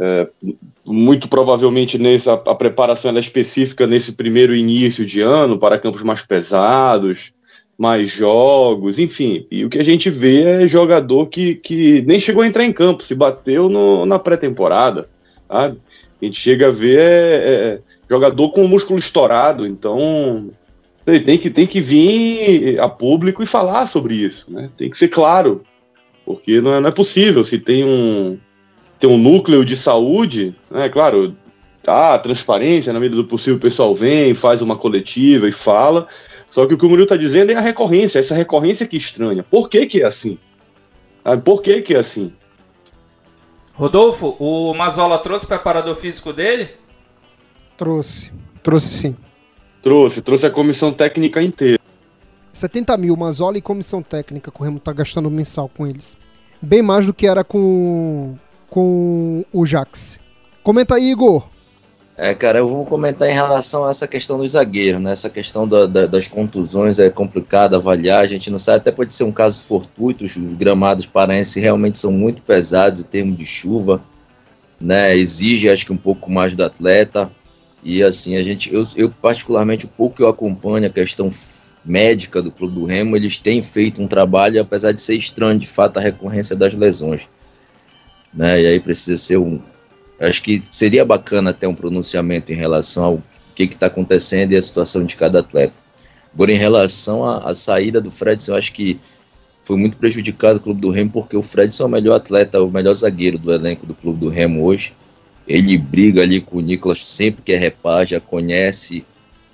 É, 0.00 0.28
muito 0.86 1.28
provavelmente 1.28 1.98
nessa 1.98 2.34
a 2.34 2.54
preparação 2.54 3.10
é 3.10 3.18
específica 3.18 3.84
nesse 3.84 4.12
primeiro 4.12 4.54
início 4.54 5.04
de 5.04 5.20
ano 5.20 5.58
para 5.58 5.78
campos 5.78 6.02
mais 6.04 6.22
pesados, 6.22 7.32
mais 7.76 8.08
jogos, 8.08 8.98
enfim. 8.98 9.44
E 9.50 9.64
o 9.64 9.68
que 9.68 9.78
a 9.78 9.82
gente 9.84 10.08
vê 10.08 10.42
é 10.42 10.68
jogador 10.68 11.26
que, 11.26 11.56
que 11.56 12.02
nem 12.06 12.20
chegou 12.20 12.42
a 12.42 12.46
entrar 12.46 12.64
em 12.64 12.72
campo, 12.72 13.02
se 13.02 13.14
bateu 13.14 13.68
no- 13.68 14.06
na 14.06 14.18
pré-temporada. 14.18 15.08
sabe? 15.48 15.78
A 16.20 16.24
gente 16.24 16.38
chega 16.40 16.68
a 16.68 16.72
ver 16.72 16.98
é, 16.98 17.02
é, 17.02 17.80
jogador 18.08 18.50
com 18.50 18.64
o 18.64 18.68
músculo 18.68 18.98
estourado, 18.98 19.66
então 19.66 20.48
ele 21.06 21.20
tem 21.20 21.38
que, 21.38 21.48
tem 21.50 21.66
que 21.66 21.80
vir 21.80 22.78
a 22.80 22.88
público 22.88 23.42
e 23.42 23.46
falar 23.46 23.86
sobre 23.86 24.14
isso, 24.14 24.46
né? 24.48 24.68
Tem 24.76 24.90
que 24.90 24.96
ser 24.96 25.08
claro, 25.08 25.62
porque 26.26 26.60
não 26.60 26.74
é, 26.74 26.80
não 26.80 26.88
é 26.88 26.92
possível 26.92 27.42
se 27.42 27.58
tem 27.58 27.84
um, 27.84 28.38
tem 28.98 29.08
um 29.08 29.18
núcleo 29.18 29.64
de 29.64 29.76
saúde, 29.76 30.54
né? 30.70 30.88
Claro, 30.88 31.36
tá, 31.82 32.18
transparência, 32.18 32.92
na 32.92 33.00
medida 33.00 33.16
do 33.16 33.28
possível 33.28 33.56
o 33.56 33.60
pessoal 33.60 33.94
vem, 33.94 34.34
faz 34.34 34.60
uma 34.60 34.76
coletiva 34.76 35.48
e 35.48 35.52
fala, 35.52 36.06
só 36.48 36.66
que 36.66 36.74
o 36.74 36.78
que 36.78 36.84
o 36.84 36.88
Murilo 36.88 37.04
está 37.04 37.16
dizendo 37.16 37.52
é 37.52 37.54
a 37.54 37.60
recorrência, 37.60 38.18
essa 38.18 38.34
recorrência 38.34 38.86
que 38.86 38.96
estranha. 38.96 39.42
Por 39.42 39.68
que, 39.68 39.86
que 39.86 40.02
é 40.02 40.06
assim? 40.06 40.38
Sabe? 41.22 41.42
Por 41.42 41.62
que, 41.62 41.82
que 41.82 41.94
é 41.94 41.98
assim? 41.98 42.32
Rodolfo, 43.74 44.36
o 44.40 44.74
Mazola 44.74 45.18
trouxe 45.18 45.44
o 45.44 45.48
preparador 45.48 45.94
físico 45.94 46.32
dele? 46.32 46.70
Trouxe. 47.76 48.32
Trouxe 48.62 48.88
sim. 48.88 49.16
Trouxe, 49.80 50.20
trouxe 50.20 50.46
a 50.46 50.50
comissão 50.50 50.92
técnica 50.92 51.40
inteira. 51.40 51.78
70 52.50 52.96
mil, 52.96 53.16
Mazola 53.16 53.56
e 53.56 53.62
comissão 53.62 54.02
técnica 54.02 54.50
que 54.50 54.60
o 54.60 54.64
Remo 54.64 54.80
tá 54.80 54.92
gastando 54.92 55.30
mensal 55.30 55.68
com 55.68 55.86
eles. 55.86 56.16
Bem 56.60 56.82
mais 56.82 57.06
do 57.06 57.14
que 57.14 57.26
era 57.26 57.44
com, 57.44 58.36
com 58.70 59.44
o 59.52 59.64
Jax. 59.66 60.18
Comenta 60.62 60.94
aí, 60.96 61.10
Igor. 61.10 61.46
É, 62.16 62.34
cara, 62.34 62.58
eu 62.58 62.68
vou 62.68 62.84
comentar 62.84 63.28
em 63.28 63.32
relação 63.32 63.84
a 63.84 63.90
essa 63.90 64.08
questão 64.08 64.38
dos 64.38 64.50
zagueiros, 64.50 65.00
né? 65.00 65.12
Essa 65.12 65.30
questão 65.30 65.68
da- 65.68 65.86
da- 65.86 66.06
das 66.06 66.26
contusões 66.26 66.98
é 66.98 67.08
complicada 67.08 67.76
avaliar, 67.76 68.22
a 68.22 68.26
gente 68.26 68.50
não 68.50 68.58
sabe, 68.58 68.78
até 68.78 68.90
pode 68.90 69.14
ser 69.14 69.22
um 69.22 69.30
caso 69.30 69.62
fortuito, 69.62 70.24
os 70.24 70.36
gramados 70.56 71.06
paraenses 71.06 71.62
realmente 71.62 71.96
são 71.96 72.10
muito 72.10 72.42
pesados 72.42 72.98
em 73.00 73.04
termos 73.04 73.38
de 73.38 73.46
chuva, 73.46 74.02
né? 74.80 75.16
Exige, 75.16 75.70
acho 75.70 75.86
que 75.86 75.92
um 75.92 75.96
pouco 75.96 76.28
mais 76.28 76.52
do 76.56 76.64
atleta, 76.64 77.30
e 77.84 78.02
assim, 78.02 78.36
a 78.36 78.42
gente, 78.42 78.74
eu, 78.74 78.84
eu 78.96 79.10
particularmente, 79.22 79.86
o 79.86 79.88
pouco 79.88 80.16
que 80.16 80.22
eu 80.24 80.28
acompanho 80.28 80.86
a 80.88 80.90
questão 80.90 81.30
médica 81.84 82.42
do 82.42 82.50
Clube 82.50 82.74
do 82.74 82.84
Remo, 82.84 83.14
eles 83.16 83.38
têm 83.38 83.62
feito 83.62 84.02
um 84.02 84.08
trabalho, 84.08 84.60
apesar 84.60 84.90
de 84.90 85.00
ser 85.00 85.14
estranho, 85.14 85.56
de 85.56 85.68
fato, 85.68 85.98
a 85.98 86.02
recorrência 86.02 86.56
das 86.56 86.74
lesões, 86.74 87.28
né? 88.32 88.62
E 88.62 88.66
aí 88.66 88.80
precisa 88.80 89.16
ser 89.16 89.38
um, 89.38 89.60
acho 90.20 90.42
que 90.42 90.62
seria 90.70 91.04
bacana 91.04 91.52
ter 91.52 91.66
um 91.66 91.74
pronunciamento 91.74 92.52
em 92.52 92.56
relação 92.56 93.04
ao 93.04 93.22
que 93.54 93.64
está 93.64 93.86
acontecendo 93.86 94.52
e 94.52 94.56
a 94.56 94.62
situação 94.62 95.04
de 95.04 95.16
cada 95.16 95.40
atleta. 95.40 95.74
Agora, 96.32 96.52
em 96.52 96.56
relação 96.56 97.24
à, 97.24 97.50
à 97.50 97.54
saída 97.54 98.00
do 98.00 98.10
Fredson, 98.10 98.52
eu 98.52 98.58
acho 98.58 98.72
que 98.72 98.98
foi 99.62 99.76
muito 99.76 99.96
prejudicado 99.96 100.58
o 100.58 100.62
Clube 100.62 100.80
do 100.80 100.90
Remo, 100.90 101.10
porque 101.10 101.36
o 101.36 101.42
Fredson 101.42 101.82
é 101.82 101.86
o 101.86 101.90
melhor 101.90 102.14
atleta, 102.14 102.62
o 102.62 102.70
melhor 102.70 102.94
zagueiro 102.94 103.36
do 103.36 103.52
elenco 103.52 103.84
do 103.84 103.94
Clube 103.94 104.20
do 104.20 104.28
Remo 104.28 104.64
hoje. 104.64 104.94
Ele 105.46 105.76
briga 105.76 106.22
ali 106.22 106.40
com 106.40 106.58
o 106.58 106.60
Nicolas 106.60 107.04
sempre 107.04 107.42
que 107.42 107.52
é 107.52 107.56
repar, 107.56 108.06
já 108.06 108.20
conhece 108.20 109.04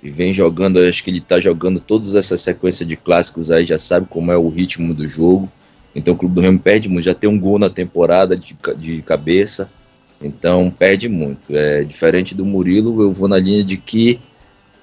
e 0.03 0.09
vem 0.09 0.31
jogando. 0.31 0.79
Acho 0.79 1.03
que 1.03 1.09
ele 1.09 1.17
está 1.17 1.39
jogando 1.39 1.79
todas 1.79 2.15
essas 2.15 2.41
sequências 2.41 2.87
de 2.87 2.95
clássicos 2.95 3.49
aí, 3.49 3.65
já 3.65 3.79
sabe 3.79 4.07
como 4.09 4.31
é 4.31 4.37
o 4.37 4.49
ritmo 4.49 4.93
do 4.93 5.07
jogo. 5.07 5.51
Então 5.95 6.13
o 6.13 6.17
Clube 6.17 6.35
do 6.35 6.41
Remo 6.41 6.59
perde 6.59 6.89
muito, 6.89 7.05
já 7.05 7.13
tem 7.13 7.29
um 7.29 7.39
gol 7.39 7.57
na 7.57 7.69
temporada 7.69 8.35
de, 8.35 8.55
de 8.77 9.01
cabeça. 9.01 9.69
Então 10.21 10.69
perde 10.69 11.07
muito. 11.07 11.55
É 11.55 11.83
diferente 11.83 12.35
do 12.35 12.45
Murilo, 12.45 13.01
eu 13.01 13.13
vou 13.13 13.27
na 13.29 13.39
linha 13.39 13.63
de 13.63 13.77
que 13.77 14.19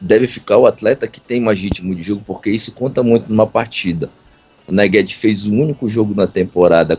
deve 0.00 0.26
ficar 0.26 0.56
o 0.56 0.66
atleta 0.66 1.06
que 1.06 1.20
tem 1.20 1.40
mais 1.40 1.60
ritmo 1.60 1.94
de 1.94 2.02
jogo, 2.02 2.22
porque 2.26 2.50
isso 2.50 2.72
conta 2.72 3.02
muito 3.02 3.28
numa 3.28 3.46
partida. 3.46 4.10
O 4.66 4.72
Neguete 4.72 5.16
fez 5.16 5.46
o 5.46 5.54
único 5.54 5.88
jogo 5.88 6.14
na 6.14 6.26
temporada 6.26 6.98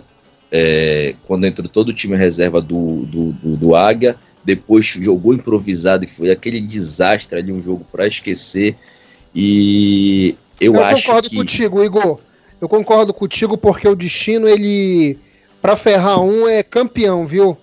é, 0.51 1.15
quando 1.25 1.45
entrou 1.45 1.67
todo 1.67 1.89
o 1.89 1.93
time 1.93 2.15
reserva 2.15 2.61
do, 2.61 3.05
do, 3.05 3.31
do, 3.33 3.57
do 3.57 3.75
Águia, 3.75 4.15
depois 4.45 4.85
jogou 4.85 5.33
improvisado 5.33 6.05
e 6.05 6.07
foi 6.07 6.29
aquele 6.29 6.61
desastre 6.61 7.39
ali, 7.39 7.51
um 7.51 7.61
jogo 7.61 7.85
para 7.91 8.05
esquecer. 8.05 8.75
E 9.33 10.35
eu, 10.61 10.75
Eu 10.75 10.83
acho 10.83 11.07
concordo 11.07 11.29
que. 11.29 11.35
contigo, 11.35 11.83
Igor. 11.83 12.19
Eu 12.63 12.69
concordo 12.69 13.13
contigo 13.13 13.57
porque 13.57 13.85
o 13.85 13.93
destino, 13.93 14.47
ele, 14.47 15.19
para 15.61 15.75
ferrar 15.75 16.21
um, 16.21 16.47
é 16.47 16.63
campeão, 16.63 17.25
viu? 17.25 17.57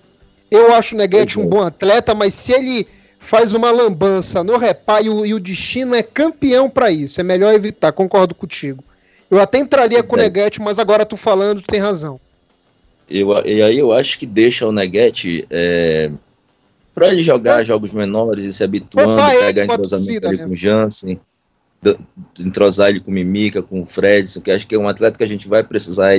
Eu 0.51 0.75
acho 0.75 0.93
o 0.93 0.97
Neguete 0.99 1.39
um 1.39 1.47
bom 1.47 1.63
atleta, 1.63 2.13
mas 2.13 2.35
se 2.35 2.53
ele 2.53 2.87
faz 3.17 3.51
uma 3.51 3.71
lambança 3.71 4.43
no 4.43 4.57
repá 4.57 5.01
e 5.01 5.09
o, 5.09 5.25
e 5.25 5.33
o 5.33 5.39
destino 5.39 5.95
é 5.95 6.03
campeão 6.03 6.69
para 6.69 6.91
isso, 6.91 7.19
é 7.19 7.23
melhor 7.23 7.51
evitar, 7.51 7.91
concordo 7.91 8.35
contigo. 8.35 8.83
Eu 9.31 9.41
até 9.41 9.57
entraria 9.57 10.03
com 10.03 10.15
o 10.15 10.19
Neguete, 10.19 10.61
mas 10.61 10.77
agora 10.77 11.03
tu 11.03 11.17
falando, 11.17 11.63
tu 11.63 11.67
tem 11.67 11.79
razão. 11.79 12.19
Eu, 13.09 13.43
e 13.43 13.59
aí 13.59 13.79
eu 13.79 13.91
acho 13.91 14.19
que 14.19 14.27
deixa 14.27 14.67
o 14.67 14.71
Neguete 14.71 15.47
é, 15.49 16.11
para 16.93 17.07
ele 17.07 17.23
jogar 17.23 17.63
jogos 17.63 17.91
menores 17.91 18.45
e 18.45 18.53
se 18.53 18.63
habituando, 18.63 19.19
pegar 19.39 19.65
entrosamento 19.65 20.27
ali 20.27 20.37
com 20.37 20.49
o 20.51 20.55
Jansen 20.55 21.19
entrosar 22.39 22.89
ele 22.89 22.99
com 22.99 23.11
Mimica, 23.11 23.61
com 23.61 23.81
o 23.81 23.85
Fredson, 23.85 24.41
que 24.41 24.51
acho 24.51 24.67
que 24.67 24.75
é 24.75 24.79
um 24.79 24.87
atleta 24.87 25.17
que 25.17 25.23
a 25.23 25.27
gente 25.27 25.47
vai 25.47 25.63
precisar 25.63 26.11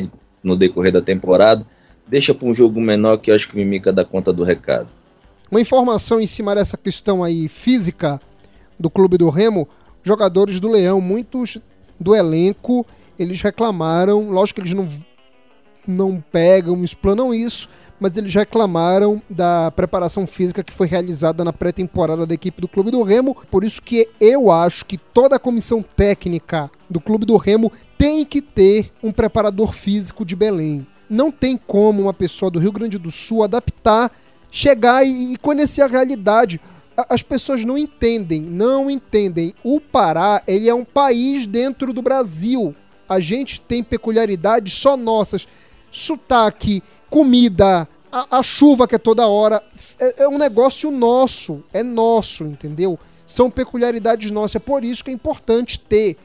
no 0.42 0.56
decorrer 0.56 0.92
da 0.92 1.00
temporada. 1.00 1.66
Deixa 2.06 2.34
para 2.34 2.48
um 2.48 2.54
jogo 2.54 2.80
menor 2.80 3.18
que 3.18 3.30
eu 3.30 3.34
acho 3.34 3.48
que 3.48 3.54
o 3.54 3.58
Mimica 3.58 3.92
dá 3.92 4.04
conta 4.04 4.32
do 4.32 4.42
recado. 4.42 4.92
Uma 5.50 5.60
informação 5.60 6.20
em 6.20 6.26
cima 6.26 6.54
dessa 6.54 6.76
questão 6.76 7.22
aí 7.22 7.48
física 7.48 8.20
do 8.78 8.90
clube 8.90 9.16
do 9.16 9.28
Remo, 9.28 9.68
jogadores 10.02 10.58
do 10.58 10.68
Leão, 10.68 11.00
muitos 11.00 11.58
do 12.00 12.14
elenco, 12.14 12.84
eles 13.18 13.40
reclamaram, 13.40 14.30
lógico 14.30 14.60
que 14.60 14.66
eles 14.66 14.74
não 14.74 14.88
não 15.86 16.22
pegam, 16.30 16.84
explanam 16.84 17.34
isso, 17.34 17.68
mas 18.02 18.16
eles 18.16 18.34
reclamaram 18.34 19.22
da 19.30 19.70
preparação 19.70 20.26
física 20.26 20.64
que 20.64 20.72
foi 20.72 20.88
realizada 20.88 21.44
na 21.44 21.52
pré-temporada 21.52 22.26
da 22.26 22.34
equipe 22.34 22.60
do 22.60 22.66
Clube 22.66 22.90
do 22.90 23.00
Remo. 23.04 23.36
Por 23.48 23.62
isso 23.62 23.80
que 23.80 24.08
eu 24.20 24.50
acho 24.50 24.84
que 24.84 24.98
toda 24.98 25.36
a 25.36 25.38
comissão 25.38 25.80
técnica 25.80 26.68
do 26.90 27.00
Clube 27.00 27.24
do 27.24 27.36
Remo 27.36 27.70
tem 27.96 28.24
que 28.24 28.42
ter 28.42 28.90
um 29.00 29.12
preparador 29.12 29.72
físico 29.72 30.24
de 30.24 30.34
Belém. 30.34 30.84
Não 31.08 31.30
tem 31.30 31.56
como 31.56 32.02
uma 32.02 32.12
pessoa 32.12 32.50
do 32.50 32.58
Rio 32.58 32.72
Grande 32.72 32.98
do 32.98 33.12
Sul 33.12 33.44
adaptar, 33.44 34.10
chegar 34.50 35.06
e, 35.06 35.36
conhecer 35.36 35.82
a 35.82 35.86
realidade. 35.86 36.60
As 37.08 37.22
pessoas 37.22 37.64
não 37.64 37.78
entendem, 37.78 38.40
não 38.42 38.90
entendem. 38.90 39.54
O 39.62 39.80
Pará, 39.80 40.42
ele 40.48 40.68
é 40.68 40.74
um 40.74 40.84
país 40.84 41.46
dentro 41.46 41.92
do 41.92 42.02
Brasil. 42.02 42.74
A 43.08 43.20
gente 43.20 43.60
tem 43.60 43.80
peculiaridades 43.84 44.72
só 44.72 44.96
nossas. 44.96 45.46
Sotaque, 45.88 46.82
comida, 47.12 47.86
a, 48.10 48.38
a, 48.38 48.42
chuva 48.42 48.88
que 48.88 48.94
é 48.94 48.98
toda 48.98 49.28
hora, 49.28 49.62
é, 50.00 50.22
é, 50.22 50.28
um 50.28 50.38
negócio 50.38 50.90
nosso, 50.90 51.62
é 51.70 51.82
nosso, 51.82 52.44
entendeu? 52.44 52.98
São 53.26 53.50
peculiaridades 53.50 54.30
nossas, 54.30 54.56
é 54.56 54.58
por 54.58 54.82
isso 54.82 55.04
que 55.04 55.10
é 55.10 55.14
importante 55.14 55.78
ter 55.78 56.16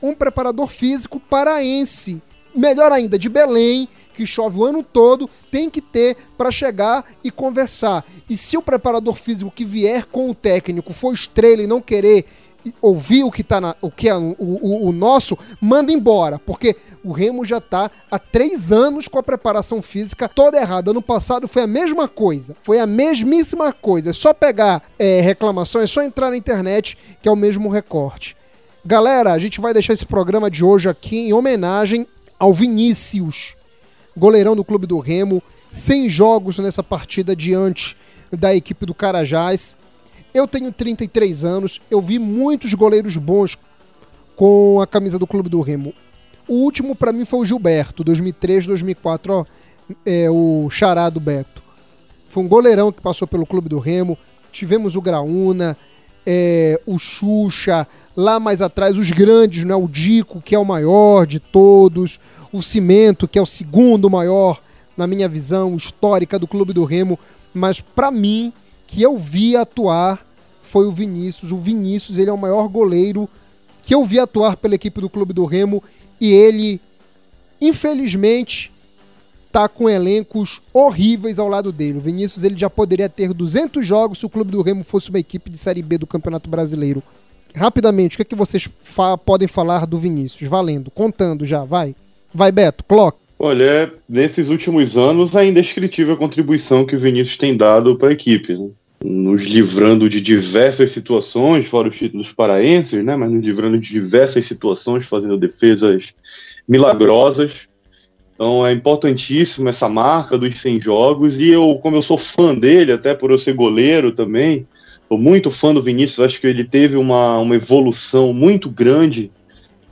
um 0.00 0.14
preparador 0.14 0.66
físico 0.66 1.20
paraense, 1.20 2.22
melhor 2.56 2.90
ainda, 2.90 3.18
de 3.18 3.28
Belém, 3.28 3.86
que 4.14 4.24
chove 4.24 4.58
o 4.58 4.64
ano 4.64 4.82
todo, 4.82 5.28
tem 5.50 5.68
que 5.68 5.82
ter 5.82 6.16
para 6.38 6.50
chegar 6.50 7.04
e 7.22 7.30
conversar. 7.30 8.02
E 8.26 8.34
se 8.34 8.56
o 8.56 8.62
preparador 8.62 9.16
físico 9.16 9.50
que 9.50 9.66
vier 9.66 10.06
com 10.06 10.30
o 10.30 10.34
técnico 10.34 10.94
for 10.94 11.12
estrela 11.12 11.62
e 11.62 11.66
não 11.66 11.82
querer 11.82 12.24
ouvir 12.80 13.24
o 13.24 13.30
que, 13.30 13.42
tá 13.42 13.60
na, 13.60 13.76
o, 13.80 13.90
que 13.90 14.08
é 14.08 14.16
o, 14.16 14.34
o, 14.38 14.88
o, 14.88 14.92
nosso, 14.92 15.38
manda 15.60 15.92
embora. 15.92 16.38
Porque 16.38 16.76
o 17.04 17.12
Remo 17.12 17.44
já 17.44 17.58
está 17.58 17.90
há 18.10 18.18
três 18.18 18.72
anos 18.72 19.08
com 19.08 19.18
a 19.18 19.22
preparação 19.22 19.80
física 19.82 20.28
toda 20.28 20.60
errada. 20.60 20.90
Ano 20.90 21.02
passado 21.02 21.48
foi 21.48 21.62
a 21.62 21.66
mesma 21.66 22.08
coisa. 22.08 22.54
Foi 22.62 22.78
a 22.78 22.86
mesmíssima 22.86 23.72
coisa. 23.72 24.10
É 24.10 24.12
só 24.12 24.32
pegar 24.32 24.82
é, 24.98 25.20
reclamação, 25.20 25.80
é 25.80 25.86
só 25.86 26.02
entrar 26.02 26.30
na 26.30 26.36
internet 26.36 26.96
que 27.20 27.28
é 27.28 27.32
o 27.32 27.36
mesmo 27.36 27.68
recorte. 27.68 28.36
Galera, 28.84 29.32
a 29.32 29.38
gente 29.38 29.60
vai 29.60 29.74
deixar 29.74 29.92
esse 29.92 30.06
programa 30.06 30.50
de 30.50 30.64
hoje 30.64 30.88
aqui 30.88 31.28
em 31.28 31.32
homenagem 31.32 32.06
ao 32.38 32.54
Vinícius, 32.54 33.54
goleirão 34.16 34.56
do 34.56 34.64
Clube 34.64 34.86
do 34.86 34.98
Remo, 34.98 35.42
sem 35.70 36.08
jogos 36.08 36.58
nessa 36.58 36.82
partida 36.82 37.36
diante 37.36 37.94
da 38.32 38.54
equipe 38.54 38.86
do 38.86 38.94
Carajás. 38.94 39.76
Eu 40.32 40.46
tenho 40.46 40.72
33 40.72 41.44
anos, 41.44 41.80
eu 41.90 42.00
vi 42.00 42.18
muitos 42.18 42.72
goleiros 42.74 43.16
bons 43.16 43.58
com 44.36 44.80
a 44.80 44.86
camisa 44.86 45.18
do 45.18 45.26
Clube 45.26 45.48
do 45.48 45.60
Remo. 45.60 45.92
O 46.48 46.54
último 46.54 46.94
para 46.94 47.12
mim 47.12 47.24
foi 47.24 47.40
o 47.40 47.44
Gilberto, 47.44 48.02
2003, 48.02 48.66
2004, 48.66 49.32
ó, 49.32 49.44
é, 50.06 50.30
o 50.30 50.68
Chará 50.70 51.10
do 51.10 51.20
Beto. 51.20 51.62
Foi 52.28 52.42
um 52.42 52.48
goleirão 52.48 52.92
que 52.92 53.02
passou 53.02 53.26
pelo 53.26 53.44
Clube 53.44 53.68
do 53.68 53.78
Remo. 53.78 54.16
Tivemos 54.52 54.94
o 54.94 55.00
Graúna, 55.02 55.76
é, 56.24 56.80
o 56.86 56.98
Xuxa, 56.98 57.86
lá 58.16 58.38
mais 58.38 58.62
atrás 58.62 58.96
os 58.96 59.10
grandes, 59.10 59.64
né? 59.64 59.74
o 59.74 59.88
Dico, 59.88 60.40
que 60.40 60.54
é 60.54 60.58
o 60.58 60.64
maior 60.64 61.26
de 61.26 61.40
todos, 61.40 62.20
o 62.52 62.62
Cimento, 62.62 63.26
que 63.26 63.38
é 63.38 63.42
o 63.42 63.46
segundo 63.46 64.08
maior, 64.08 64.60
na 64.96 65.06
minha 65.06 65.28
visão 65.28 65.74
histórica 65.74 66.38
do 66.38 66.46
Clube 66.46 66.72
do 66.72 66.84
Remo. 66.84 67.18
Mas 67.52 67.80
para 67.80 68.10
mim, 68.10 68.52
que 68.90 69.00
eu 69.00 69.16
vi 69.16 69.56
atuar 69.56 70.26
foi 70.62 70.84
o 70.86 70.90
Vinícius. 70.90 71.52
O 71.52 71.56
Vinícius, 71.56 72.18
ele 72.18 72.28
é 72.28 72.32
o 72.32 72.38
maior 72.38 72.66
goleiro 72.66 73.28
que 73.82 73.94
eu 73.94 74.04
vi 74.04 74.18
atuar 74.18 74.56
pela 74.56 74.74
equipe 74.74 75.00
do 75.00 75.08
Clube 75.08 75.32
do 75.32 75.44
Remo 75.44 75.82
e 76.20 76.32
ele, 76.32 76.80
infelizmente, 77.60 78.72
tá 79.52 79.68
com 79.68 79.88
elencos 79.88 80.60
horríveis 80.72 81.38
ao 81.38 81.48
lado 81.48 81.70
dele. 81.70 81.98
O 81.98 82.00
Vinícius 82.00 82.42
ele 82.42 82.58
já 82.58 82.68
poderia 82.68 83.08
ter 83.08 83.32
200 83.32 83.86
jogos 83.86 84.18
se 84.18 84.26
o 84.26 84.28
Clube 84.28 84.50
do 84.50 84.60
Remo 84.60 84.82
fosse 84.82 85.08
uma 85.08 85.20
equipe 85.20 85.48
de 85.48 85.56
Série 85.56 85.82
B 85.82 85.96
do 85.96 86.06
Campeonato 86.06 86.50
Brasileiro. 86.50 87.00
Rapidamente, 87.54 88.14
o 88.14 88.18
que, 88.18 88.22
é 88.22 88.24
que 88.24 88.34
vocês 88.34 88.68
fa 88.80 89.16
podem 89.16 89.48
falar 89.48 89.86
do 89.86 89.98
Vinícius? 89.98 90.48
Valendo, 90.50 90.90
contando 90.90 91.46
já, 91.46 91.62
vai. 91.62 91.94
Vai, 92.34 92.50
Beto, 92.50 92.84
coloca. 92.84 93.18
Olha, 93.38 93.64
é, 93.64 93.90
nesses 94.08 94.48
últimos 94.48 94.98
anos, 94.98 95.34
é 95.34 95.46
indescritível 95.46 96.14
a 96.14 96.18
contribuição 96.18 96.84
que 96.84 96.94
o 96.94 97.00
Vinícius 97.00 97.38
tem 97.38 97.56
dado 97.56 97.96
para 97.96 98.10
a 98.10 98.12
equipe. 98.12 98.54
Né? 98.54 98.68
Nos 99.02 99.42
livrando 99.42 100.08
de 100.08 100.20
diversas 100.20 100.90
situações, 100.90 101.66
fora 101.66 101.88
os 101.88 101.96
títulos 101.96 102.32
paraenses, 102.32 103.02
né, 103.02 103.16
mas 103.16 103.30
nos 103.30 103.42
livrando 103.42 103.78
de 103.78 103.88
diversas 103.88 104.44
situações, 104.44 105.04
fazendo 105.04 105.38
defesas 105.38 106.12
milagrosas. 106.68 107.68
Então 108.34 108.66
é 108.66 108.72
importantíssimo 108.72 109.68
essa 109.68 109.88
marca 109.88 110.36
dos 110.36 110.60
100 110.60 110.80
jogos, 110.80 111.40
e 111.40 111.48
eu, 111.48 111.78
como 111.82 111.96
eu 111.96 112.02
sou 112.02 112.18
fã 112.18 112.54
dele, 112.54 112.92
até 112.92 113.14
por 113.14 113.30
eu 113.30 113.38
ser 113.38 113.54
goleiro 113.54 114.12
também, 114.12 114.66
sou 115.08 115.16
muito 115.16 115.50
fã 115.50 115.72
do 115.72 115.82
Vinícius, 115.82 116.26
acho 116.26 116.40
que 116.40 116.46
ele 116.46 116.64
teve 116.64 116.96
uma, 116.96 117.38
uma 117.38 117.54
evolução 117.54 118.32
muito 118.32 118.68
grande 118.68 119.30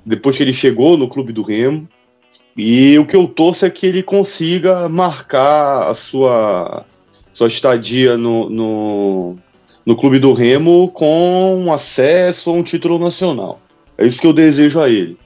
depois 0.04 0.36
que 0.36 0.42
ele 0.42 0.52
chegou 0.52 0.96
no 0.96 1.08
Clube 1.08 1.32
do 1.32 1.42
Remo, 1.42 1.88
e 2.56 2.98
o 2.98 3.06
que 3.06 3.14
eu 3.14 3.26
torço 3.26 3.64
é 3.64 3.70
que 3.70 3.86
ele 3.86 4.02
consiga 4.02 4.88
marcar 4.88 5.88
a 5.88 5.94
sua 5.94 6.84
sua 7.38 7.46
estadia 7.46 8.16
no, 8.18 8.50
no, 8.50 9.36
no 9.86 9.96
clube 9.96 10.18
do 10.18 10.32
Remo 10.32 10.88
com 10.88 11.72
acesso 11.72 12.50
a 12.50 12.52
um 12.52 12.64
título 12.64 12.98
nacional. 12.98 13.60
É 13.96 14.04
isso 14.04 14.20
que 14.20 14.26
eu 14.26 14.32
desejo 14.32 14.80
a 14.80 14.88
ele. 14.88 15.16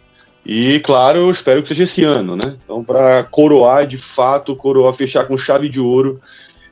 E, 0.44 0.78
claro, 0.80 1.20
eu 1.20 1.30
espero 1.30 1.62
que 1.62 1.68
seja 1.68 1.84
esse 1.84 2.04
ano, 2.04 2.36
né? 2.36 2.56
Então, 2.62 2.84
para 2.84 3.22
coroar, 3.24 3.86
de 3.86 3.96
fato, 3.96 4.54
coroar, 4.54 4.92
fechar 4.92 5.24
com 5.24 5.38
chave 5.38 5.70
de 5.70 5.80
ouro 5.80 6.20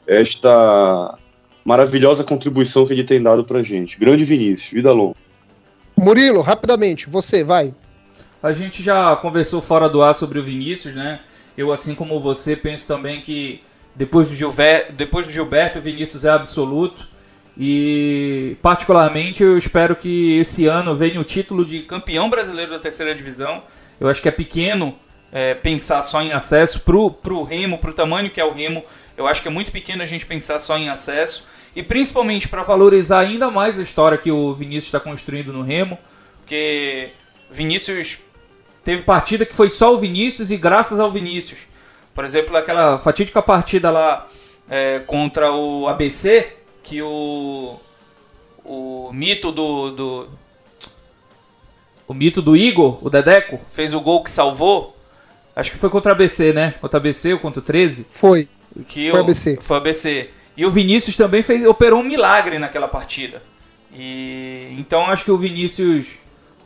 esta 0.06 1.16
maravilhosa 1.64 2.22
contribuição 2.22 2.84
que 2.84 2.92
ele 2.92 3.04
tem 3.04 3.22
dado 3.22 3.42
pra 3.42 3.62
gente. 3.62 3.98
Grande 3.98 4.24
Vinícius, 4.24 4.70
vida 4.70 4.92
longa. 4.92 5.16
Murilo, 5.96 6.42
rapidamente, 6.42 7.08
você, 7.08 7.42
vai. 7.42 7.72
A 8.42 8.52
gente 8.52 8.82
já 8.82 9.16
conversou 9.16 9.62
fora 9.62 9.88
do 9.88 10.02
ar 10.02 10.14
sobre 10.14 10.38
o 10.38 10.42
Vinícius, 10.42 10.94
né? 10.94 11.20
Eu, 11.56 11.72
assim 11.72 11.94
como 11.94 12.20
você, 12.20 12.54
penso 12.54 12.86
também 12.86 13.22
que 13.22 13.62
depois 13.94 14.28
do, 14.28 14.36
Gilver, 14.36 14.92
depois 14.92 15.26
do 15.26 15.32
Gilberto, 15.32 15.78
o 15.78 15.82
Vinícius 15.82 16.24
é 16.24 16.30
absoluto. 16.30 17.08
E, 17.58 18.56
particularmente, 18.62 19.42
eu 19.42 19.58
espero 19.58 19.94
que 19.94 20.38
esse 20.38 20.66
ano 20.66 20.94
venha 20.94 21.20
o 21.20 21.24
título 21.24 21.64
de 21.64 21.80
campeão 21.80 22.30
brasileiro 22.30 22.70
da 22.70 22.78
terceira 22.78 23.14
divisão. 23.14 23.62
Eu 23.98 24.08
acho 24.08 24.22
que 24.22 24.28
é 24.28 24.32
pequeno 24.32 24.96
é, 25.32 25.54
pensar 25.54 26.00
só 26.02 26.22
em 26.22 26.32
acesso 26.32 26.80
pro, 26.80 27.10
pro 27.10 27.42
Remo, 27.42 27.78
pro 27.78 27.92
tamanho 27.92 28.30
que 28.30 28.40
é 28.40 28.44
o 28.44 28.52
Remo. 28.52 28.84
Eu 29.16 29.26
acho 29.26 29.42
que 29.42 29.48
é 29.48 29.50
muito 29.50 29.72
pequeno 29.72 30.02
a 30.02 30.06
gente 30.06 30.24
pensar 30.24 30.58
só 30.58 30.78
em 30.78 30.88
acesso. 30.88 31.46
E 31.74 31.82
principalmente 31.82 32.48
para 32.48 32.62
valorizar 32.62 33.20
ainda 33.20 33.50
mais 33.50 33.78
a 33.78 33.82
história 33.82 34.16
que 34.16 34.30
o 34.30 34.54
Vinícius 34.54 34.86
está 34.86 35.00
construindo 35.00 35.52
no 35.52 35.62
Remo. 35.62 35.98
Porque 36.38 37.10
Vinícius 37.50 38.18
teve 38.82 39.02
partida 39.02 39.44
que 39.44 39.54
foi 39.54 39.68
só 39.68 39.94
o 39.94 39.98
Vinícius 39.98 40.50
e 40.50 40.56
graças 40.56 40.98
ao 40.98 41.10
Vinícius 41.10 41.58
por 42.20 42.26
exemplo, 42.26 42.54
aquela 42.54 42.98
fatídica 42.98 43.40
partida 43.40 43.90
lá 43.90 44.28
é, 44.68 44.98
contra 44.98 45.50
o 45.54 45.88
ABC, 45.88 46.52
que 46.82 47.00
o, 47.00 47.80
o 48.62 49.10
mito 49.10 49.50
do, 49.50 49.90
do, 49.90 50.28
o 52.06 52.12
mito 52.12 52.42
do 52.42 52.54
Igor, 52.54 52.98
o 53.00 53.08
Dedeco, 53.08 53.58
fez 53.70 53.94
o 53.94 54.02
gol 54.02 54.22
que 54.22 54.30
salvou. 54.30 54.94
Acho 55.56 55.70
que 55.70 55.78
foi 55.78 55.88
contra 55.88 56.12
o 56.12 56.14
ABC, 56.14 56.52
né? 56.52 56.74
Contra 56.78 56.98
o 56.98 57.00
ABC 57.00 57.32
ou 57.32 57.38
contra 57.38 57.60
o 57.60 57.62
13? 57.64 58.06
Foi. 58.10 58.50
Que 58.86 59.10
foi 59.10 59.18
o 59.18 59.22
ABC. 59.22 59.58
Foi 59.58 59.76
ABC. 59.78 60.28
E 60.54 60.66
o 60.66 60.70
Vinícius 60.70 61.16
também 61.16 61.42
fez, 61.42 61.64
operou 61.64 62.00
um 62.00 62.04
milagre 62.04 62.58
naquela 62.58 62.86
partida. 62.86 63.42
E 63.94 64.76
então 64.78 65.06
acho 65.06 65.24
que 65.24 65.30
o 65.30 65.38
Vinícius 65.38 66.06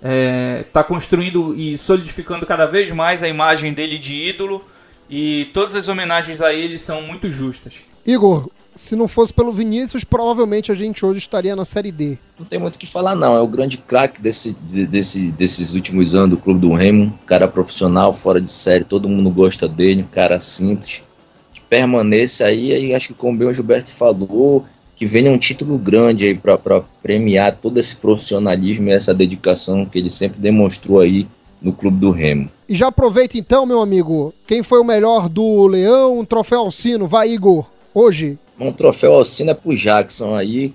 está 0.03 0.81
é, 0.81 0.83
construindo 0.83 1.55
e 1.55 1.79
solidificando 1.79 2.45
cada 2.45 2.67
vez 2.67 2.91
mais 2.91 3.23
a 3.23 3.29
imagem 3.29 3.73
dele 3.73 3.99
de 3.99 4.17
ídolo 4.17 4.74
e 5.09 5.51
todas 5.53 5.75
as 5.75 5.89
homenagens 5.89 6.41
a 6.41 6.53
ele 6.53 6.79
são 6.79 7.03
muito 7.03 7.31
justas. 7.31 7.83
Igor, 8.07 8.49
se 8.75 8.97
não 8.97 9.07
fosse 9.07 9.33
pelo 9.33 9.53
Vinícius, 9.53 10.03
provavelmente 10.03 10.73
a 10.73 10.75
gente 10.75 11.05
hoje 11.07 11.19
estaria 11.19 11.55
na 11.55 11.65
Série 11.65 11.93
D. 11.93 12.19
Não 12.39 12.45
tem 12.45 12.59
muito 12.59 12.75
o 12.75 12.79
que 12.79 12.87
falar, 12.87 13.15
não. 13.15 13.37
É 13.37 13.41
o 13.41 13.47
grande 13.47 13.79
craque 13.79 14.21
desse, 14.21 14.55
desse, 14.55 15.31
desses 15.33 15.75
últimos 15.75 16.15
anos 16.15 16.31
do 16.31 16.37
Clube 16.37 16.61
do 16.61 16.73
Remo. 16.73 17.17
Cara 17.25 17.47
profissional, 17.47 18.13
fora 18.13 18.41
de 18.41 18.51
série, 18.51 18.85
todo 18.85 19.09
mundo 19.09 19.31
gosta 19.31 19.69
dele. 19.69 20.05
Cara 20.11 20.41
simples. 20.41 21.05
Que 21.53 21.61
permaneça 21.61 22.47
aí, 22.47 22.73
aí 22.73 22.95
acho 22.95 23.09
que 23.09 23.15
como 23.15 23.39
bem 23.39 23.49
o 23.49 23.53
Gilberto 23.53 23.93
falou, 23.93 24.65
que 24.97 25.07
venha 25.07 25.31
um 25.31 25.39
título 25.39 25.79
grande 25.79 26.27
aí 26.27 26.35
para 26.35 26.83
premiar 27.03 27.57
todo 27.57 27.79
esse 27.79 27.97
profissionalismo 27.97 28.89
e 28.89 28.93
essa 28.93 29.15
dedicação 29.15 29.85
que 29.85 29.99
ele 29.99 30.11
sempre 30.11 30.41
demonstrou 30.41 31.01
aí 31.01 31.29
no 31.65 31.73
Clube 31.73 31.99
do 31.99 32.11
Remo. 32.11 32.51
E 32.69 32.77
já 32.77 32.89
aproveita 32.89 33.39
então, 33.39 33.65
meu 33.65 33.81
amigo, 33.81 34.35
quem 34.47 34.63
foi 34.63 34.79
o 34.81 34.85
melhor 34.85 35.29
do 35.31 35.67
Leão, 35.67 36.21
um 36.21 36.25
troféu 36.25 36.61
Alcino, 36.61 37.09
vai 37.09 37.31
Igor, 37.31 37.67
hoje. 37.95 38.39
Um 38.61 38.71
troféu 38.71 39.15
Alcino 39.15 39.51
é 39.51 39.55
pro 39.55 39.75
Jackson 39.75 40.35
aí, 40.35 40.75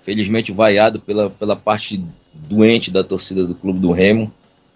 felizmente 0.00 0.52
vaiado 0.52 1.00
pela, 1.00 1.28
pela 1.28 1.56
parte 1.56 2.02
doente 2.32 2.92
da 2.92 3.02
torcida 3.02 3.44
do 3.44 3.54
Clube 3.56 3.80
do 3.80 3.90
Remo, 3.90 4.32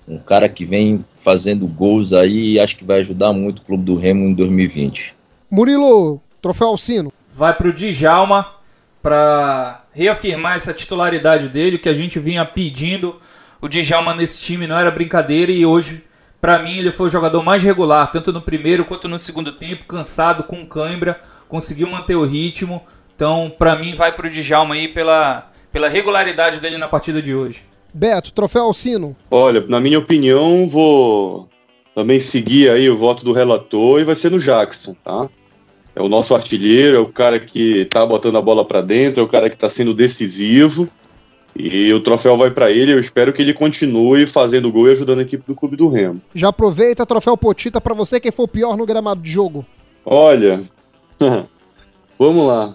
um 0.07 0.19
cara 0.19 0.49
que 0.49 0.65
vem 0.65 1.05
fazendo 1.15 1.67
gols 1.69 2.13
aí 2.13 2.55
e 2.55 2.61
acho 2.61 2.77
que 2.77 2.85
vai 2.85 2.99
ajudar 3.01 3.33
muito 3.33 3.61
o 3.61 3.63
Clube 3.63 3.85
do 3.85 3.95
Remo 3.95 4.25
em 4.25 4.35
2020. 4.35 5.15
Murilo, 5.49 6.21
troféu 6.43 6.69
Alcino. 6.69 7.13
Vai 7.31 7.55
pro 7.55 7.73
Djalma, 7.73 8.55
para 9.05 9.85
reafirmar 9.93 10.57
essa 10.57 10.73
titularidade 10.73 11.49
dele, 11.51 11.77
o 11.77 11.79
que 11.79 11.91
a 11.91 11.95
gente 11.95 12.19
vinha 12.19 12.43
pedindo. 12.45 13.21
O 13.61 13.69
Djalma 13.69 14.15
nesse 14.15 14.41
time 14.41 14.67
não 14.67 14.79
era 14.79 14.91
brincadeira 14.91 15.51
e 15.51 15.65
hoje, 15.65 16.05
para 16.41 16.59
mim, 16.59 16.79
ele 16.79 16.91
foi 16.91 17.07
o 17.07 17.11
jogador 17.11 17.43
mais 17.43 17.63
regular, 17.63 18.11
tanto 18.11 18.33
no 18.33 18.41
primeiro 18.41 18.85
quanto 18.85 19.09
no 19.09 19.19
segundo 19.19 19.53
tempo, 19.53 19.85
cansado, 19.85 20.45
com 20.45 20.67
cãibra, 20.67 21.21
conseguiu 21.49 21.89
manter 21.89 22.17
o 22.17 22.25
ritmo. 22.25 22.83
Então, 23.15 23.53
para 23.59 23.77
mim, 23.77 23.95
vai 23.95 24.13
pro 24.13 24.29
Djalma 24.29 24.75
aí 24.75 24.89
pela, 24.89 25.51
pela 25.73 25.89
regularidade 25.89 26.61
dele 26.61 26.79
na 26.79 26.89
partida 26.89 27.23
de 27.23 27.35
hoje. 27.35 27.63
Beto, 27.93 28.33
troféu 28.33 28.65
Alcino. 28.65 29.17
Olha, 29.31 29.65
na 29.69 29.81
minha 29.81 29.99
opinião, 29.99 30.67
vou 30.67 31.49
também 31.95 32.19
seguir 32.19 32.69
aí 32.71 32.91
o 32.91 32.97
voto 32.97 33.25
do 33.25 33.33
relator 33.33 34.01
e 34.01 34.05
vai 34.05 34.15
ser 34.15 34.31
no 34.31 34.39
Jackson, 34.39 34.97
tá? 35.05 35.29
é 35.95 36.03
o 36.03 36.09
nosso 36.09 36.35
artilheiro, 36.35 36.97
é 36.97 37.01
o 37.01 37.07
cara 37.07 37.39
que 37.39 37.85
tá 37.87 38.05
botando 38.05 38.37
a 38.37 38.43
bola 38.43 38.65
para 38.65 38.81
dentro, 38.81 39.21
é 39.21 39.25
o 39.25 39.29
cara 39.29 39.49
que 39.49 39.57
tá 39.57 39.69
sendo 39.69 39.95
decisivo. 39.95 40.89
E 41.57 41.93
o 41.93 42.01
troféu 42.01 42.37
vai 42.37 42.51
para 42.51 42.71
ele. 42.71 42.93
Eu 42.93 42.99
espero 42.99 43.33
que 43.33 43.41
ele 43.41 43.55
continue 43.55 44.27
fazendo 44.27 44.73
gol 44.73 44.89
e 44.89 44.93
ajudando 44.93 45.21
a 45.21 45.23
equipe 45.23 45.45
do 45.47 45.55
Clube 45.55 45.77
do 45.77 45.89
Remo. 45.89 46.21
Já 46.35 46.49
aproveita, 46.49 47.07
troféu 47.07 47.37
Potita 47.37 47.81
para 47.81 47.95
você 47.95 48.19
quem 48.19 48.33
for 48.33 48.49
pior 48.49 48.77
no 48.77 48.85
gramado 48.85 49.21
de 49.21 49.31
jogo. 49.31 49.65
Olha, 50.05 50.63
vamos 52.19 52.47
lá. 52.47 52.75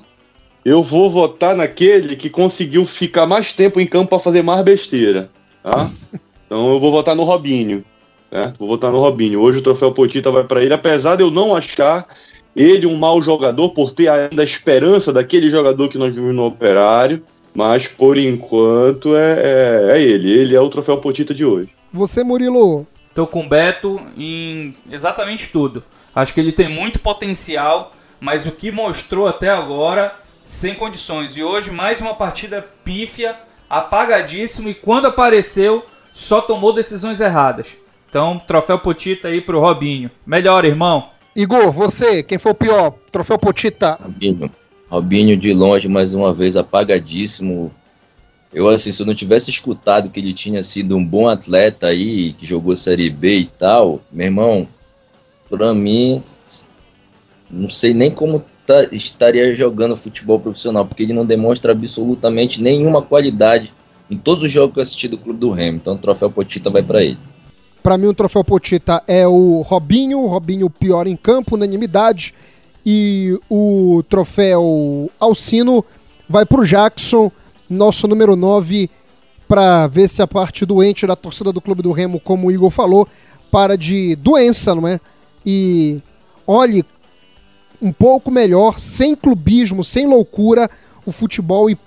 Eu 0.64 0.82
vou 0.82 1.10
votar 1.10 1.56
naquele 1.56 2.16
que 2.16 2.30
conseguiu 2.30 2.86
ficar 2.86 3.26
mais 3.26 3.54
tempo 3.54 3.80
em 3.80 3.88
campo 3.88 4.10
para 4.10 4.20
fazer 4.20 4.42
mais 4.42 4.64
besteira, 4.64 5.30
tá? 5.64 5.90
Então 6.46 6.74
eu 6.74 6.80
vou 6.80 6.92
votar 6.92 7.16
no 7.16 7.24
Robinho, 7.24 7.86
né? 8.32 8.54
Vou 8.58 8.68
votar 8.68 8.92
no 8.92 9.00
Robinho. 9.00 9.40
Hoje 9.40 9.60
o 9.60 9.62
troféu 9.62 9.92
Potita 9.92 10.32
vai 10.32 10.44
para 10.44 10.64
ele, 10.64 10.74
apesar 10.74 11.16
de 11.16 11.22
eu 11.22 11.30
não 11.30 11.56
achar 11.56 12.08
ele 12.56 12.88
um 12.88 12.98
mau 12.98 13.22
jogador 13.22 13.70
por 13.70 13.92
ter 13.92 14.08
ainda 14.08 14.42
a 14.42 14.46
esperança 14.46 15.14
daquele 15.14 15.52
jogador 15.52 15.88
que 15.90 15.98
nós 16.00 16.16
vimos 16.16 16.34
no 16.34 16.46
Operário, 16.46 17.24
mas 17.60 17.88
por 17.88 18.18
enquanto 18.18 19.18
é, 19.18 19.92
é, 19.92 19.98
é 19.98 20.02
ele. 20.02 20.32
Ele 20.32 20.56
é 20.56 20.62
o 20.62 20.70
troféu 20.70 20.98
Potita 20.98 21.34
de 21.34 21.44
hoje. 21.44 21.76
Você, 21.92 22.24
Murilo? 22.24 22.88
Tô 23.14 23.28
com 23.28 23.46
o 23.46 23.50
Beto 23.50 24.00
em 24.18 24.74
exatamente 24.90 25.50
tudo. 25.50 25.84
Acho 26.16 26.34
que 26.34 26.40
ele 26.40 26.54
tem 26.54 26.70
muito 26.70 27.00
potencial, 27.00 27.92
mas 28.18 28.46
o 28.46 28.52
que 28.52 28.72
mostrou 28.72 29.28
até 29.28 29.50
agora, 29.50 30.16
sem 30.42 30.74
condições. 30.74 31.36
E 31.36 31.44
hoje, 31.44 31.70
mais 31.70 32.00
uma 32.00 32.14
partida 32.14 32.66
pífia, 32.86 33.36
apagadíssimo, 33.70 34.70
e 34.70 34.74
quando 34.74 35.08
apareceu, 35.08 35.84
só 36.14 36.40
tomou 36.40 36.72
decisões 36.72 37.20
erradas. 37.20 37.68
Então, 38.10 38.40
troféu 38.40 38.80
Potita 38.80 39.28
aí 39.28 39.42
pro 39.42 39.60
Robinho. 39.60 40.10
Melhor, 40.26 40.64
irmão. 40.64 41.10
Igor, 41.36 41.74
você, 41.74 42.24
quem 42.24 42.38
foi 42.38 42.54
o 42.54 42.56
pior? 42.56 42.94
Troféu 43.12 43.38
Potita. 43.38 44.00
Robinho. 44.02 44.50
Robinho 44.90 45.38
de 45.38 45.54
longe, 45.54 45.88
mais 45.88 46.14
uma 46.14 46.34
vez, 46.34 46.56
apagadíssimo. 46.56 47.72
Eu, 48.52 48.68
assim, 48.68 48.92
se 48.92 49.02
eu 49.02 49.06
não 49.06 49.14
tivesse 49.14 49.52
escutado 49.52 50.10
que 50.10 50.20
ele 50.20 50.34
tinha 50.34 50.64
sido 50.64 50.98
um 50.98 51.06
bom 51.06 51.30
atleta 51.30 51.88
aí, 51.88 52.34
que 52.34 52.46
jogou 52.46 52.76
Série 52.76 53.10
B 53.10 53.40
e 53.40 53.46
tal, 53.46 54.02
meu 54.12 54.26
irmão, 54.26 54.68
pra 55.48 55.74
mim, 55.76 56.24
não 57.50 57.70
sei 57.70 57.94
nem 57.94 58.10
como 58.10 58.44
tá, 58.66 58.88
estaria 58.92 59.54
jogando 59.54 59.96
futebol 59.96 60.40
profissional, 60.40 60.86
porque 60.86 61.04
ele 61.04 61.14
não 61.14 61.26
demonstra 61.26 61.72
absolutamente 61.72 62.60
nenhuma 62.60 63.04
qualidade 63.04 63.72
em 64.10 64.18
todos 64.18 64.44
os 64.44 64.52
jogos 64.52 64.74
que 64.74 64.80
eu 64.80 64.84
assisti 64.84 65.08
do 65.08 65.20
Clube 65.20 65.40
do 65.40 65.52
Remo. 65.52 65.78
Então, 65.78 65.94
o 65.94 66.00
troféu 66.00 66.32
Potita 66.32 66.72
vai 66.72 66.82
para 66.82 67.04
ele. 67.04 67.18
Para 67.84 67.98
mim, 67.98 68.08
o 68.08 68.14
troféu 68.14 68.44
Potita 68.44 69.04
é 69.08 69.28
o 69.28 69.62
Robinho, 69.62 70.26
Robinho 70.26 70.70
pior 70.70 71.06
em 71.08 71.16
campo, 71.16 71.56
unanimidade. 71.56 72.34
E 72.86 73.40
o 73.50 74.04
troféu 74.10 75.12
Alcino 75.20 75.84
vai 76.28 76.46
para 76.46 76.62
o 76.62 76.66
Jackson, 76.66 77.32
nosso 77.70 78.08
número 78.08 78.36
9, 78.36 78.90
para 79.48 79.88
ver 79.88 80.08
se 80.08 80.22
a 80.22 80.28
parte 80.28 80.66
doente 80.66 81.08
da 81.08 81.16
torcida 81.16 81.52
do 81.52 81.60
Clube 81.60 81.82
do 81.82 81.92
Remo, 81.92 82.20
como 82.20 82.48
o 82.48 82.52
Igor 82.52 82.70
falou, 82.70 83.08
para 83.52 83.78
de 83.78 84.16
doença, 84.16 84.76
não 84.76 84.88
é? 84.88 85.00
E 85.46 86.00
olhe 86.46 86.86
um 87.82 87.92
pouco 87.92 88.30
melhor, 88.30 88.80
sem 88.80 89.16
clubismo, 89.16 89.84
sem 89.84 90.06
loucura, 90.06 90.70
o 91.06 91.12
futebol 91.12 91.70
e 91.70 91.78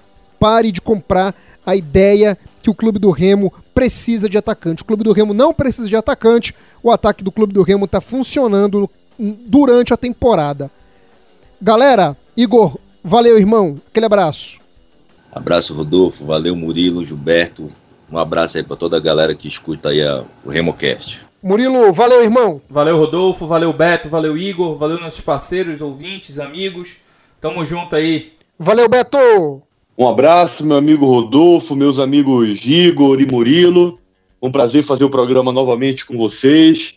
pare 0.41 0.73
de 0.73 0.81
comprar 0.81 1.35
a 1.65 1.77
ideia 1.77 2.37
que 2.63 2.71
o 2.71 2.75
Clube 2.75 2.99
do 2.99 3.11
Remo 3.11 3.53
precisa 3.75 4.29
de 4.29 4.37
atacante. 4.37 4.83
O 4.83 4.87
Clube 4.87 5.05
do 5.05 5.13
Remo 5.13 5.33
não 5.33 5.55
precisa 5.55 5.89
de 5.89 5.97
atacante, 5.97 6.55
o 6.83 6.91
ataque 6.91 7.23
do 7.23 7.31
Clube 7.31 7.53
do 7.53 7.63
Remo 7.63 7.85
está 7.85 8.01
funcionando 8.01 8.91
durante 9.19 9.95
a 9.95 9.97
temporada. 9.97 10.71
Galera, 11.65 12.17
Igor, 12.37 12.77
valeu, 13.05 13.39
irmão. 13.39 13.77
Aquele 13.87 14.07
abraço. 14.07 14.59
Abraço, 15.33 15.73
Rodolfo. 15.73 16.27
Valeu, 16.27 16.57
Murilo, 16.57 17.05
Gilberto. 17.05 17.71
Um 18.11 18.19
abraço 18.19 18.57
aí 18.57 18.65
para 18.65 18.75
toda 18.75 18.97
a 18.97 19.01
galera 19.01 19.33
que 19.33 19.47
escuta 19.47 19.91
aí 19.91 20.03
a, 20.03 20.25
o 20.45 20.51
RemoCast. 20.51 21.21
Murilo, 21.41 21.93
valeu, 21.93 22.21
irmão. 22.21 22.61
Valeu, 22.69 22.99
Rodolfo. 22.99 23.47
Valeu, 23.47 23.73
Beto. 23.73 24.09
Valeu, 24.09 24.37
Igor. 24.37 24.75
Valeu, 24.75 24.99
nossos 24.99 25.21
parceiros, 25.21 25.81
ouvintes, 25.81 26.41
amigos. 26.41 26.97
Tamo 27.41 27.65
junto 27.65 27.95
aí. 27.95 28.33
Valeu, 28.59 28.89
Beto. 28.89 29.63
Um 29.97 30.09
abraço, 30.09 30.67
meu 30.67 30.77
amigo 30.77 31.07
Rodolfo, 31.07 31.77
meus 31.77 32.01
amigos 32.01 32.59
Igor 32.65 33.21
e 33.21 33.27
Murilo. 33.31 34.01
Um 34.43 34.51
prazer 34.51 34.83
fazer 34.83 35.05
o 35.05 35.11
programa 35.11 35.53
novamente 35.53 36.05
com 36.05 36.19
vocês. 36.19 36.97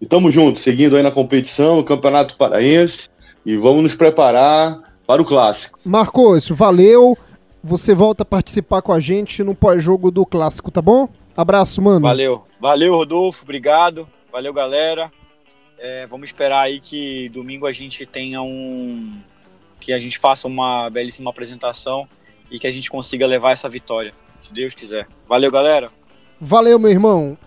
E 0.00 0.06
tamo 0.06 0.30
junto, 0.30 0.58
seguindo 0.58 0.96
aí 0.96 1.02
na 1.02 1.10
competição, 1.10 1.76
no 1.76 1.84
Campeonato 1.84 2.34
Paraense. 2.38 3.10
E 3.46 3.56
vamos 3.56 3.84
nos 3.84 3.94
preparar 3.94 4.80
para 5.06 5.22
o 5.22 5.24
clássico. 5.24 5.78
Marcos, 5.84 6.48
valeu. 6.48 7.16
Você 7.62 7.94
volta 7.94 8.24
a 8.24 8.26
participar 8.26 8.82
com 8.82 8.92
a 8.92 8.98
gente 8.98 9.44
no 9.44 9.54
pós-jogo 9.54 10.10
do 10.10 10.26
clássico, 10.26 10.68
tá 10.68 10.82
bom? 10.82 11.08
Abraço, 11.36 11.80
mano. 11.80 12.00
Valeu. 12.00 12.42
Valeu, 12.60 12.96
Rodolfo. 12.96 13.44
Obrigado. 13.44 14.08
Valeu, 14.32 14.52
galera. 14.52 15.12
É, 15.78 16.08
vamos 16.08 16.28
esperar 16.28 16.62
aí 16.62 16.80
que 16.80 17.28
domingo 17.28 17.68
a 17.68 17.72
gente 17.72 18.04
tenha 18.04 18.42
um. 18.42 19.16
Que 19.78 19.92
a 19.92 20.00
gente 20.00 20.18
faça 20.18 20.48
uma 20.48 20.90
belíssima 20.90 21.30
apresentação 21.30 22.08
e 22.50 22.58
que 22.58 22.66
a 22.66 22.72
gente 22.72 22.90
consiga 22.90 23.28
levar 23.28 23.52
essa 23.52 23.68
vitória, 23.68 24.12
se 24.42 24.52
Deus 24.52 24.74
quiser. 24.74 25.06
Valeu, 25.28 25.52
galera. 25.52 25.88
Valeu, 26.40 26.80
meu 26.80 26.90
irmão. 26.90 27.38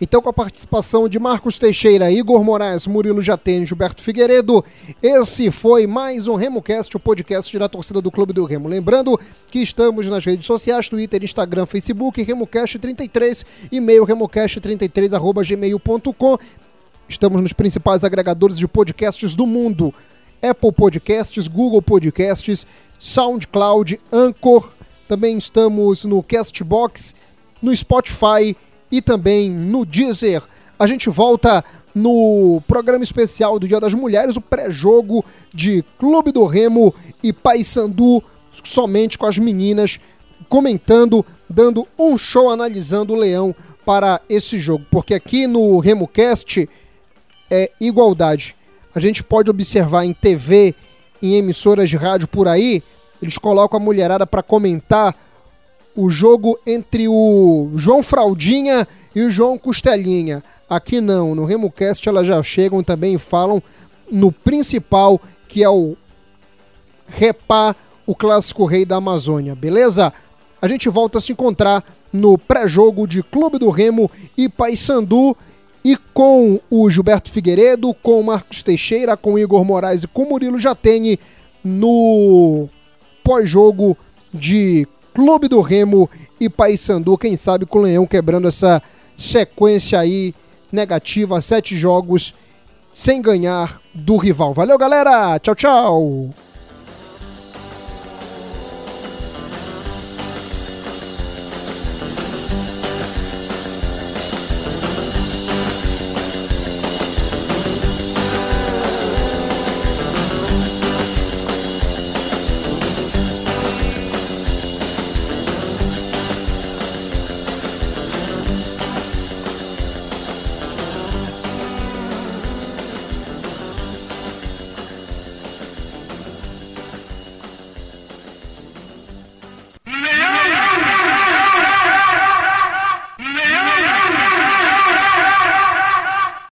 Então, 0.00 0.22
com 0.22 0.28
a 0.28 0.32
participação 0.32 1.08
de 1.08 1.18
Marcos 1.18 1.58
Teixeira, 1.58 2.08
Igor 2.08 2.44
Moraes, 2.44 2.86
Murilo 2.86 3.20
Jatene, 3.20 3.66
Gilberto 3.66 4.00
Figueiredo, 4.00 4.64
esse 5.02 5.50
foi 5.50 5.88
mais 5.88 6.28
um 6.28 6.36
RemoCast, 6.36 6.96
o 6.96 7.00
podcast 7.00 7.58
da 7.58 7.68
torcida 7.68 8.00
do 8.00 8.08
Clube 8.08 8.32
do 8.32 8.44
Remo. 8.44 8.68
Lembrando 8.68 9.18
que 9.48 9.58
estamos 9.58 10.08
nas 10.08 10.24
redes 10.24 10.46
sociais, 10.46 10.88
Twitter, 10.88 11.24
Instagram, 11.24 11.66
Facebook, 11.66 12.24
RemoCast33, 12.24 13.44
e-mail 13.72 14.06
remocast33, 14.06 16.38
Estamos 17.08 17.42
nos 17.42 17.52
principais 17.52 18.04
agregadores 18.04 18.56
de 18.56 18.68
podcasts 18.68 19.34
do 19.34 19.48
mundo. 19.48 19.92
Apple 20.40 20.70
Podcasts, 20.70 21.48
Google 21.48 21.82
Podcasts, 21.82 22.64
SoundCloud, 23.00 24.00
Anchor. 24.12 24.70
Também 25.08 25.38
estamos 25.38 26.04
no 26.04 26.22
Castbox, 26.22 27.16
no 27.60 27.74
Spotify 27.74 28.54
e 28.90 29.02
também 29.02 29.50
no 29.50 29.84
Deezer. 29.84 30.42
A 30.78 30.86
gente 30.86 31.10
volta 31.10 31.64
no 31.94 32.62
programa 32.66 33.02
especial 33.02 33.58
do 33.58 33.66
Dia 33.66 33.80
das 33.80 33.94
Mulheres, 33.94 34.36
o 34.36 34.40
pré-jogo 34.40 35.24
de 35.52 35.84
Clube 35.98 36.30
do 36.30 36.44
Remo 36.44 36.94
e 37.22 37.32
Paysandu, 37.32 38.22
somente 38.64 39.18
com 39.18 39.26
as 39.26 39.38
meninas 39.38 39.98
comentando, 40.48 41.24
dando 41.48 41.86
um 41.98 42.16
show 42.16 42.50
analisando 42.50 43.12
o 43.12 43.16
Leão 43.16 43.54
para 43.84 44.20
esse 44.28 44.58
jogo, 44.58 44.84
porque 44.90 45.14
aqui 45.14 45.46
no 45.46 45.78
RemoCast 45.78 46.68
é 47.50 47.70
igualdade. 47.80 48.54
A 48.94 49.00
gente 49.00 49.22
pode 49.22 49.50
observar 49.50 50.04
em 50.04 50.12
TV, 50.12 50.74
em 51.22 51.34
emissoras 51.34 51.88
de 51.88 51.96
rádio 51.96 52.28
por 52.28 52.46
aí, 52.46 52.82
eles 53.20 53.36
colocam 53.36 53.80
a 53.80 53.82
mulherada 53.82 54.26
para 54.26 54.42
comentar 54.42 55.14
o 55.98 56.08
jogo 56.08 56.56
entre 56.64 57.08
o 57.08 57.70
João 57.74 58.04
Fraldinha 58.04 58.86
e 59.12 59.20
o 59.22 59.28
João 59.28 59.58
Costelinha. 59.58 60.44
Aqui 60.70 61.00
não, 61.00 61.34
no 61.34 61.44
RemoCast 61.44 62.08
elas 62.08 62.24
já 62.24 62.40
chegam 62.40 62.84
também 62.84 63.14
e 63.14 63.18
falam 63.18 63.60
no 64.08 64.30
principal, 64.30 65.20
que 65.48 65.64
é 65.64 65.68
o 65.68 65.96
Repá, 67.08 67.74
o 68.06 68.14
clássico 68.14 68.64
rei 68.64 68.84
da 68.84 68.94
Amazônia, 68.94 69.56
beleza? 69.56 70.12
A 70.62 70.68
gente 70.68 70.88
volta 70.88 71.18
a 71.18 71.20
se 71.20 71.32
encontrar 71.32 71.82
no 72.12 72.38
pré-jogo 72.38 73.04
de 73.04 73.20
Clube 73.20 73.58
do 73.58 73.68
Remo 73.68 74.08
e 74.36 74.48
Paysandu 74.48 75.36
e 75.84 75.96
com 76.14 76.60
o 76.70 76.88
Gilberto 76.88 77.32
Figueiredo, 77.32 77.92
com 77.92 78.20
o 78.20 78.24
Marcos 78.24 78.62
Teixeira, 78.62 79.16
com 79.16 79.32
o 79.32 79.38
Igor 79.38 79.64
Moraes 79.64 80.04
e 80.04 80.06
com 80.06 80.22
o 80.22 80.28
Murilo 80.28 80.60
Jatene 80.60 81.18
no 81.64 82.68
pós-jogo 83.24 83.98
de 84.32 84.86
Clube 85.14 85.48
do 85.48 85.60
Remo 85.60 86.08
e 86.40 86.48
Paysandu, 86.48 87.18
quem 87.18 87.36
sabe 87.36 87.66
com 87.66 87.78
o 87.78 87.82
Leão 87.82 88.06
quebrando 88.06 88.48
essa 88.48 88.82
sequência 89.16 89.98
aí 89.98 90.34
negativa, 90.70 91.40
sete 91.40 91.76
jogos 91.76 92.34
sem 92.92 93.20
ganhar 93.20 93.80
do 93.94 94.16
rival. 94.16 94.52
Valeu, 94.52 94.78
galera! 94.78 95.38
Tchau, 95.38 95.54
tchau! 95.54 96.30